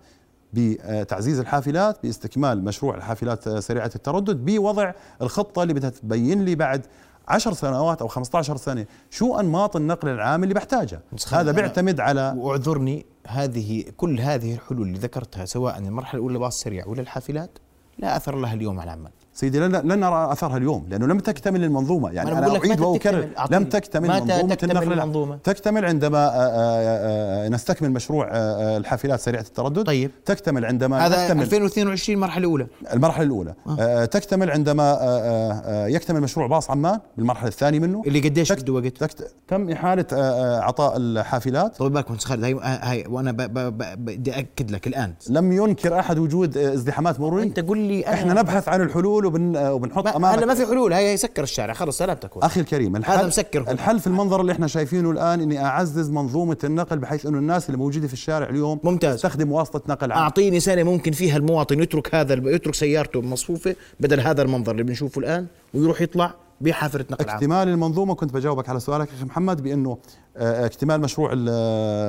بتعزيز 0.53 1.39
الحافلات 1.39 2.03
باستكمال 2.03 2.65
مشروع 2.65 2.97
الحافلات 2.97 3.49
سريعة 3.49 3.91
التردد 3.95 4.45
بوضع 4.45 4.93
الخطة 5.23 5.63
اللي 5.63 5.75
بدها 5.75 5.91
تبين 5.91 6.45
لي 6.45 6.55
بعد 6.55 6.87
عشر 7.29 7.53
سنوات 7.53 8.03
أو 8.03 8.09
15 8.09 8.57
سنة 8.57 8.87
شو 9.11 9.41
أنماط 9.41 9.77
النقل 9.77 10.09
العام 10.09 10.43
اللي 10.43 10.55
بحتاجها 10.55 11.01
هذا 11.33 11.53
بيعتمد 11.53 12.01
على 12.01 12.35
وأعذرني 12.37 13.07
هذه 13.27 13.85
كل 13.97 14.21
هذه 14.21 14.55
الحلول 14.55 14.87
اللي 14.87 14.99
ذكرتها 14.99 15.45
سواء 15.45 15.79
المرحلة 15.79 16.21
الأولى 16.21 16.39
باص 16.39 16.61
سريع 16.61 16.87
ولا 16.87 17.01
الحافلات 17.01 17.59
لا 17.99 18.17
أثر 18.17 18.37
لها 18.37 18.55
اليوم 18.55 18.81
على 18.81 18.91
عمان 18.91 19.13
سيدي 19.41 19.59
لن, 19.59 19.77
لن 19.77 20.01
نرى 20.01 20.33
أثرها 20.33 20.57
اليوم 20.57 20.87
لأنه 20.91 21.07
لم 21.07 21.19
تكتمل 21.19 21.65
المنظومة 21.65 22.11
يعني 22.11 22.33
وأكرر 22.33 22.95
تكتمل؟ 22.95 23.29
أعطيني. 23.39 23.61
لم 23.61 23.69
تكتمل 23.69 24.09
تكتمل 24.49 24.71
النقل 24.71 24.93
العام. 24.93 24.93
المنظومة؟ 24.93 25.37
تكتمل 25.37 25.85
عندما 25.85 26.19
آه، 26.19 26.31
آه، 26.31 27.47
آه، 27.47 27.49
نستكمل 27.49 27.91
مشروع 27.91 28.29
الحافلات 28.77 29.21
سريعة 29.21 29.41
التردد 29.41 29.83
طيب. 29.83 30.11
تكتمل 30.25 30.65
عندما 30.65 31.07
هذا 31.07 31.23
نكتمل 31.23 31.43
2022 31.43 32.19
مرحله 32.19 32.45
اولى 32.45 32.67
المرحلة 32.93 33.27
الأولى 33.27 33.55
آه. 33.67 34.05
تكتمل 34.05 34.51
عندما 34.51 34.99
آه، 35.01 35.87
يكتمل 35.87 36.21
مشروع 36.21 36.47
باص 36.47 36.71
عمان 36.71 36.99
بالمرحلة 37.17 37.49
الثانية 37.49 37.79
منه 37.79 38.03
اللي 38.07 38.21
قديش 38.21 38.53
بده 38.53 38.73
وقت 38.73 38.87
تكت... 38.87 39.35
تم 39.49 39.71
آه، 40.13 40.61
عطاء 40.61 40.97
الحافلات 40.97 41.77
طول 41.77 41.91
بالك 41.91 42.09
مهندس 42.09 42.25
خالد 42.25 42.45
هاي 42.45 42.57
هاي 42.63 43.05
وأنا 43.09 43.33
بدي 43.33 44.39
أكد 44.39 44.71
لك 44.71 44.87
الآن 44.87 45.15
لم 45.31 45.53
ينكر 45.53 45.99
أحد 45.99 46.19
وجود 46.19 46.57
ازدحامات 46.57 47.21
مرورية 47.21 47.45
أنت 47.45 47.61
قول 47.61 47.79
لي 47.79 48.07
إحنا 48.09 48.35
نبحث 48.35 48.69
عن 48.69 48.81
الحلول 48.81 49.27
وبن... 49.31 49.57
آه، 49.57 49.75
وبنحط 49.75 50.05
ما 50.05 50.17
أمامك 50.17 50.39
هلا 50.39 50.47
ما 50.47 50.55
في 50.55 50.67
حلول 50.67 50.93
هاي 50.93 51.17
سكر 51.17 51.43
الشارع 51.43 51.73
خلص 51.75 51.99
سلامتك 51.99 52.37
هو. 52.37 52.41
أخي 52.41 52.61
الكريم 52.61 52.97
الحل 52.97 53.19
هذا 53.19 53.27
مسكر 53.27 53.63
هنا. 53.63 53.71
الحل 53.71 54.01
في 54.01 54.07
المنظر 54.07 54.41
اللي 54.41 54.53
إحنا 54.53 54.67
شايفينه 54.67 55.11
الآن 55.11 55.41
إني 55.41 55.65
أعزز 55.65 56.11
منظومة 56.11 56.57
النقل 56.65 56.99
بحيث 56.99 57.27
إنه 57.27 57.39
الناس 57.39 57.67
اللي 57.67 57.79
موجودة 57.79 58.07
في 58.07 58.13
الشارع 58.13 58.49
اليوم 58.49 58.81
ممتاز. 58.85 59.15
تستخدم 59.15 59.53
واسطة 59.53 59.83
نقل 59.89 60.13
عام 60.13 60.23
أعطيني 60.23 60.61
سنة 60.61 60.83
ممكن 60.83 61.13
فيها 61.13 61.37
المواطن 61.37 61.83
يترك 61.83 62.15
هذا 62.15 62.35
يترك 62.35 62.75
سيارته 62.75 63.21
مصفوفة 63.21 63.77
بدل 64.01 64.21
هذا 64.21 64.43
المنظر 64.43 64.73
اللي 64.73 64.83
بنشوفه 64.83 65.19
الآن 65.19 65.47
ويروح 65.75 66.01
يطلع 66.01 66.35
بحافرة 66.61 67.07
نقل 67.11 67.29
عام 67.29 67.37
اكتمال 67.37 67.69
المنظومة 67.69 68.15
كنت 68.15 68.35
بجاوبك 68.35 68.69
على 68.69 68.81
سؤالك 68.81 69.09
أخي 69.17 69.25
محمد 69.25 69.63
بإنه 69.63 69.99
آه، 70.37 70.67
اكتمال 70.67 71.01
مشروع 71.01 71.35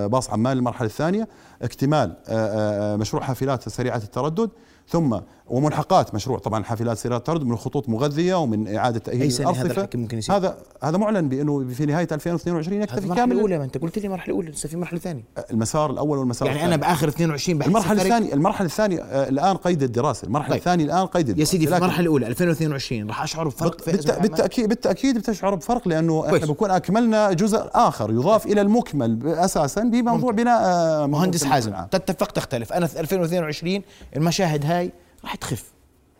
باص 0.07 0.29
عمان 0.29 0.57
المرحله 0.57 0.85
الثانية 0.85 1.27
اكتمال 1.61 2.15
آه، 2.27 2.93
آه، 2.93 2.95
مشروع 2.95 3.23
حافلات 3.23 3.69
سريعة 3.69 3.97
التردد 3.97 4.49
ثم 4.87 5.19
وملحقات 5.51 6.15
مشروع 6.15 6.39
طبعا 6.39 6.63
حافلات 6.63 6.97
سريعه 6.97 7.17
التردد 7.17 7.43
من 7.43 7.57
خطوط 7.57 7.89
مغذية 7.89 8.35
ومن 8.35 8.75
إعادة 8.75 8.99
تأهيل 8.99 9.31
سنة 9.31 9.51
هذا 9.51 9.89
ممكن 9.95 10.17
يصير؟ 10.17 10.35
هذا 10.35 10.57
هذا 10.83 10.97
معلن 10.97 11.29
بأنه 11.29 11.67
في 11.73 11.85
نهاية 11.85 12.07
2022 12.11 12.77
هذه 12.77 12.83
يكتفي 12.83 12.99
المرحله 12.99 13.15
كامل 13.25 13.35
الاولى 13.35 13.57
ما 13.57 13.63
أنت 13.63 13.77
قلت 13.77 13.99
لي 13.99 14.09
مرحلة 14.09 14.35
أولى 14.35 14.51
لسه 14.51 14.69
في 14.69 14.77
مرحلة 14.77 14.99
ثانية 14.99 15.23
المسار 15.51 15.91
الأول 15.91 16.17
والمسار 16.17 16.47
يعني 16.47 16.59
الثاني. 16.59 16.75
أنا 16.75 16.81
بآخر 16.81 17.07
22 17.07 17.57
بحس 17.57 17.67
المرحلة 17.67 17.91
الفرق. 17.91 18.05
الثانية 18.05 18.33
المرحلة 18.33 18.65
الثانية 18.65 19.01
آه، 19.01 19.29
الآن 19.29 19.55
قيد 19.57 19.83
الدراسة، 19.83 20.25
المرحلة 20.27 20.49
طيب. 20.49 20.59
الثانية 20.59 20.85
الآن 20.85 21.05
قيد 21.05 21.29
الدراسة 21.29 21.39
يا 21.39 21.45
سيدي 21.45 21.67
في 21.67 21.77
المرحلة 21.77 21.99
الأولى 21.99 22.27
2022 22.27 23.07
راح 23.07 23.23
أشعر 23.23 23.47
بفرق 23.47 23.81
في؟ 23.81 23.91
بالتأكيد 23.91 24.69
بالتأكيد 24.69 25.17
بتشعر 25.17 25.55
بفرق 25.55 25.87
لأنه 25.87 26.21
كويس. 26.21 26.33
إحنا 26.33 26.53
بكون 26.53 26.71
أكملنا 26.71 27.33
جزء 27.33 27.69
آخر 27.73 28.11
يضاف 28.11 28.45
إلى 28.45 28.61
المكمل 28.61 29.27
أساسا 29.27 29.83
بموضوع 29.83 30.31
بناء 30.31 30.61
آه، 30.63 31.05
مهندس 31.05 31.43
حازم. 31.43 31.73
تتفق 31.91 32.31
تختلف 32.31 32.73
أنا 32.73 32.87
في 32.87 32.99
2022 32.99 33.81
المشاهد 34.15 34.65
هاي 34.65 34.91
راح 35.23 35.35
تخف 35.35 35.71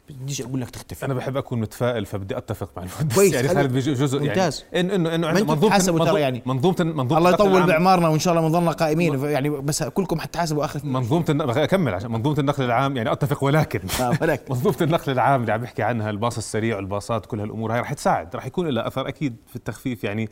بديش 0.09 0.41
أقول 0.41 0.61
لك 0.61 0.69
تختفي 0.69 1.05
أنا 1.05 1.13
بحب 1.13 1.37
أكون 1.37 1.59
متفائل 1.59 2.05
فبدي 2.05 2.37
أتفق 2.37 2.69
مع 2.77 2.83
المهندس 2.83 3.15
كويس، 3.15 3.33
يعني. 3.33 3.47
خالد 3.47 3.73
بجزء 3.73 3.93
جزء 3.93 4.19
ممتاز. 4.19 4.65
يعني 4.73 4.95
انه 4.95 5.15
إنه 5.15 5.27
عنده 5.27 5.41
أنتم 5.41 5.93
منظومه 5.95 6.19
يعني. 6.19 6.43
منظومه 6.45 6.75
منظومة 6.79 7.17
الله 7.17 7.29
النقل 7.29 7.47
يطول 7.47 7.63
باعمارنا 7.63 8.07
وإن 8.07 8.19
شاء 8.19 8.33
الله 8.33 8.47
بنضلنا 8.47 8.71
قائمين 8.71 9.19
يعني 9.23 9.49
بس 9.49 9.83
كلكم 9.83 10.19
حتحاسبوا 10.19 10.65
اخر 10.65 10.79
منظومة 10.83 11.25
الن- 11.29 11.41
أكمل 11.41 11.93
عشان 11.93 12.11
منظومة 12.11 12.39
النقل 12.39 12.63
العام 12.63 12.97
يعني 12.97 13.11
أتفق 13.11 13.43
ولكن 13.43 13.79
آه، 14.01 14.17
ولكن. 14.21 14.43
منظومة 14.53 14.77
النقل 14.81 15.11
العام 15.11 15.41
اللي 15.41 15.53
عم 15.53 15.61
بحكي 15.61 15.83
عنها 15.83 16.09
الباص 16.09 16.37
السريع 16.37 16.75
والباصات 16.75 17.25
كل 17.25 17.39
هالأمور 17.39 17.73
هاي 17.73 17.79
رح 17.79 17.93
تساعد 17.93 18.35
رح 18.35 18.45
يكون 18.45 18.67
لها 18.67 18.87
أثر 18.87 19.07
أكيد 19.07 19.35
في 19.47 19.55
التخفيف 19.55 20.03
يعني 20.03 20.29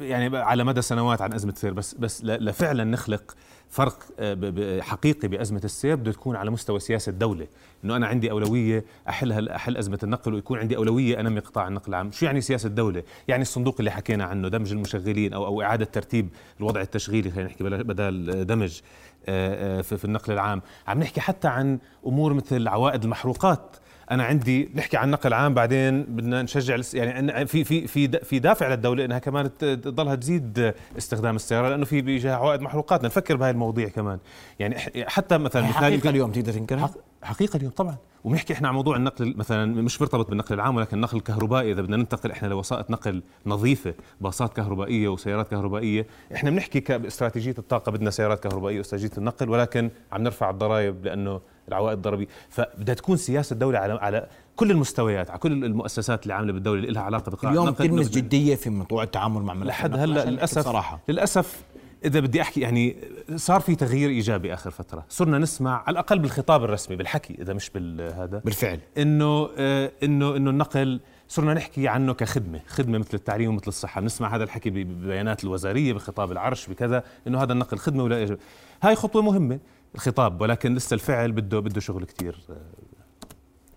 يعني 0.00 0.36
على 0.38 0.64
مدى 0.64 0.82
سنوات 0.82 1.22
عن 1.22 1.32
أزمة 1.32 1.52
السير 1.52 1.72
بس 1.72 1.94
بس 1.94 2.24
لفعلا 2.24 2.84
نخلق 2.84 3.34
فرق 3.74 3.98
آه، 4.20 4.80
حقيقي 4.80 5.28
بأزمة 5.28 5.60
السير 5.64 5.94
بده 5.94 6.12
تكون 6.12 6.36
على 6.36 6.50
مستوى 6.50 6.80
سياسة 6.80 7.10
الدولة. 7.10 7.46
إنه 7.84 7.96
أنا 7.96 8.06
عندي 8.06 8.30
أولوية 8.30 8.84
احلها 9.08 9.56
أحل 9.56 9.76
أزمة 9.76 9.98
النقل 10.02 10.34
ويكون 10.34 10.58
عندي 10.58 10.76
أولوية 10.76 11.20
انمي 11.20 11.40
قطاع 11.40 11.68
النقل 11.68 11.88
العام. 11.88 12.12
شو 12.12 12.26
يعني 12.26 12.40
سياسة 12.40 12.66
الدولة؟ 12.66 13.02
يعني 13.28 13.42
الصندوق 13.42 13.74
اللي 13.78 13.90
حكينا 13.90 14.24
عنه 14.24 14.48
دمج 14.48 14.72
المشغلين 14.72 15.32
أو 15.32 15.46
أو 15.46 15.62
إعادة 15.62 15.84
ترتيب 15.84 16.28
الوضع 16.60 16.80
التشغيلي 16.80 17.30
خلينا 17.30 17.48
نحكي 17.48 17.64
بدل 17.64 18.44
دمج 18.46 18.80
آه، 19.26 19.80
في 19.80 20.04
النقل 20.04 20.32
العام. 20.32 20.62
عم 20.86 20.98
نحكي 20.98 21.20
حتى 21.20 21.48
عن 21.48 21.78
أمور 22.06 22.32
مثل 22.32 22.68
عوائد 22.68 23.04
المحروقات. 23.04 23.76
أنا 24.10 24.24
عندي 24.24 24.70
نحكي 24.74 24.96
عن 24.96 25.10
نقل 25.10 25.32
عام 25.32 25.54
بعدين 25.54 26.02
بدنا 26.02 26.42
نشجع 26.42 26.76
يعني 26.94 27.46
في 27.46 27.64
في 27.64 27.86
في 27.86 28.08
في 28.08 28.38
دافع 28.38 28.68
للدولة 28.68 29.04
إنها 29.04 29.18
كمان 29.18 29.58
تضلها 29.58 30.14
تزيد 30.14 30.74
استخدام 30.98 31.36
السيارة 31.36 31.68
لأنه 31.68 31.84
في 31.84 32.00
بيجيها 32.00 32.36
عوائد 32.36 32.60
محروقات 32.60 33.04
نفكر 33.04 33.36
بهاي 33.36 33.50
المواضيع 33.50 33.88
كمان. 33.88 34.18
يعني 34.58 34.76
حتى 35.06 35.38
مثلا 35.38 35.66
حقيقة 35.66 36.10
اليوم 36.10 36.32
تقدر 36.32 36.52
تنكرها؟ 36.52 36.90
حقيقة 37.22 37.56
اليوم 37.56 37.72
طبعا. 37.72 37.96
وبنحكي 38.24 38.52
إحنا 38.52 38.68
عن 38.68 38.74
موضوع 38.74 38.96
النقل 38.96 39.34
مثلا 39.36 39.82
مش 39.82 40.00
مرتبط 40.00 40.28
بالنقل 40.28 40.54
العام 40.54 40.76
ولكن 40.76 40.96
النقل 40.96 41.16
الكهربائي. 41.16 41.72
إذا 41.72 41.82
بدنا 41.82 41.96
ننتقل 41.96 42.30
إحنا 42.30 42.48
لوسائط 42.48 42.90
نقل 42.90 43.22
نظيفة 43.46 43.94
باصات 44.20 44.52
كهربائية 44.52 45.08
وسيارات 45.08 45.48
كهربائية 45.48 46.06
إحنا 46.34 46.50
بنحكي 46.50 46.80
باستراتيجيه 46.98 47.54
الطاقة. 47.58 47.92
بدنا 47.92 48.10
سيارات 48.10 48.40
كهربائية 48.40 48.78
واستراتيجية 48.78 49.18
النقل 49.18 49.50
ولكن 49.50 49.90
عم 50.12 50.22
نرفع 50.22 50.50
الضرائب 50.50 51.04
لأنه 51.04 51.40
العوائد 51.68 51.96
الضريبيه 51.96 52.26
فبدها 52.48 52.94
تكون 52.94 53.16
سياسة 53.16 53.54
الدولة 53.54 53.78
على 53.78 53.92
على 53.92 54.26
كل 54.56 54.70
المستويات 54.70 55.30
على 55.30 55.38
كل 55.38 55.64
المؤسسات 55.64 56.22
اللي 56.22 56.34
عاملة 56.34 56.52
بالدولة 56.52 56.80
اللي 56.80 56.92
لها 56.92 57.02
علاقة 57.02 57.30
بقطاع 57.30 57.50
اليوم 57.50 57.70
تلمس 57.70 58.10
جدية 58.10 58.54
في 58.54 58.70
موضوع 58.70 59.02
التعامل 59.02 59.42
مع 59.42 59.54
لحد 59.54 59.96
هلأ 59.96 60.24
للأسف 60.24 60.64
صراحة 60.64 61.00
للأسف 61.08 61.62
إذا 62.04 62.20
بدي 62.20 62.42
أحكي 62.42 62.60
يعني 62.60 62.96
صار 63.36 63.60
في 63.60 63.74
تغيير 63.74 64.10
إيجابي 64.10 64.54
آخر 64.54 64.70
فترة. 64.70 65.04
صرنا 65.08 65.38
نسمع 65.38 65.82
على 65.86 65.94
الأقل 65.94 66.18
بالخطاب 66.18 66.64
الرسمي 66.64 66.96
بالحكي 66.96 67.36
إذا 67.42 67.52
مش 67.52 67.70
بالهذا 67.70 68.38
بالفعل. 68.44 68.80
إنه 68.98 69.48
آه 69.58 69.90
إنه 70.02 70.36
إنه 70.36 70.50
النقل 70.50 71.00
صرنا 71.28 71.54
نحكي 71.54 71.88
عنه 71.88 72.14
كخدمة 72.14 72.60
خدمة 72.66 72.98
مثل 72.98 73.10
التعليم 73.14 73.50
ومثل 73.50 73.68
الصحة. 73.68 74.00
بنسمع 74.00 74.36
هذا 74.36 74.44
الحكي 74.44 74.70
ببيانات 74.70 75.44
الوزارية 75.44 75.92
بخطاب 75.92 76.32
العرش 76.32 76.66
بكذا 76.66 77.04
إنه 77.26 77.42
هذا 77.42 77.52
النقل 77.52 77.78
خدمة 77.78 78.04
ولا 78.04 78.22
يجب 78.22 78.38
هاي 78.82 78.94
خطوة 78.94 79.22
مهمة 79.22 79.58
الخطاب 79.94 80.40
ولكن 80.40 80.74
لسه 80.74 80.94
الفعل 80.94 81.32
بده 81.32 81.60
بده 81.60 81.80
شغل 81.80 82.04
كثير 82.04 82.40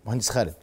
مهندس 0.05 0.30
خالد. 0.30 0.53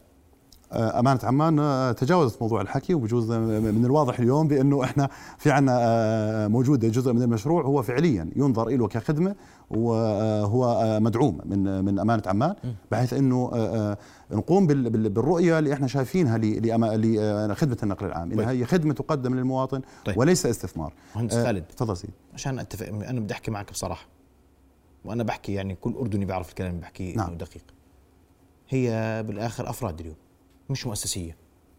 آه، 0.74 1.00
أمانة 1.00 1.20
عمان 1.22 1.58
آه، 1.58 1.92
تجاوزت 1.92 2.42
موضوع 2.42 2.60
الحكي 2.60 2.94
وبجوز 2.94 3.32
من 3.32 3.84
الواضح 3.84 4.18
اليوم 4.18 4.48
بأنه 4.48 4.84
إحنا 4.84 5.08
في 5.38 5.50
عنا 5.50 5.78
آه، 5.80 6.48
موجود 6.48 6.84
جزء 6.84 7.12
من 7.12 7.22
المشروع 7.22 7.62
هو 7.62 7.82
فعليا 7.82 8.30
ينظر 8.36 8.68
له 8.68 8.88
كخدمة 8.88 9.34
وهو 9.70 10.98
مدعوم 11.00 11.38
من 11.44 11.84
من 11.84 11.98
أمانة 11.98 12.22
عمان 12.26 12.54
بحيث 12.90 13.12
أنه 13.12 13.50
نقوم 14.30 14.66
بالرؤية 14.66 15.58
اللي 15.58 15.72
إحنا 15.72 15.86
شايفينها 15.86 16.38
لخدمة 17.48 17.76
النقل 17.82 18.06
العام. 18.06 18.32
إنها 18.32 18.46
طيب. 18.46 18.58
هي 18.58 18.64
خدمة 18.64 18.94
تقدم 18.94 19.34
للمواطن 19.34 19.80
طيب. 20.04 20.18
وليس 20.18 20.46
استثمار. 20.46 20.92
مهندس 21.16 21.34
خالد. 21.34 21.64
تفضل 21.64 21.96
سيدي. 21.96 22.12
عشان 22.34 22.58
أتفق 22.58 22.86
أنا 22.86 23.20
بدي 23.20 23.34
أحكي 23.34 23.50
معك 23.50 23.72
بصراحة. 23.72 24.06
وأنا 25.04 25.22
بحكي 25.22 25.52
يعني 25.52 25.74
كل 25.74 25.94
أردني 26.00 26.24
بيعرف 26.24 26.48
الكلام 26.48 26.70
اللي 26.70 26.82
بحكيه 26.82 27.16
نعم. 27.16 27.26
انه 27.26 27.36
دقيق. 27.36 27.64
هي 28.68 29.22
بالآخر 29.26 29.70
أفراد 29.70 30.00
اليوم. 30.00 30.16
مش 30.70 30.86
مؤسسية. 30.86 31.36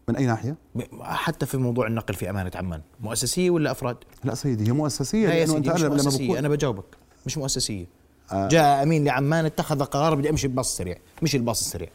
من 0.08 0.16
أي 0.16 0.26
ناحية؟ 0.26 0.56
حتى 1.00 1.46
في 1.46 1.56
موضوع 1.56 1.86
النقل 1.86 2.14
في 2.14 2.30
أمانة 2.30 2.50
عمان، 2.54 2.80
مؤسسية 3.00 3.50
ولا 3.50 3.70
أفراد؟ 3.70 3.96
لا 4.24 4.34
سيدي 4.34 4.68
هي 4.68 4.72
مؤسسية 4.72 5.28
لأنه 5.28 5.56
أنت 5.56 5.68
مش 5.68 5.82
لما 5.82 5.94
مؤسسية. 5.94 6.26
بقول... 6.26 6.38
أنا 6.38 6.48
بجاوبك. 6.48 6.84
مش 7.26 7.38
مؤسسية. 7.38 7.86
آه. 8.32 8.48
جاء 8.48 8.82
أمين 8.82 9.04
لعمان 9.04 9.44
اتخذ 9.44 9.82
قرار 9.82 10.14
بدي 10.14 10.30
أمشي 10.30 10.48
بباص 10.48 10.76
سريع، 10.76 10.96
مش 11.22 11.34
الباص 11.34 11.60
السريع. 11.60 11.88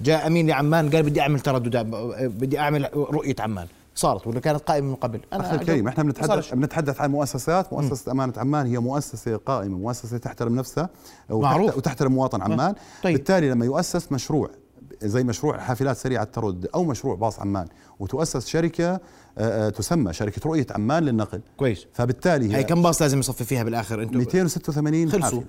جاء 0.00 0.26
أمين 0.26 0.46
لعمان 0.46 0.90
قال 0.90 1.02
بدي 1.02 1.20
أعمل 1.20 1.40
تردد 1.40 1.76
بدي 2.20 2.58
أعمل 2.58 2.90
رؤية 2.94 3.36
عمان، 3.38 3.66
صارت 3.94 4.26
ولا 4.26 4.40
كانت 4.40 4.60
قائمة 4.60 4.88
من 4.88 4.94
قبل؟ 4.94 5.20
أنا 5.32 5.46
أخي 5.46 5.56
الكريم 5.56 5.88
إحنا 5.88 6.02
بنتحدث 6.02 6.54
بنتحدث 6.54 7.00
عن 7.00 7.10
مؤسسات 7.10 7.72
مؤسسة 7.72 8.12
أمانة 8.12 8.32
عمان 8.36 8.66
هي 8.66 8.78
مؤسسة 8.78 9.36
قائمة 9.36 9.78
مؤسسة 9.78 10.18
تحترم 10.18 10.56
نفسها 10.56 10.90
معروف. 11.30 11.76
وتحترم 11.76 12.12
مواطن 12.12 12.42
عمان. 12.42 12.74
طيب. 13.02 13.16
بالتالي 13.16 13.50
لما 13.50 13.64
يؤسس 13.64 14.12
مشروع 14.12 14.50
زي 15.04 15.24
مشروع 15.24 15.58
حافلات 15.58 15.96
سريعة 15.96 16.22
التردد 16.22 16.68
أو 16.74 16.84
مشروع 16.84 17.14
باص 17.14 17.40
عمان. 17.40 17.66
وتؤسس 18.00 18.46
شركة 18.46 19.00
تسمى 19.76 20.12
شركة 20.12 20.40
رؤية 20.46 20.66
عمان 20.70 21.02
للنقل. 21.02 21.40
كويس. 21.56 21.86
فبالتالي 21.92 22.56
هي 22.56 22.64
كم 22.64 22.82
باص 22.82 23.02
لازم 23.02 23.18
يصفي 23.18 23.44
فيها 23.44 23.62
بالآخر؟ 23.62 24.02
أنتم؟ 24.02 24.18
286 24.18 25.10
خلصوا. 25.10 25.22
حافلة. 25.22 25.44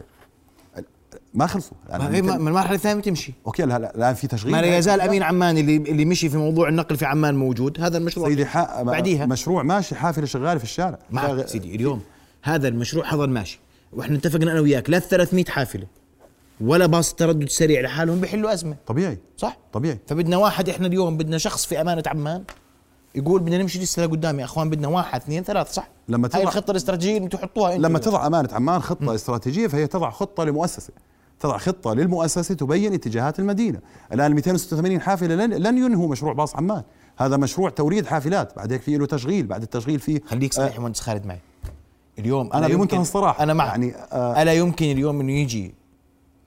ما 1.33 1.47
خلصوا. 1.47 1.77
يعني 1.89 2.21
من 2.21 2.47
المرحلة 2.47 2.75
الثانية 2.75 3.01
تمشي 3.01 3.33
أوكي 3.45 3.63
لا 3.63 3.95
الان 3.95 4.13
في 4.13 4.27
تشغيل. 4.27 4.51
ما 4.51 4.61
لا 4.61 4.77
يزال 4.77 5.01
أمين 5.01 5.23
عمان 5.23 5.57
اللي 5.57 5.75
اللي 5.75 6.05
مشي 6.05 6.29
في 6.29 6.37
موضوع 6.37 6.69
النقل 6.69 6.97
في 6.97 7.05
عمان 7.05 7.35
موجود. 7.35 7.81
هذا 7.81 7.97
المشروع 7.97 8.29
سيدي 8.29 8.45
حق 8.45 8.81
بعديها. 8.81 9.25
مشروع 9.25 9.63
ماشي 9.63 9.95
حافلة 9.95 10.25
شغالة 10.25 10.57
في 10.57 10.63
الشارع. 10.63 10.99
ما 11.11 11.45
سيدي 11.47 11.75
اليوم 11.75 12.01
هذا 12.43 12.67
المشروع 12.67 13.05
حظل 13.05 13.29
ماشي. 13.29 13.59
وإحنا 13.93 14.17
اتفقنا 14.17 14.51
أنا 14.51 14.59
وياك 14.59 14.89
لا 14.89 14.99
300 14.99 15.45
حافلة. 15.45 15.87
ولا 16.61 16.85
باص 16.85 17.09
التردد 17.09 17.41
السريع 17.41 17.81
لحالهم 17.81 18.19
بيحلوا 18.21 18.53
أزمة. 18.53 18.75
طبيعي. 18.87 19.17
صح؟ 19.37 19.57
طبيعي. 19.73 19.99
فبدنا 20.07 20.37
واحد 20.37 20.69
إحنا 20.69 20.87
اليوم 20.87 21.17
بدنا 21.17 21.37
شخص 21.37 21.65
في 21.65 21.81
أمانة 21.81 22.03
عمان 22.05 22.43
يقول 23.15 23.41
بدنا 23.41 23.57
نمشي 23.57 23.79
لسه 23.79 24.05
لقدام 24.05 24.39
يا 24.39 24.45
أخوان 24.45 24.69
بدنا 24.69 24.87
واحد 24.87 25.21
اثنين 25.21 25.43
ثلاثة 25.43 25.71
صح؟ 25.71 25.89
لما 26.09 26.27
تضع 26.27 26.39
هاي 26.39 26.43
الخطة 26.43 26.71
الاستراتيجية 26.71 27.17
اللي 27.17 27.29
تحطوها 27.29 27.77
لما 27.77 27.99
تضع 27.99 28.27
أمانة 28.27 28.49
عمان 28.53 28.81
خطة 28.81 29.05
م. 29.05 29.09
استراتيجية 29.09 29.67
فهي 29.67 29.87
تضع 29.87 30.09
خطة 30.09 30.43
لمؤسسة. 30.43 30.93
تضع 31.39 31.57
خطة 31.57 31.93
للمؤسسة 31.93 32.55
تبين 32.55 32.93
اتجاهات 32.93 33.39
المدينة. 33.39 33.79
الآن 34.13 34.33
286 34.33 35.01
حافلة 35.01 35.35
لن, 35.35 35.53
لن 35.53 35.77
ينهوا 35.77 36.07
مشروع 36.07 36.33
باص 36.33 36.55
عمان. 36.55 36.83
هذا 37.17 37.37
مشروع 37.37 37.69
توريد 37.69 38.05
حافلات. 38.05 38.55
بعد 38.55 38.73
هيك 38.73 38.81
في 38.81 38.97
له 38.97 39.05
تشغيل. 39.05 39.45
بعد 39.47 39.61
التشغيل 39.61 39.99
في 39.99 40.21
خليك 40.25 40.53
صريح 40.53 40.75
آه 40.75 40.79
مهندس 40.79 40.99
خالد 40.99 41.25
معي. 41.25 41.39
اليوم 42.19 42.53
أنا 42.53 42.67
بمنتهى 42.67 42.99
الصراحة. 43.01 43.43
أنا 43.43 43.53
معك. 43.53 43.67
يعني 43.69 43.95
آه 43.95 44.41
ألا 44.41 44.53
يمكن 44.53 44.85
اليوم 44.85 45.19
إنه 45.19 45.31
يجي 45.31 45.75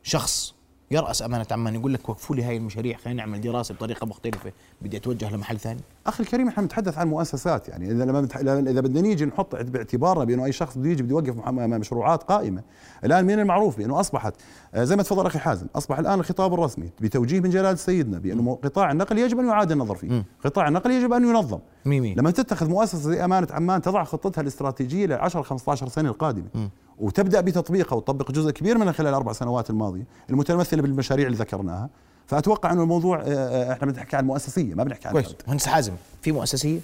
شخص 0.07 0.55
يرأس 0.91 1.23
أمانة 1.23 1.47
عمان 1.51 1.75
يقول 1.75 1.95
لك 1.95 2.09
وقفوا 2.09 2.37
لي 2.37 2.43
هاي 2.45 2.57
المشاريع 2.57 2.97
خلينا 2.97 3.25
نعمل 3.25 3.41
دراسة 3.41 3.75
بطريقة 3.75 4.07
مختلفة 4.07 4.53
بدي 4.83 4.97
أتوجه 4.97 5.31
لمحل 5.31 5.59
ثاني 5.59 5.81
أخي 6.07 6.23
الكريم 6.23 6.49
إحنا 6.49 6.63
بنتحدث 6.63 6.99
عن 6.99 7.09
مؤسسات 7.09 7.69
يعني 7.69 7.91
إذا 7.91 8.05
لما 8.05 8.29
إذا 8.71 8.81
بدنا 8.81 9.01
نيجي 9.01 9.25
نحط 9.25 9.57
باعتبارنا 9.57 10.25
بأنه 10.25 10.45
أي 10.45 10.53
شخص 10.53 10.79
بده 10.79 10.91
يجي 10.91 11.03
بده 11.03 11.11
يوقف 11.11 11.49
مشروعات 11.49 12.23
قائمة 12.23 12.63
الآن 13.05 13.25
من 13.25 13.39
المعروف 13.39 13.79
بأنه 13.79 14.01
أصبحت 14.01 14.35
آه، 14.75 14.85
زي 14.85 14.97
ما 14.97 15.03
تفضل 15.03 15.27
أخي 15.27 15.39
حازم 15.39 15.67
أصبح 15.77 15.99
الآن 15.99 16.21
الخطاب 16.21 16.55
الرسمي 16.55 16.91
بتوجيه 17.01 17.41
من 17.41 17.51
جلاله 17.51 17.75
سيدنا 17.75 18.19
بأنه 18.19 18.59
قطاع 18.65 18.93
النقل 18.93 19.19
يجب 19.19 19.39
أن 19.39 19.49
يعاد 19.49 19.73
النظر 19.73 19.95
فيه 19.95 20.11
م. 20.11 20.25
قطاع 20.45 20.69
النقل 20.69 20.91
يجب 20.91 21.13
أن 21.13 21.29
ينظم 21.29 21.59
ميمي. 21.85 22.15
لما 22.15 22.31
تتخذ 22.31 22.69
مؤسسة 22.69 22.99
زي 22.99 23.25
أمانة 23.25 23.49
عمان 23.51 23.83
تضع 23.83 24.05
خطتها 24.05 24.43
الاستراتيجية 24.43 25.07
ل 25.07 25.13
10 25.13 25.43
15 25.43 25.89
سنة 25.89 26.09
القادمة 26.09 26.47
م. 26.55 26.69
وتبدأ 26.99 27.41
بتطبيقها 27.41 27.97
وتطبق 27.97 28.33
جزء 28.33 28.51
كبير 28.51 28.79
منها 28.79 28.93
خلال 28.93 29.09
الاربع 29.09 29.33
سنوات 29.33 29.71
الماضية 29.71 30.05
المتمثلة 30.31 30.83
بالمشاريع 30.83 31.27
اللي 31.27 31.39
ذكرناها. 31.39 31.89
فأتوقع 32.27 32.73
انه 32.73 32.83
الموضوع 32.83 33.21
آه، 33.21 33.25
آه، 33.25 33.73
إحنا 33.73 33.93
بنحكي 33.93 34.17
عن 34.17 34.25
مؤسسية 34.25 34.75
ما 34.75 34.85
بنحكي 34.85 35.09
عن 35.09 35.13
كويس. 35.13 35.35
مهندس 35.49 35.67
حازم 35.67 35.93
في 36.23 36.33
مؤسسية؟ 36.33 36.79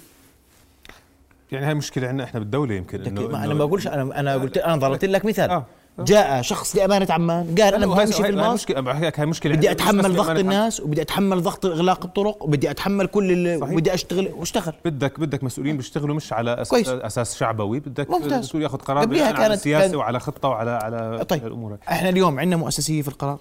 يعني 1.51 1.65
هاي 1.65 1.73
مشكلة 1.73 2.07
عندنا 2.07 2.23
إحنا 2.23 2.39
بالدولة 2.39 2.75
يمكن 2.75 3.01
إنه 3.01 3.43
أنا 3.43 3.53
ما 3.53 3.65
بقولش 3.65 3.87
أنا 3.87 4.19
أنا 4.19 4.33
قلت 4.33 4.57
أنا 4.57 4.75
ضربت 4.75 5.05
لك 5.05 5.25
مثال. 5.25 5.49
آه. 5.49 5.65
جاء 5.99 6.41
شخص 6.41 6.75
لأمانة 6.75 7.07
عمان 7.09 7.55
قال 7.61 7.73
أنا 7.73 7.87
بدي 7.87 8.03
امشي 8.03 8.23
في 8.23 8.29
الماس 8.29 8.65
هاي 8.71 9.25
مشكلة 9.25 9.55
بدي 9.55 9.71
أتحمل 9.71 10.15
ضغط 10.15 10.29
الناس 10.39 10.79
وبدي 10.79 11.01
أتحمل 11.01 11.41
ضغط 11.41 11.65
إغلاق 11.65 12.05
الطرق 12.05 12.43
وبدي 12.43 12.71
أتحمل 12.71 13.07
كل 13.07 13.59
وبدي 13.61 13.93
أشتغل 13.93 14.31
وأشتغل. 14.37 14.73
بدك 14.85 15.19
بدك 15.19 15.43
مسؤولين 15.43 15.77
بيشتغلوا 15.77 16.15
مش 16.15 16.33
على 16.33 16.61
أس 16.61 16.69
كويس. 16.69 16.89
أساس 16.89 17.37
شعبوي 17.37 17.79
بدك 17.79 18.09
مسؤول 18.09 18.63
ياخذ 18.63 18.77
قرار 18.77 19.05
كانت 19.05 19.39
على 19.39 19.57
سياسه 19.57 19.87
كان 19.87 19.95
وعلى 19.95 20.19
خطة 20.19 20.49
وعلى 20.49 20.71
على 20.71 21.25
طيب. 21.29 21.47
الأمور. 21.47 21.77
إحنا 21.89 22.09
اليوم 22.09 22.39
عندنا 22.39 22.57
مؤسسية 22.57 23.01
في 23.01 23.07
القرار. 23.07 23.37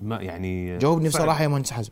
ما 0.00 0.20
يعني 0.20 0.78
جاوبني 0.78 1.08
بصراحة 1.08 1.42
يا 1.42 1.48
مهندس 1.48 1.70
حزم 1.72 1.90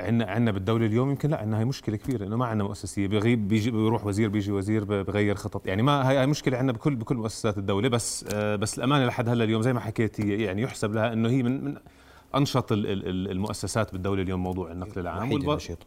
عندنا 0.00 0.30
عندنا 0.30 0.50
بالدولة 0.50 0.86
اليوم 0.86 1.10
يمكن 1.10 1.30
لا 1.30 1.38
عندنا 1.38 1.60
هي 1.60 1.64
مشكلة 1.64 1.96
كبيرة 1.96 2.26
إنه 2.26 2.36
ما 2.36 2.46
عندنا 2.46 2.64
مؤسسية 2.68 3.06
بيغيب 3.06 3.48
بيجي 3.48 3.70
بيروح 3.70 4.06
وزير 4.06 4.28
بيجي 4.28 4.52
وزير 4.52 4.84
بغير 4.84 5.34
خطط. 5.34 5.66
يعني 5.66 5.82
ما 5.82 6.10
هي 6.10 6.26
مشكلة 6.26 6.58
عندنا 6.58 6.72
بكل 6.72 6.96
بكل 6.96 7.16
مؤسسات 7.16 7.58
الدولة 7.58 7.88
بس 7.88 8.24
آه 8.32 8.56
بس 8.56 8.78
الأمانة 8.78 9.06
لحد 9.06 9.28
هلأ 9.28 9.44
اليوم 9.44 9.62
زي 9.62 9.72
ما 9.72 9.80
حكيت 9.80 10.20
هي 10.20 10.42
يعني 10.42 10.62
يحسب 10.62 10.94
لها 10.94 11.12
إنه 11.12 11.28
هي 11.28 11.42
من, 11.42 11.64
من 11.64 11.76
أنشط 12.34 12.68
المؤسسات 12.72 13.92
بالدولة 13.92 14.22
اليوم 14.22 14.42
موضوع 14.42 14.72
النقل 14.72 15.00
العام. 15.00 15.22
الوحيد 15.32 15.48
النشيط. 15.48 15.78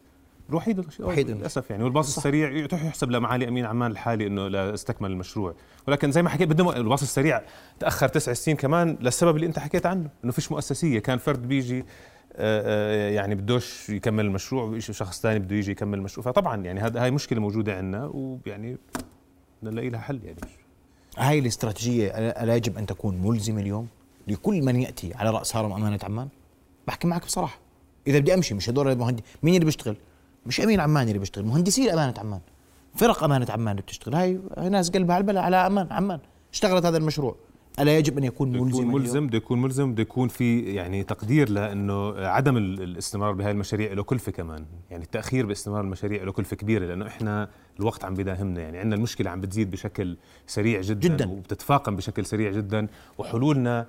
الوحيد 0.49 0.85
الوحيد 0.99 1.29
للأسف 1.29 1.69
يعني 1.69 1.83
والباص 1.83 2.17
السريع 2.17 2.67
يحسب 2.73 3.11
لمعالي 3.11 3.47
أمين 3.47 3.65
عمان 3.65 3.91
الحالي 3.91 4.27
إنه 4.27 4.47
لا 4.47 4.73
استكمل 4.73 5.11
المشروع. 5.11 5.55
ولكن 5.87 6.11
زي 6.11 6.21
ما 6.21 6.29
حكيت 6.29 6.47
بدنا 6.49 6.77
الباص 6.77 7.01
السريع 7.01 7.41
تأخر 7.79 8.07
تسع 8.07 8.33
سنين 8.33 8.57
كمان 8.57 8.97
للسبب 9.01 9.35
اللي 9.35 9.47
أنت 9.47 9.59
حكيت 9.59 9.85
عنه 9.85 10.09
إنه 10.23 10.31
فيش 10.31 10.51
مؤسسية. 10.51 10.99
كان 10.99 11.17
فرد 11.17 11.47
بيجي 11.47 11.85
يعني 13.13 13.35
بدوش 13.35 13.89
يكمل 13.89 14.25
المشروع 14.25 14.63
وشخص 14.63 15.21
ثاني 15.21 15.39
بده 15.39 15.55
يجي 15.55 15.71
يكمل 15.71 15.97
المشروع. 15.97 16.25
فطبعا 16.25 16.63
يعني 16.65 16.79
هذا 16.79 17.03
هاي 17.03 17.11
مشكلة 17.11 17.39
موجودة 17.39 17.77
عندنا 17.77 18.11
ويعني 18.13 18.77
نلاقي 19.63 19.89
لها 19.89 19.99
حل 19.99 20.19
يعني. 20.23 20.39
هاي 21.17 21.39
الاستراتيجية 21.39 22.09
الا 22.17 22.55
يجب 22.55 22.77
أن 22.77 22.85
تكون 22.85 23.21
ملزمة 23.21 23.61
اليوم 23.61 23.87
لكل 24.27 24.61
من 24.61 24.75
يأتي 24.75 25.13
على 25.13 25.29
رأس 25.29 25.55
هرم 25.55 25.71
أمانة 25.71 25.99
عمان؟ 26.03 26.27
بحكي 26.87 27.07
معك 27.07 27.25
بصراحة. 27.25 27.59
إذا 28.07 28.19
بدي 28.19 28.33
أمشي 28.33 28.53
مش 28.53 28.69
هدول 28.69 28.87
المهندس 28.87 29.23
مين 29.43 29.53
اللي 29.53 29.65
بيشتغل؟ 29.65 29.95
مش 30.45 30.61
امين 30.61 30.79
عمان 30.79 31.07
اللي 31.07 31.19
بيشتغل 31.19 31.45
مهندسي 31.45 31.93
أمانة 31.93 32.13
عمان. 32.17 32.39
فرق 32.95 33.23
أمانة 33.23 33.47
عمان 33.49 33.71
اللي 33.71 33.81
بتشتغل. 33.81 34.15
هاي 34.15 34.39
ناس 34.69 34.89
قلبها 34.89 35.15
على 35.15 35.39
على 35.39 35.57
أمان 35.57 35.87
عمان. 35.91 36.19
اشتغلت 36.53 36.85
هذا 36.85 36.97
المشروع. 36.97 37.35
ألا 37.80 37.97
يجب 37.97 38.17
أن 38.17 38.23
يكون 38.23 38.51
ملزم 38.51 38.93
ملزم 38.93 39.27
بده 39.27 39.38
يكون 39.38 39.61
ملزم 39.61 39.91
بده 39.91 40.01
يكون 40.01 40.27
في 40.27 40.59
يعني 40.61 41.03
تقدير 41.03 41.49
لأنه 41.49 42.13
عدم 42.27 42.57
ال- 42.57 42.82
الاستمرار 42.82 43.32
بهاي 43.34 43.51
المشاريع 43.51 43.93
له 43.93 44.03
كلفة 44.03 44.32
كمان. 44.32 44.65
يعني 44.91 45.03
التأخير 45.03 45.45
باستمرار 45.45 45.82
المشاريع 45.84 46.23
له 46.23 46.32
كلفة 46.32 46.55
كبيرة 46.55 46.86
لأنه 46.86 47.07
إحنا 47.07 47.49
الوقت 47.80 48.05
عم 48.05 48.13
بداهمنا 48.13 48.61
يعني 48.61 48.77
عندنا 48.77 48.95
المشكلة 48.95 49.30
عم 49.32 49.41
بتزيد 49.41 49.71
بشكل 49.71 50.17
سريع 50.47 50.82
جدا, 50.82 51.07
جداً. 51.15 51.27
وبتتفاقم 51.30 51.95
بشكل 51.95 52.25
سريع 52.25 52.51
جدا 52.51 52.88
وحلولنا 53.17 53.86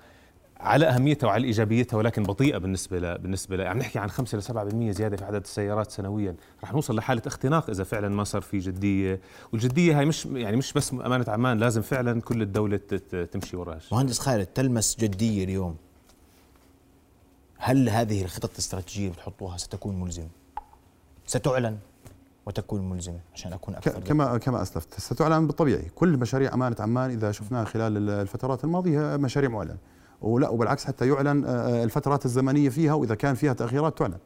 على 0.61 0.87
اهميتها 0.87 1.27
وعلى 1.27 1.47
ايجابيتها 1.47 1.97
ولكن 1.97 2.23
بطيئة 2.23 2.59
بالنسبة 2.59 2.99
ل... 2.99 3.19
بالنسبة 3.19 3.57
ل... 3.57 3.61
عم 3.61 3.79
نحكي 3.79 3.99
عن 3.99 4.11
5 4.11 4.39
ل 4.39 4.43
7% 4.43 4.97
زيادة 4.97 5.17
في 5.17 5.25
عدد 5.25 5.41
السيارات 5.43 5.91
سنويا. 5.91 6.35
رح 6.65 6.73
نوصل 6.73 6.97
لحالة 6.97 7.23
اختناق 7.27 7.71
إذا 7.71 7.85
فعلا 7.85 8.09
ما 8.09 8.25
صار 8.25 8.43
في 8.43 8.59
جدية. 8.59 9.21
والجدية 9.53 9.99
هاي 9.99 10.05
مش 10.07 10.27
يعني 10.27 10.57
مش 10.57 10.73
بس 10.73 10.93
أمانة 10.93 11.25
عمان 11.29 11.59
لازم 11.59 11.83
فعلا 11.83 12.21
كل 12.21 12.43
الدولة 12.43 12.77
تمشي 13.33 13.57
وراها. 13.57 13.81
مهندس 13.93 14.19
خالد 14.19 14.47
تلمس 14.47 14.97
جدية 15.01 15.45
اليوم. 15.45 15.77
هل 17.59 17.89
هذه 17.89 18.23
الخطط 18.25 18.51
الاستراتيجية 18.53 19.05
اللي 19.05 19.15
بتحطوها 19.17 19.57
ستكون 19.57 20.01
ملزمة؟ 20.01 20.29
ستعلن 21.27 21.79
وتكون 22.47 22.91
ملزمة 22.91 23.19
عشان 23.35 23.53
أكون 23.53 23.75
أكثر 23.75 24.01
كما 24.01 24.39
كما 24.39 24.63
أسلفت. 24.63 25.01
ستعلن 25.01 25.47
بالطبيعي 25.47 25.85
كل 25.95 26.17
مشاريع 26.17 26.55
أمانة 26.55 26.77
عمان 26.79 27.11
إذا 27.11 27.33
شفناها 27.33 27.65
خلال 27.65 27.97
ال- 27.97 28.11
الفترات 28.11 28.65
الماضية 28.65 29.17
مشاريع 29.17 29.51
معلنة. 29.51 29.77
ولا 30.21 30.49
وبالعكس 30.49 30.85
حتى 30.85 31.09
يعلن 31.09 31.45
آه، 31.45 31.49
آه، 31.49 31.85
الفترات 31.85 32.25
الزمنية 32.25 32.69
فيها 32.69 32.95
وإذا 32.95 33.15
كان 33.15 33.35
فيها 33.35 33.53
تأخيرات 33.53 33.99
تعلن. 33.99 34.19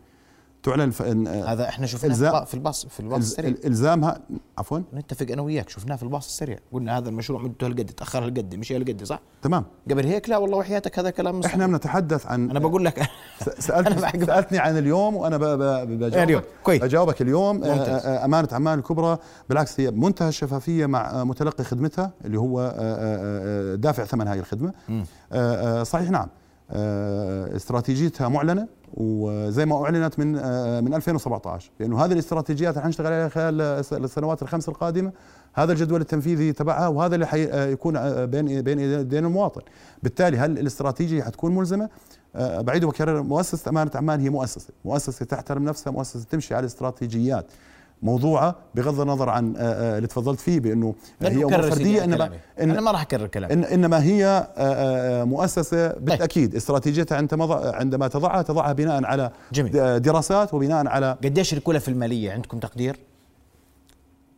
تعلن 0.65 0.91
ف- 0.91 1.03
آه، 1.03 1.45
هذا 1.53 1.69
إحنا 1.69 1.87
شفناه 1.87 2.15
إلزام- 2.15 2.45
في 2.45 2.55
الباص 2.55 2.87
في 2.87 3.01
الباص 3.01 3.19
السريع. 3.19 3.55
الزامها 3.65 4.21
عفوا. 4.59 4.79
نتفق 4.95 5.27
أنا 5.31 5.43
وياك 5.43 5.69
شفناه 5.69 5.97
في 5.97 6.03
الباص 6.03 6.27
السريع. 6.27 6.59
قلنا 6.73 6.99
هذا 6.99 7.09
المشروع 7.09 7.43
مدته 7.43 7.67
هالقد 7.67 7.87
تأخر 7.87 8.25
هالقد 8.25 8.55
مشي 8.55 8.77
هالقد 8.77 9.05
صح؟ 9.05 9.21
تمام. 9.43 9.65
قبل 9.91 10.07
هيك 10.07 10.29
لا 10.29 10.37
والله 10.37 10.57
وحياتك 10.59 10.99
هذا 10.99 11.11
كلام 11.11 11.39
مش 11.39 11.45
إحنا. 11.47 11.67
بنتحدث 11.67 12.27
عن 12.27 12.51
أنا 12.51 12.59
بقول 12.59 12.85
لك 12.85 13.03
س- 13.41 13.65
سألت 13.67 13.87
أنا 13.87 14.27
سألتني 14.27 14.59
عن 14.59 14.79
اليوم 14.79 15.17
وأنا 15.17 15.37
ب- 15.37 15.45
ب- 15.45 15.89
بجاوبك. 15.89 16.17
اليوم. 16.17 16.43
كويس. 16.65 16.83
اجاوبك 16.83 17.23
اليوم. 17.23 17.65
آه، 17.65 17.75
ممتاز. 17.75 18.07
آه، 18.07 18.25
أمانة 18.25 18.49
عمان 18.53 18.79
الكبرى. 18.79 19.19
بالعكس 19.49 19.81
هي 19.81 19.91
منتهى 19.91 20.29
الشفافية 20.29 20.87
مع 20.87 21.11
آه، 21.11 21.25
متلقي 21.25 21.65
خدمتها 21.65 22.11
اللي 22.25 22.39
هو 22.39 22.61
آه، 22.61 22.65
آه، 22.71 23.73
آه، 23.73 23.75
دافع 23.75 24.05
ثمن 24.05 24.29
هذه 24.29 24.39
الخدمة. 24.39 24.73
آه، 24.91 25.05
آه، 25.33 25.83
صحيح 25.83 26.11
نعم. 26.11 26.23
آه، 26.29 26.44
استراتيجيتها 27.57 28.29
معلنة 28.29 28.69
وزي 28.95 29.67
ما 29.67 29.85
أعلنت 29.85 30.19
من 30.19 30.37
آه، 30.39 30.81
من 30.81 30.95
2017 30.95 31.71
لأنه 31.81 32.05
هذه 32.05 32.13
الاستراتيجيات 32.13 32.79
رح 32.79 32.87
نشتغل 32.87 33.07
عليها 33.13 33.29
خلال 33.29 33.61
الس- 33.61 33.93
السنوات 33.93 34.43
الخمس 34.43 34.69
القادمة. 34.69 35.13
هذا 35.55 35.73
الجدول 35.73 36.01
التنفيذي 36.01 36.53
تبعها 36.53 36.89
وهذا 36.89 37.15
اللي 37.15 37.27
حيكون 37.27 37.97
آه، 37.97 38.25
بين 38.25 38.63
بين 38.63 38.79
ايدين 38.79 39.25
المواطن. 39.25 39.61
بالتالي 40.03 40.37
هل 40.39 40.59
الاستراتيجية 40.59 41.23
حتكون 41.23 41.55
ملزمة؟ 41.55 41.89
آه، 42.37 42.61
بعيد 42.61 42.85
وبكرر 42.85 43.23
مؤسسة 43.23 43.69
أمانة 43.69 43.91
عمان 43.95 44.21
هي 44.21 44.31
مؤسسة. 44.31 44.69
مؤسسة 44.85 45.25
تحترم 45.25 45.65
نفسها 45.65 45.91
مؤسسة 45.91 46.25
تمشي 46.31 46.55
على 46.55 46.67
استراتيجيات. 46.67 47.47
موضوعه 48.05 48.55
بغض 48.75 49.01
النظر 49.01 49.29
عن 49.29 49.57
آه، 49.57 49.61
آه، 49.61 49.97
اللي 49.97 50.09
تفضلت 50.09 50.41
فيه 50.41 50.61
بأنه 50.61 50.95
هي 51.23 51.45
امور 51.45 51.63
فرديه 51.63 52.05
إنما 52.05 52.17
كلامي. 52.17 52.37
أنا 52.61 52.81
ما 52.81 52.91
راح 52.91 53.03
أكرر 53.03 53.27
كلامي 53.27 53.55
إن 53.55 53.65
إنما 53.65 54.03
هي 54.03 54.49
آه، 54.57 55.25
مؤسسة 55.25 55.89
بالتأكيد 55.89 56.55
استراتيجيتها 56.55 57.17
عندما 57.17 57.73
عندما 57.75 58.09
تضعها 58.09 58.43
تضعها 58.43 58.73
بناء 58.73 59.05
على 59.05 59.31
جميل. 59.53 60.01
دراسات 60.03 60.55
وبناء 60.55 60.87
على 60.87 61.17
قديش 61.25 61.53
الكلف 61.55 61.89
المالية 61.89 62.33
عندكم 62.33 62.59
تقدير 62.59 62.97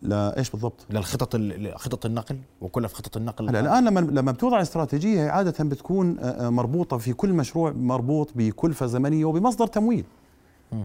لا 0.03 0.39
إيش 0.39 0.51
بالضبط؟ 0.51 0.87
للخطط 0.91 1.37
خطط 1.75 2.07
النقل 2.07 2.39
وكلف 2.61 2.93
خطط 2.93 3.17
النقل 3.17 3.49
هلا 3.49 3.61
الآن 3.61 3.85
لما 3.85 4.01
لما 4.01 4.33
بتوضع 4.33 4.63
استراتيجية 4.63 5.31
عادة 5.31 5.65
بتكون 5.65 6.17
مربوطة 6.41 6.99
في 6.99 7.13
كل 7.13 7.33
مشروع 7.33 7.73
مربوط 7.73 8.31
بكلفة 8.35 8.87
زمنية 8.87 9.25
وبمصدر 9.25 9.67
تمويل 9.67 10.05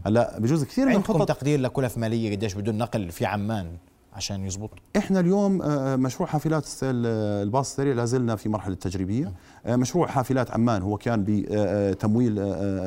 هلا 0.06 0.40
بجوز 0.40 0.64
كثير 0.64 0.86
من 0.86 0.92
عندكم 0.96 1.14
الخطط 1.14 1.28
تقدير 1.28 1.60
لكلف 1.60 1.98
ماليه 1.98 2.36
قديش 2.36 2.54
بدون 2.54 2.78
نقل 2.78 3.12
في 3.12 3.26
عمان 3.26 3.68
عشان 4.14 4.46
يزبط 4.46 4.70
إحنا 4.98 5.20
اليوم 5.20 5.62
آه، 5.62 5.96
مشروع 5.96 6.30
حافلات 6.30 6.66
ال- 6.84 7.06
الباص 7.48 7.70
السريع 7.70 7.94
لا 7.94 8.06
زلنا 8.06 8.36
في 8.36 8.50
مرحلة 8.50 8.76
تجريبية. 8.76 9.34
آه، 9.66 9.76
مشروع 9.76 10.08
حافلات 10.08 10.52
عمان 10.52 10.82
هو 10.82 10.98
كان 10.98 11.24
بتمويل 11.28 12.36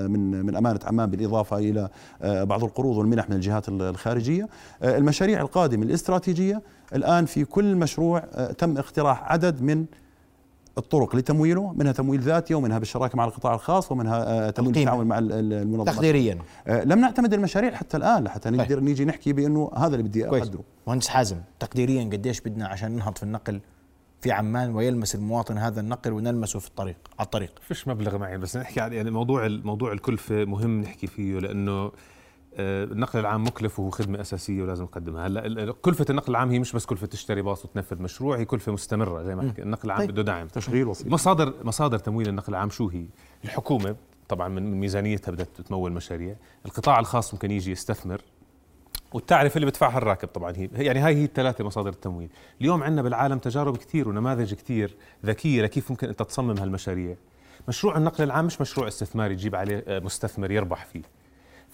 من 0.09 0.47
من 0.47 0.57
أمانة 0.57 0.81
عمان 0.85 1.11
بالإضافة 1.11 1.59
إلى 1.59 1.89
آه، 2.23 2.45
بعض 2.45 2.65
القروض 2.65 2.97
والمنح 2.97 3.29
من 3.31 3.37
الجهات 3.37 3.69
ال- 3.69 3.83
الخارجية. 3.83 4.49
آه، 4.83 4.99
المشاريع 4.99 5.41
القادمة 5.41 5.83
الاستراتيجية 5.83 6.63
الآن 6.95 7.25
في 7.27 7.45
كل 7.45 7.77
مشروع 7.77 8.23
آه، 8.33 8.53
تم 8.53 8.79
اقتراح 8.79 9.33
عدد 9.33 9.63
من 9.63 9.85
الطرق 10.79 11.17
لتمويله 11.17 11.73
منها 11.73 11.93
تمويل 11.93 12.21
ذاتي 12.21 12.55
ومنها 12.55 12.79
بالشراكة 12.79 13.17
مع 13.17 13.25
القطاع 13.25 13.55
الخاص 13.55 13.93
ومنها 13.93 14.17
آه، 14.47 14.51
تمويل 14.51 14.71
القيمة. 14.71 14.85
بالتعاون 14.91 15.07
مع 15.07 15.19
ال- 15.19 15.33
ال- 15.33 15.53
المنظمات. 15.53 15.95
تقديريا. 15.95 16.39
آه، 16.67 16.85
لم 16.85 16.99
نعتمد 16.99 17.35
المشاريع 17.35 17.75
حتى 17.75 17.97
الآن 17.97 18.25
لحتى 18.25 18.51
نقدر 18.51 18.81
نيجي 18.81 19.05
نحكي 19.05 19.33
بأنه 19.33 19.71
هذا 19.77 19.87
اللي 19.97 20.03
بدي 20.09 20.25
كويس. 20.25 20.43
أقدره. 20.43 20.63
مهندس 20.87 21.09
حازم 21.09 21.37
تقديريا 21.61 22.05
قديش 22.05 22.41
بدنا 22.41 22.69
عشان 22.69 22.93
ننهض 22.93 23.17
في 23.17 23.23
النقل 23.23 23.61
في 24.21 24.33
عمان 24.33 24.75
ويلمس 24.75 25.15
المواطن 25.15 25.59
هذا 25.59 25.81
النقل 25.81 26.13
ونلمسه 26.13 26.59
في 26.59 26.69
الطريق 26.69 26.97
على 27.19 27.27
الطريق؟ 27.27 27.51
فيش 27.69 27.89
مبلغ 27.89 28.19
معين 28.19 28.41
بس 28.41 28.57
نحكي 28.57 28.81
عن 28.81 28.93
يعني 28.93 29.11
موضوع 29.11 29.49
موضوع 29.49 29.93
الكلفة 29.93 30.45
مهم 30.45 30.81
نحكي 30.81 31.07
فيه 31.07 31.39
لأنه 31.39 31.91
النقل 32.59 33.21
العام 33.21 33.47
مكلف 33.47 33.81
وهو 33.81 33.91
خدمه 33.91 34.21
أساسية 34.21 34.63
ولازم 34.63 34.85
نقدمها 34.85 35.27
هلا 35.27 35.73
كلفة 35.73 36.07
النقل 36.11 36.31
العام 36.31 36.51
هي 36.51 36.59
مش 36.59 36.73
بس 36.73 36.87
كلفة 36.87 37.07
تشتري 37.07 37.43
باص 37.43 37.65
وتنفذ 37.65 38.03
مشروع 38.03 38.39
هي 38.39 38.45
كلفة 38.45 38.73
مستمرة 38.73 39.23
زي 39.23 39.35
ما 39.35 39.51
حكي 39.51 39.63
النقل 39.63 39.85
العام 39.85 39.99
طيب. 40.01 40.11
بده 40.11 40.23
دعم 40.23 40.49
تشغيل 40.49 40.87
وسيط 40.87 41.07
مصادر 41.07 41.55
مصادر 41.65 41.99
تمويل 41.99 42.29
النقل 42.29 42.53
العام 42.53 42.71
شو 42.71 42.89
هي؟ 42.89 43.05
الحكومة 43.45 43.97
طبعا 44.29 44.49
من 44.49 44.81
ميزانيتها 44.81 45.33
بدها 45.33 45.47
تمول 45.69 45.93
مشاريع، 45.93 46.37
القطاع 46.67 47.01
الخاص 47.01 47.35
ممكن 47.35 47.51
يجي 47.51 47.71
يستثمر 47.73 48.21
والتعرفه 49.13 49.57
اللي 49.57 49.67
بدفعها 49.67 49.99
الراكب 49.99 50.29
طبعا 50.29 50.53
هي 50.57 50.69
يعني 50.73 51.01
هاي 51.01 51.15
هي 51.15 51.25
الثلاثة 51.25 51.65
مصادر 51.65 51.91
التمويل، 51.91 52.29
اليوم 52.61 52.83
عندنا 52.83 53.03
بالعالم 53.03 53.39
تجارب 53.39 53.77
كثير 53.77 54.09
ونماذج 54.09 54.55
كثير 54.55 54.97
ذكية 55.27 55.63
لكيف 55.63 55.91
ممكن 55.91 56.09
أنت 56.09 56.23
تصمم 56.23 56.59
هالمشاريع. 56.59 57.17
مشروع 57.69 57.97
النقل 57.97 58.25
العام 58.25 58.47
مش 58.47 58.61
مشروع 58.61 58.89
استثماري 58.89 59.35
تجيب 59.35 59.55
عليه 59.55 59.85
آه، 59.89 60.01
مستثمر 60.01 60.51
يربح 60.51 60.85
فيه. 60.85 61.03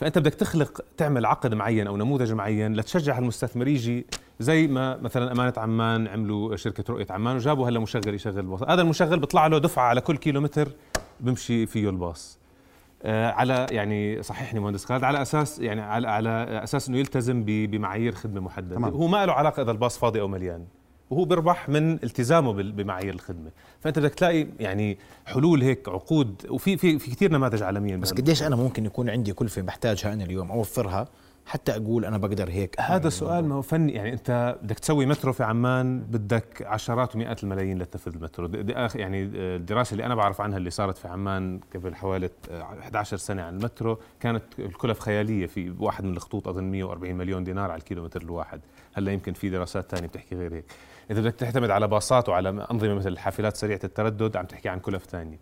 فأنت 0.01 0.19
بدك 0.19 0.35
تخلق 0.35 0.81
تعمل 0.97 1.27
عقد 1.27 1.55
معين 1.55 1.87
أو 1.87 1.97
نموذج 1.97 2.33
معين 2.33 2.75
لتشجع 2.75 3.19
المستثمر 3.19 3.69
يجي 3.69 4.07
زي 4.39 4.67
ما 4.67 4.97
مثلا 4.97 5.33
أمانة 5.33 5.53
عمان 5.57 6.09
عملوا 6.09 6.57
شركة 6.57 6.85
رؤية 6.93 7.07
عمان 7.11 7.37
وجابوا 7.37 7.69
هلا 7.69 7.81
مشغل 7.81 8.15
يشغل 8.15 8.39
الباص 8.39 8.63
هذا 8.63 8.83
المشغل 8.83 9.19
بيطلع 9.19 9.47
له 9.47 9.59
دفعة 9.59 9.85
على 9.85 10.01
كل 10.01 10.17
كيلومتر 10.17 10.69
بمشي 11.21 11.67
فيه 11.67 11.91
الباص. 11.91 12.39
آه 13.03 13.31
على 13.31 13.67
يعني 13.71 14.23
صححني 14.23 14.61
مهندس 14.61 14.85
خالد 14.85 15.05
على 15.05 15.23
أساس 15.23 15.59
يعني 15.59 15.81
على 15.81 16.09
على 16.09 16.61
أساس 16.65 16.89
إنه 16.89 16.99
يلتزم 16.99 17.45
بمعايير 17.45 18.13
خدمة 18.15 18.41
محددة. 18.41 18.75
تمام. 18.75 18.93
هو 18.93 19.07
ما 19.07 19.27
له 19.27 19.33
علاقة 19.33 19.63
إذا 19.63 19.71
الباص 19.71 19.99
فاضي 19.99 20.21
أو 20.21 20.29
مليان. 20.29 20.65
وهو 21.11 21.25
بيربح 21.25 21.69
من 21.69 21.93
التزامه 21.93 22.53
بمعايير 22.53 23.15
الخدمة. 23.15 23.51
فأنت 23.81 23.99
بدك 23.99 24.15
تلاقي 24.15 24.47
يعني 24.61 24.99
حلول 25.27 25.63
هيك 25.63 25.89
عقود 25.89 26.47
وفي 26.51 26.77
في 26.77 26.99
في 26.99 27.11
كثير 27.11 27.33
نماذج 27.33 27.63
عالميا 27.63 27.97
بس 27.97 28.13
قديش 28.13 28.43
أنا 28.43 28.57
ممكن 28.57 28.85
يكون 28.87 29.11
عندي 29.11 29.33
كلفة 29.33 29.63
بحتاجها 29.63 30.13
أنا 30.13 30.25
اليوم؟ 30.25 30.51
أوفرها 30.51 31.09
حتى 31.47 31.77
أقول 31.77 32.05
أنا 32.05 32.19
بقدر 32.19 32.51
هيك. 32.51 32.81
هذا 32.81 33.09
سؤال 33.09 33.49
ما 33.49 33.55
هو 33.55 33.63
فني. 33.63 33.93
يعني 33.93 34.13
أنت 34.13 34.59
بدك 34.63 34.79
تسوي 34.79 35.07
مترو 35.07 35.33
في 35.33 35.45
عمان 35.45 36.01
بدك 36.01 36.63
عشرات 36.67 37.15
ومئات 37.17 37.43
الملايين 37.45 37.79
لتنفذ 37.79 38.15
المترو. 38.15 38.47
د- 38.47 38.57
د- 38.57 38.89
آخ- 38.89 38.97
يعني 38.97 39.23
الدراسة 39.23 39.93
اللي 39.93 40.07
أنا 40.07 40.15
بعرف 40.15 40.41
عنها 40.41 40.59
اللي 40.59 40.71
صارت 40.71 40.99
في 40.99 41.09
عمان 41.09 41.61
قبل 41.75 41.95
حوالي 41.95 42.31
آه، 42.51 42.63
11 42.63 43.17
سنة 43.17 43.43
عن 43.43 43.57
المترو 43.57 43.99
كانت 44.21 44.43
الكلف 44.59 45.01
خيالية 45.01 45.47
في 45.47 45.75
واحد 45.79 46.05
من 46.05 46.13
الخطوط 46.17 46.49
أظن 46.49 46.65
140 46.65 47.15
مليون 47.15 47.45
دينار 47.45 47.71
على 47.71 47.79
الكيلومتر 47.79 48.23
الواحد. 48.23 48.61
هلأ 48.95 49.13
يمكن 49.13 49.33
في 49.33 49.49
دراسات 49.51 49.91
ثانية 49.91 50.09
بتحكي 50.09 50.35
غير 50.35 50.55
هيك. 50.55 50.65
إذا 51.11 51.21
بدك 51.21 51.35
تعتمد 51.35 51.71
على 51.71 51.89
باصات 51.89 52.29
وعلى 52.29 52.49
أنظمة 52.71 52.95
مثل 52.95 53.09
الحافلات 53.09 53.57
سريعة 53.57 53.81
التردد 53.85 54.37
عم 54.37 54.45
تحكي 54.47 54.69
عن 54.69 54.79
كلف 54.79 55.05
ثانية 55.05 55.39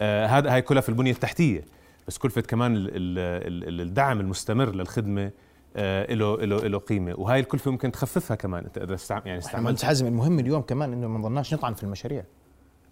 آه 0.00 0.26
هذا 0.26 0.54
هاي 0.54 0.62
كلف 0.62 0.88
البنية 0.88 1.10
التحتية 1.12 1.64
بس 2.08 2.18
كلفه 2.18 2.40
كمان 2.40 2.76
ال- 2.76 2.88
ال- 2.88 3.68
ال- 3.68 3.80
الدعم 3.80 4.20
المستمر 4.20 4.70
للخدمة 4.74 5.30
آه، 5.76 6.14
له 6.14 6.36
له 6.36 6.56
له 6.56 6.78
قيمة. 6.78 7.14
وهي 7.18 7.40
الكلفة 7.40 7.70
ممكن 7.70 7.92
تخففها 7.92 8.34
كمان 8.34 8.64
انت 8.64 8.78
إذا 8.78 8.94
استعم 8.94 9.22
يعني 9.24 9.38
استعملت. 9.38 9.84
حازم 9.84 10.06
المهم 10.06 10.38
اليوم 10.38 10.62
كمان 10.62 10.92
إنه 10.92 11.08
ما 11.08 11.18
نضلناش 11.18 11.54
نطعن 11.54 11.74
في 11.74 11.82
المشاريع. 11.82 12.24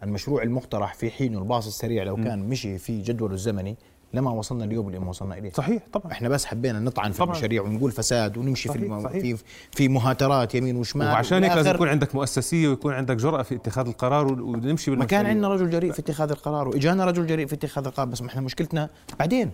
المشروع 0.03 0.43
المقترح 0.43 0.95
في 0.95 1.11
حينه 1.11 1.39
الباص 1.39 1.67
السريع 1.67 2.03
لو 2.03 2.17
كان 2.17 2.49
مشي 2.49 2.79
في 2.79 3.03
جدوله 3.03 3.35
الزمني 3.35 3.77
لما 4.15 4.31
وصلنا 4.31 4.65
اليوم 4.65 4.87
اللي 4.87 4.99
ما 4.99 5.09
وصلنا 5.09 5.39
إليه 5.39 5.51
صحيح 5.53 5.83
طبعا 5.93 6.13
إحنا 6.13 6.29
بس 6.29 6.45
حبينا 6.45 6.81
نطعن 6.81 7.13
في 7.13 7.19
طبعاً. 7.19 7.33
المشاريع 7.35 7.63
ونقول 7.63 7.93
فساد 7.93 8.37
ونمشي 8.39 8.69
في 8.69 8.75
صحيح، 8.79 8.83
الم... 8.83 9.03
صحيح. 9.05 9.21
في 9.23 9.37
في 9.73 9.89
مهاترات 9.89 10.55
يمين 10.55 10.77
وشمال 10.77 11.07
وعشان 11.07 11.45
هيك 11.45 11.53
لازم 11.53 11.71
يكون 11.75 11.89
عندك 11.89 12.15
مؤسسية 12.15 12.69
ويكون 12.69 12.95
عندك 12.95 13.17
جرأة 13.17 13.43
في 13.43 13.55
اتخاذ 13.55 13.87
القرار 13.87 14.27
ون- 14.27 14.41
ونمشي 14.41 14.91
ما 14.91 14.97
بالمسؤولية. 14.97 15.07
كان 15.07 15.27
عندنا 15.27 15.49
رجل 15.49 15.71
جريء 15.71 15.93
في 15.93 15.99
اتخاذ 15.99 16.31
القرار 16.31 16.69
وإجانا 16.69 17.05
رجل 17.05 17.27
جريء 17.27 17.47
في 17.47 17.55
اتخاذ 17.55 17.87
القرار 17.87 18.07
بس 18.09 18.23
ما 18.23 18.29
إحنا 18.29 18.41
مشكلتنا 18.41 18.89
بعدين 19.19 19.51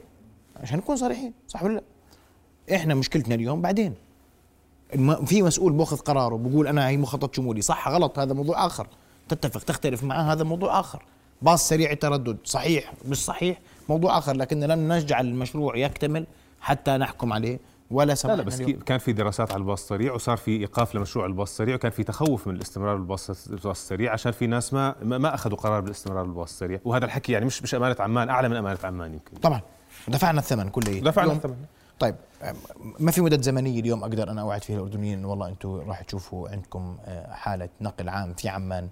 عشان 0.57 0.79
نكون 0.79 0.97
صريحين 0.97 1.33
صح 1.49 1.63
ولا 1.63 1.75
لا؟ 1.75 1.83
إحنا 2.77 2.95
مشكلتنا 2.95 3.35
اليوم 3.35 3.63
بعدين 3.63 3.95
الم... 4.95 5.25
في 5.25 5.43
مسؤول 5.43 5.73
بأخذ 5.73 5.97
قراره 5.97 6.37
بقول 6.37 6.67
أنا 6.67 6.89
هي 6.89 6.97
مخطط 6.97 7.35
شمولي 7.35 7.61
صح 7.63 7.89
غلط 7.89 8.19
هذا 8.19 8.35
موضوع 8.35 8.67
آخر 8.67 8.87
تتفق 9.29 9.63
تختلف 9.63 10.05
معه 10.05 10.33
هذا 10.33 10.45
موضوع 10.45 10.81
آخر 10.81 11.03
باص 11.43 11.69
سريع 11.69 11.91
التردد 11.93 12.37
صحيح 12.45 12.93
مش 13.09 13.25
صحيح 13.25 13.61
موضوع 13.89 14.19
آخر 14.19 14.37
لكن 14.37 14.61
لن 14.61 14.93
نجعل 14.93 15.27
المشروع 15.27 15.77
يكتمل 15.77 16.27
حتى 16.61 16.97
نحكم 16.97 17.33
عليه 17.33 17.61
ولا 17.91 18.07
لا 18.09 18.15
سمحنا 18.15 18.37
لا 18.37 18.43
بس 18.43 18.61
اليوم. 18.61 18.81
كان 18.81 18.99
في 18.99 19.13
دراسات 19.13 19.53
على 19.53 19.61
الباص 19.61 19.83
السريع 19.83 20.13
وصار 20.13 20.37
في 20.37 20.51
إيقاف 20.51 20.95
لمشروع 20.95 21.27
الباص 21.27 21.51
السريع 21.51 21.75
وكان 21.75 21.91
في 21.91 22.05
تخوف 22.05 22.47
من 22.47 22.55
الاستمرار 22.55 22.97
بالباص 22.97 23.49
الباص 23.51 23.81
السريع 23.81 24.13
عشان 24.13 24.33
في 24.33 24.47
ناس 24.47 24.75
ما 24.75 24.95
ما 25.03 25.35
أخذوا 25.35 25.57
قرار 25.57 25.81
بالاستمرار 25.81 26.25
بالباص 26.25 26.51
السريع. 26.51 26.81
وهذا 26.85 27.05
الحكي 27.05 27.33
يعني 27.33 27.45
مش 27.47 27.63
مش 27.63 27.75
أمانة 27.75 27.97
عمان 27.99 28.29
أعلى 28.29 28.49
من 28.49 28.57
أمانة 28.57 28.79
عمان 28.85 29.13
يمكن. 29.13 29.37
طبعا. 29.37 29.61
دفعنا 30.09 30.41
الثمن 30.41 30.69
كله. 30.69 31.01
دفعنا 31.01 31.33
الثمن. 31.33 31.57
طيب 31.99 32.15
ما 32.99 33.11
في 33.11 33.21
مدة 33.21 33.43
زمنية 33.43 33.81
اليوم 33.81 34.03
أقدر 34.03 34.31
أنا 34.31 34.41
أوعد 34.41 34.65
فيها 34.65 34.77
الأردنيين؟ 34.77 35.19
إنه 35.19 35.29
والله 35.29 35.49
أنتم 35.49 35.81
راح 35.89 36.03
تشوفوا 36.03 36.49
عندكم 36.49 36.99
آه، 37.05 37.33
حالة 37.33 37.69
نقل 37.81 38.09
عام 38.09 38.35
في 38.35 38.49
عمان. 38.49 38.89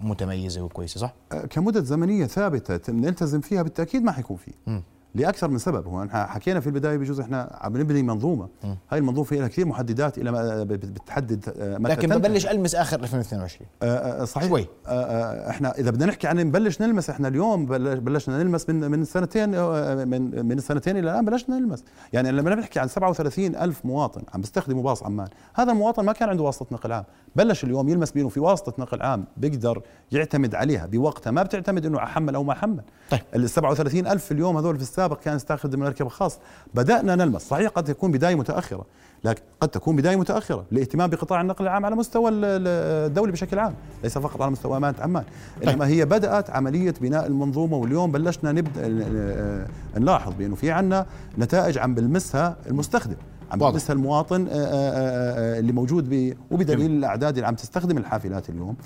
متميزة 0.00 0.62
وكويسة 0.62 1.00
صح؟ 1.00 1.14
آه، 1.32 1.46
كمدة 1.46 1.80
زمنية 1.80 2.26
ثابتة 2.26 2.92
نلتزم 2.92 3.40
فيها 3.40 3.62
بالتأكيد 3.62 4.02
ما 4.02 4.12
حيكون 4.12 4.36
فيه 4.36 4.80
مم. 5.14 5.22
لأكثر 5.22 5.48
من 5.48 5.58
سبب 5.58 5.86
هو 5.86 6.02
إحنا 6.04 6.26
حكينا 6.26 6.60
في 6.60 6.66
البداية 6.66 6.96
بجوز 6.96 7.20
إحنا 7.20 7.58
عم 7.60 7.76
نبني 7.76 8.02
منظومة 8.02 8.48
هاي 8.90 8.98
المنظومة 8.98 9.24
فيها 9.26 9.48
كثير 9.48 9.66
محددات 9.66 10.18
إلى 10.18 10.30
ما 10.32 10.62
بت- 10.64 10.86
بتحدد 10.86 11.44
آه، 11.58 11.78
متى 11.78 11.92
لكن. 11.92 12.08
ببلش 12.18 12.46
ألمس 12.46 12.74
آخر 12.74 13.00
2022 13.00 13.66
آه، 13.82 13.86
آه، 14.22 14.24
صحيح 14.24 14.48
شوي. 14.48 14.66
آه، 14.86 14.90
آه، 14.90 15.50
إحنا 15.50 15.78
إذا 15.78 15.90
بدنا 15.90 16.06
نحكي 16.06 16.26
عن 16.26 16.36
نبلش 16.36 16.80
نلمس 16.82 17.10
إحنا 17.10 17.28
اليوم 17.28 17.66
بلش- 17.66 17.98
بلشنا 17.98 18.38
نلمس 18.42 18.68
من 18.68 18.90
من 18.90 19.04
سنتين 19.04 19.54
آه، 19.54 20.04
من 20.04 20.46
من 20.46 20.58
السنتين 20.58 20.96
إلى 20.96 21.10
الآن 21.10 21.24
بلشنا 21.24 21.58
نلمس 21.58 21.84
يعني 22.12 22.32
لما 22.32 22.54
نحكي 22.54 22.80
عن 22.80 22.88
37 22.88 23.56
ألف 23.56 23.84
مواطن 23.84 24.22
عم 24.34 24.40
بيستخدموا 24.40 24.82
باص 24.82 25.02
عمان 25.02 25.28
هذا 25.54 25.72
المواطن 25.72 26.04
ما 26.04 26.12
كان 26.12 26.28
عنده 26.28 26.42
واسطة 26.42 26.66
نقل 26.72 26.92
عام 26.92 27.04
بلش 27.36 27.64
اليوم 27.64 27.88
يلمس 27.88 28.10
بانه 28.10 28.28
في 28.28 28.40
واسطة 28.40 28.74
نقل 28.78 29.02
عام 29.02 29.24
بيقدر 29.36 29.82
يعتمد 30.12 30.54
عليها 30.54 30.86
بوقتها 30.86 31.30
ما 31.30 31.42
بتعتمد 31.42 31.86
إنه 31.86 31.98
أحمل 32.02 32.34
أو 32.34 32.42
ما 32.44 32.54
حمل 32.54 32.80
طيب. 33.10 33.20
ال 33.34 33.50
37 33.50 34.06
ألف 34.06 34.32
اليوم 34.32 34.56
هذول 34.56 34.76
في 34.76 34.82
السابق 35.00 35.20
كان 35.20 35.36
يستخدم 35.36 35.80
مركب 35.80 36.08
خاص 36.08 36.38
بدأنا 36.74 37.14
نلمس. 37.16 37.42
صحيح 37.42 37.70
قد 37.70 37.84
تكون 37.84 38.12
بداية 38.12 38.34
متأخرة 38.34 38.84
لكن 39.24 39.42
قد 39.60 39.68
تكون 39.68 39.96
بداية 39.96 40.16
متأخرة 40.16 40.64
لإهتمام 40.70 41.10
بقطاع 41.10 41.40
النقل 41.40 41.64
العام 41.64 41.84
على 41.86 41.96
مستوى 41.96 42.30
ال- 42.30 42.44
ال- 42.44 43.06
الدولي 43.06 43.32
بشكل 43.32 43.58
عام 43.58 43.74
ليس 44.02 44.18
فقط 44.18 44.42
على 44.42 44.50
مستوى 44.50 44.76
امانه 44.76 44.94
عمان. 45.00 45.24
إنما 45.68 45.86
هي 45.86 46.04
بدأت 46.04 46.50
عملية 46.50 46.94
بناء 47.00 47.26
المنظومة 47.26 47.76
واليوم 47.76 48.12
بلشنا 48.12 48.52
نبدأ 48.52 48.88
ن- 48.88 49.66
نلاحظ 49.96 50.32
بأنه 50.38 50.54
في 50.54 50.70
عنا 50.70 51.06
نتائج 51.38 51.78
عم 51.78 51.94
بلمسها 51.94 52.56
المستخدم 52.66 53.16
عم. 53.52 53.58
بلمسها 53.58 53.92
المواطن 53.94 54.46
آه، 54.46 54.52
آه، 54.52 54.56
آه، 54.56 55.58
اللي 55.58 55.72
موجود 55.72 56.34
وبدليل 56.50 56.90
الأعداد 56.90 57.34
اللي 57.34 57.46
عم 57.46 57.54
تستخدم 57.54 57.98
الحافلات 57.98 58.50
اليوم. 58.50 58.76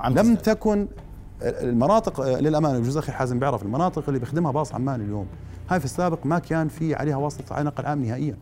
عم 0.00 0.12
لم 0.12 0.34
تستخدم. 0.34 0.54
تكن 0.54 0.86
المناطق 1.42 2.20
للأمانة 2.38 2.78
بجوز 2.78 2.96
أخي 2.96 3.12
حازم 3.12 3.38
بيعرف 3.38 3.62
المناطق 3.62 4.02
اللي 4.08 4.18
بيخدمها 4.20 4.52
باص 4.52 4.74
عمان 4.74 5.00
اليوم. 5.00 5.26
هاي 5.70 5.78
في 5.78 5.84
السابق 5.84 6.26
ما 6.26 6.38
كان 6.38 6.68
في 6.68 6.94
عليها 6.94 7.16
واسطة 7.16 7.62
نقل 7.62 7.86
عام 7.86 8.04
نهائيا. 8.04 8.36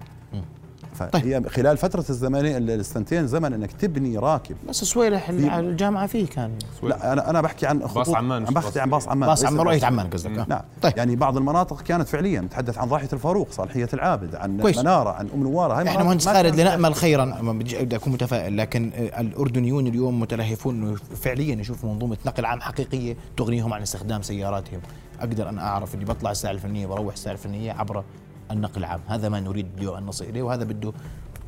فهي 0.95 1.43
خلال 1.49 1.77
فترة 1.77 2.05
الزمنيه 2.11 2.59
السنتين 2.59 3.27
زمن 3.27 3.53
إنك 3.53 3.73
تبني 3.73 4.19
راكب. 4.19 4.57
بس 4.69 4.85
سويلح 4.85 5.31
في- 5.31 5.49
على 5.49 5.69
الجامعة 5.69 6.07
فيه 6.07 6.27
كان. 6.27 6.51
لا 6.83 7.13
أنا 7.13 7.31
أنا 7.31 7.41
بحكي 7.41 7.67
عن 7.67 7.89
خطوط. 7.89 8.17
عمان 8.17 8.47
عم 8.47 8.55
باص 8.55 8.65
بحكي 8.65 8.81
عن 8.81 8.91
باص 8.91 9.09
عمان. 9.09 9.29
باص 9.29 9.45
عمان 9.45 9.67
رؤية 9.67 9.85
عمان 9.85 10.07
قصدك. 10.07 10.39
آه. 10.39 10.47
نعم. 10.49 10.61
طيب. 10.61 10.83
طيب. 10.83 10.93
يعني 10.97 11.17
بعض 11.17 11.37
المناطق 11.37 11.81
كانت 11.83 12.09
فعليا 12.09 12.41
نتحدث 12.41 12.79
عن 12.79 12.89
ضاحية 12.89 13.09
الفاروق 13.13 13.49
صالحية 13.51 13.89
العابد 13.95 14.35
عن 14.35 14.61
كويس. 14.61 14.79
منارة 14.79 15.11
عن 15.11 15.29
أم 15.35 15.43
نوارة. 15.43 15.75
هاي 15.79 15.89
إحنا 15.89 16.05
مهندس 16.05 16.27
ما 16.27 16.33
خالد 16.33 16.61
لنأمل 16.61 16.95
خيرا 16.95 17.25
ما 17.25 17.53
بدي 17.53 17.97
أكون 17.97 18.13
متفائل 18.13 18.57
لكن 18.57 18.91
الأردنيون 19.19 19.87
اليوم 19.87 20.21
متلهفون 20.21 20.75
انه 20.83 20.97
فعليا. 21.23 21.55
يشوفوا 21.55 21.93
منظومة 21.93 22.17
نقل 22.27 22.45
عام 22.45 22.61
حقيقية 22.61 23.17
تغنيهم 23.37 23.73
عن 23.73 23.83
استخدام 23.83 24.23
سياراتهم. 24.23 24.81
أقدر 25.21 25.49
أنا 25.49 25.63
أعرف 25.69 25.95
اني 25.95 26.05
بطلع 26.05 26.31
الساعة 26.31 26.51
الفلانيه 26.53 26.87
بروح 26.87 27.15
الساعة 27.15 27.33
الفلانيه 27.33 27.73
عبر 27.73 28.05
النقل 28.53 28.79
العام 28.79 29.01
هذا 29.07 29.29
ما 29.29 29.41
نريد 29.41 29.67
اليوم 29.79 29.97
أن 29.97 30.07
نصل 30.07 30.25
إليه 30.25 30.43
وهذا 30.43 30.65
بده 30.65 30.93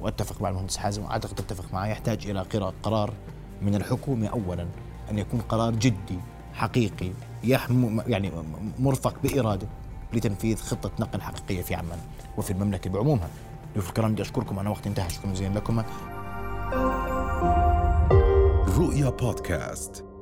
وأتفق 0.01 0.43
مع 0.43 0.49
المهندس 0.49 0.77
حازم 0.77 1.05
وأعتقد 1.05 1.35
تتفق 1.35 1.73
معي 1.73 1.91
يحتاج 1.91 2.31
قراءة 2.37 2.75
قرار 2.83 3.13
من 3.63 3.75
الحكومة 3.75 4.27
اولا 4.27 4.67
أن 5.11 5.19
يكون 5.19 5.41
قرار 5.41 5.75
جدي 5.75 6.19
حقيقي 6.55 7.11
يعني 7.45 8.33
مرفق 8.79 9.15
بإرادة 9.23 9.67
لتنفيذ 10.13 10.57
خطة 10.57 10.91
نقل 11.01 11.21
حقيقية 11.21 11.63
في 11.63 11.75
عمان 11.75 11.99
وفي 12.39 12.51
المملكة 12.51 12.91
بعمومها. 12.91 13.29
ضيوف 13.75 13.89
الكرام 13.89 14.13
بدي 14.13 14.23
أشكركم. 14.23 14.59
أنا 14.59 14.71
وقت 14.71 14.87
انتهى. 14.87 15.11
شكرا 15.11 15.33
جزيلا 15.33 15.55
لكم. 15.55 15.83
رؤيا 18.79 19.11
بودكاست. 19.11 20.14